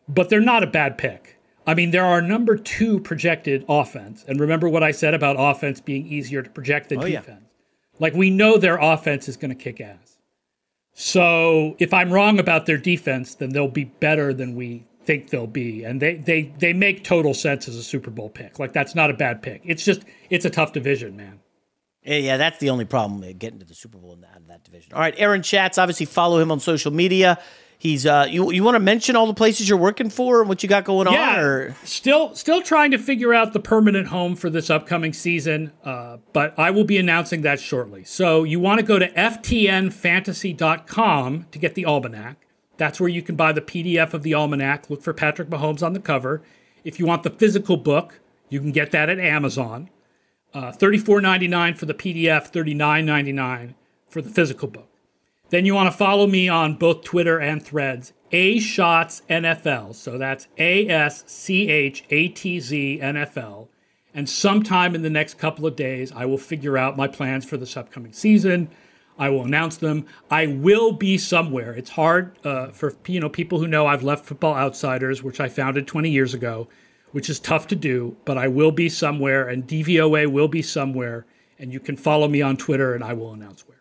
But 0.07 0.29
they're 0.29 0.39
not 0.41 0.63
a 0.63 0.67
bad 0.67 0.97
pick. 0.97 1.37
I 1.67 1.73
mean, 1.75 1.91
there 1.91 2.05
are 2.05 2.21
number 2.21 2.57
two 2.57 2.99
projected 2.99 3.65
offense. 3.69 4.25
And 4.27 4.39
remember 4.39 4.67
what 4.67 4.83
I 4.83 4.91
said 4.91 5.13
about 5.13 5.35
offense 5.37 5.79
being 5.79 6.07
easier 6.07 6.41
to 6.41 6.49
project 6.49 6.89
than 6.89 7.01
Oh, 7.01 7.05
yeah. 7.05 7.19
defense. 7.19 7.45
Like, 7.99 8.13
we 8.13 8.29
know 8.31 8.57
their 8.57 8.77
offense 8.77 9.29
is 9.29 9.37
going 9.37 9.55
to 9.55 9.63
kick 9.63 9.79
ass. 9.79 10.17
So 10.93 11.75
if 11.79 11.93
I'm 11.93 12.11
wrong 12.11 12.39
about 12.39 12.65
their 12.65 12.77
defense, 12.77 13.35
then 13.35 13.51
they'll 13.51 13.67
be 13.67 13.85
better 13.85 14.33
than 14.33 14.55
we 14.55 14.85
think 15.05 15.29
they'll 15.29 15.47
be. 15.47 15.83
And 15.83 16.01
they, 16.01 16.15
they, 16.15 16.53
they 16.57 16.73
make 16.73 17.03
total 17.03 17.33
sense 17.33 17.67
as 17.67 17.75
a 17.75 17.83
Super 17.83 18.09
Bowl 18.11 18.29
pick. 18.29 18.59
Like, 18.59 18.73
that's 18.73 18.95
not 18.95 19.09
a 19.09 19.13
bad 19.13 19.41
pick. 19.41 19.61
It's 19.63 19.85
just, 19.85 20.03
it's 20.29 20.45
a 20.45 20.49
tough 20.49 20.73
division, 20.73 21.15
man. 21.15 21.39
Yeah, 22.03 22.17
yeah, 22.17 22.37
that's 22.37 22.57
the 22.57 22.71
only 22.71 22.85
problem 22.85 23.21
uh, 23.23 23.31
getting 23.37 23.59
to 23.59 23.65
the 23.65 23.75
Super 23.75 23.99
Bowl 23.99 24.13
in 24.13 24.23
out 24.25 24.37
of 24.37 24.47
that 24.47 24.63
division. 24.63 24.93
All 24.93 24.99
right, 24.99 25.13
Aaron 25.17 25.43
Schatz. 25.43 25.77
Obviously, 25.77 26.07
follow 26.07 26.39
him 26.39 26.51
on 26.51 26.59
social 26.59 26.91
media. 26.91 27.37
He's 27.81 28.05
uh, 28.05 28.27
you 28.29 28.51
you 28.51 28.63
want 28.63 28.75
to 28.75 28.79
mention 28.79 29.15
all 29.15 29.25
the 29.25 29.33
places 29.33 29.67
you're 29.67 29.75
working 29.75 30.11
for 30.11 30.39
and 30.39 30.47
what 30.47 30.61
you 30.61 30.69
got 30.69 30.83
going 30.83 31.11
yeah, 31.11 31.31
on? 31.31 31.39
Or 31.39 31.75
still 31.83 32.35
still 32.35 32.61
trying 32.61 32.91
to 32.91 32.99
figure 32.99 33.33
out 33.33 33.53
the 33.53 33.59
permanent 33.59 34.09
home 34.09 34.35
for 34.35 34.51
this 34.51 34.69
upcoming 34.69 35.13
season, 35.13 35.71
uh, 35.83 36.17
but 36.31 36.53
I 36.59 36.69
will 36.69 36.83
be 36.83 36.99
announcing 36.99 37.41
that 37.41 37.59
shortly. 37.59 38.03
So 38.03 38.43
you 38.43 38.59
want 38.59 38.81
to 38.81 38.85
go 38.85 38.99
to 38.99 39.11
ftnfantasy.com 39.13 41.47
to 41.49 41.57
get 41.57 41.73
the 41.73 41.85
almanac. 41.85 42.45
That's 42.77 42.99
where 42.99 43.09
you 43.09 43.23
can 43.23 43.35
buy 43.35 43.51
the 43.51 43.61
PDF 43.61 44.13
of 44.13 44.21
the 44.21 44.35
almanac. 44.35 44.91
Look 44.91 45.01
for 45.01 45.11
Patrick 45.11 45.49
Mahomes 45.49 45.81
on 45.81 45.93
the 45.93 45.99
cover. 45.99 46.43
If 46.83 46.99
you 46.99 47.07
want 47.07 47.23
the 47.23 47.31
physical 47.31 47.77
book, 47.77 48.19
you 48.49 48.59
can 48.59 48.71
get 48.71 48.91
that 48.91 49.09
at 49.09 49.17
Amazon. 49.17 49.89
Uh, 50.53 50.71
$34.99 50.71 51.79
for 51.79 51.87
the 51.87 51.95
PDF, 51.95 52.51
$39.99 52.51 53.73
for 54.07 54.21
the 54.21 54.29
physical 54.29 54.67
book. 54.67 54.90
Then 55.51 55.65
you 55.65 55.75
want 55.75 55.91
to 55.91 55.97
follow 55.97 56.27
me 56.27 56.47
on 56.47 56.75
both 56.75 57.03
Twitter 57.03 57.37
and 57.37 57.61
Threads. 57.61 58.13
A 58.31 58.57
Schatz 58.59 59.21
NFL. 59.29 59.93
So 59.95 60.17
that's 60.17 60.47
A 60.57 60.87
S 60.87 61.25
C 61.27 61.69
H 61.69 62.05
A 62.09 62.29
T 62.29 62.61
Z 62.61 62.99
NFL. 63.01 63.67
And 64.13 64.29
sometime 64.29 64.95
in 64.95 65.01
the 65.01 65.09
next 65.09 65.37
couple 65.37 65.67
of 65.67 65.75
days, 65.75 66.13
I 66.13 66.25
will 66.25 66.37
figure 66.37 66.77
out 66.77 66.95
my 66.95 67.07
plans 67.07 67.43
for 67.43 67.57
this 67.57 67.75
upcoming 67.75 68.13
season. 68.13 68.69
I 69.19 69.29
will 69.29 69.43
announce 69.43 69.75
them. 69.75 70.05
I 70.29 70.47
will 70.47 70.93
be 70.93 71.17
somewhere. 71.17 71.73
It's 71.73 71.89
hard 71.89 72.37
uh, 72.45 72.67
for 72.69 72.95
you 73.05 73.19
know 73.19 73.29
people 73.29 73.59
who 73.59 73.67
know 73.67 73.85
I've 73.87 74.03
left 74.03 74.25
Football 74.25 74.55
Outsiders, 74.55 75.21
which 75.21 75.41
I 75.41 75.49
founded 75.49 75.85
20 75.85 76.09
years 76.09 76.33
ago, 76.33 76.69
which 77.11 77.29
is 77.29 77.41
tough 77.41 77.67
to 77.67 77.75
do. 77.75 78.15
But 78.23 78.37
I 78.37 78.47
will 78.47 78.71
be 78.71 78.87
somewhere, 78.87 79.49
and 79.49 79.67
DVOA 79.67 80.31
will 80.31 80.47
be 80.47 80.61
somewhere. 80.61 81.25
And 81.59 81.73
you 81.73 81.81
can 81.81 81.97
follow 81.97 82.29
me 82.29 82.41
on 82.41 82.55
Twitter, 82.55 82.95
and 82.95 83.03
I 83.03 83.11
will 83.11 83.33
announce 83.33 83.67
where. 83.67 83.80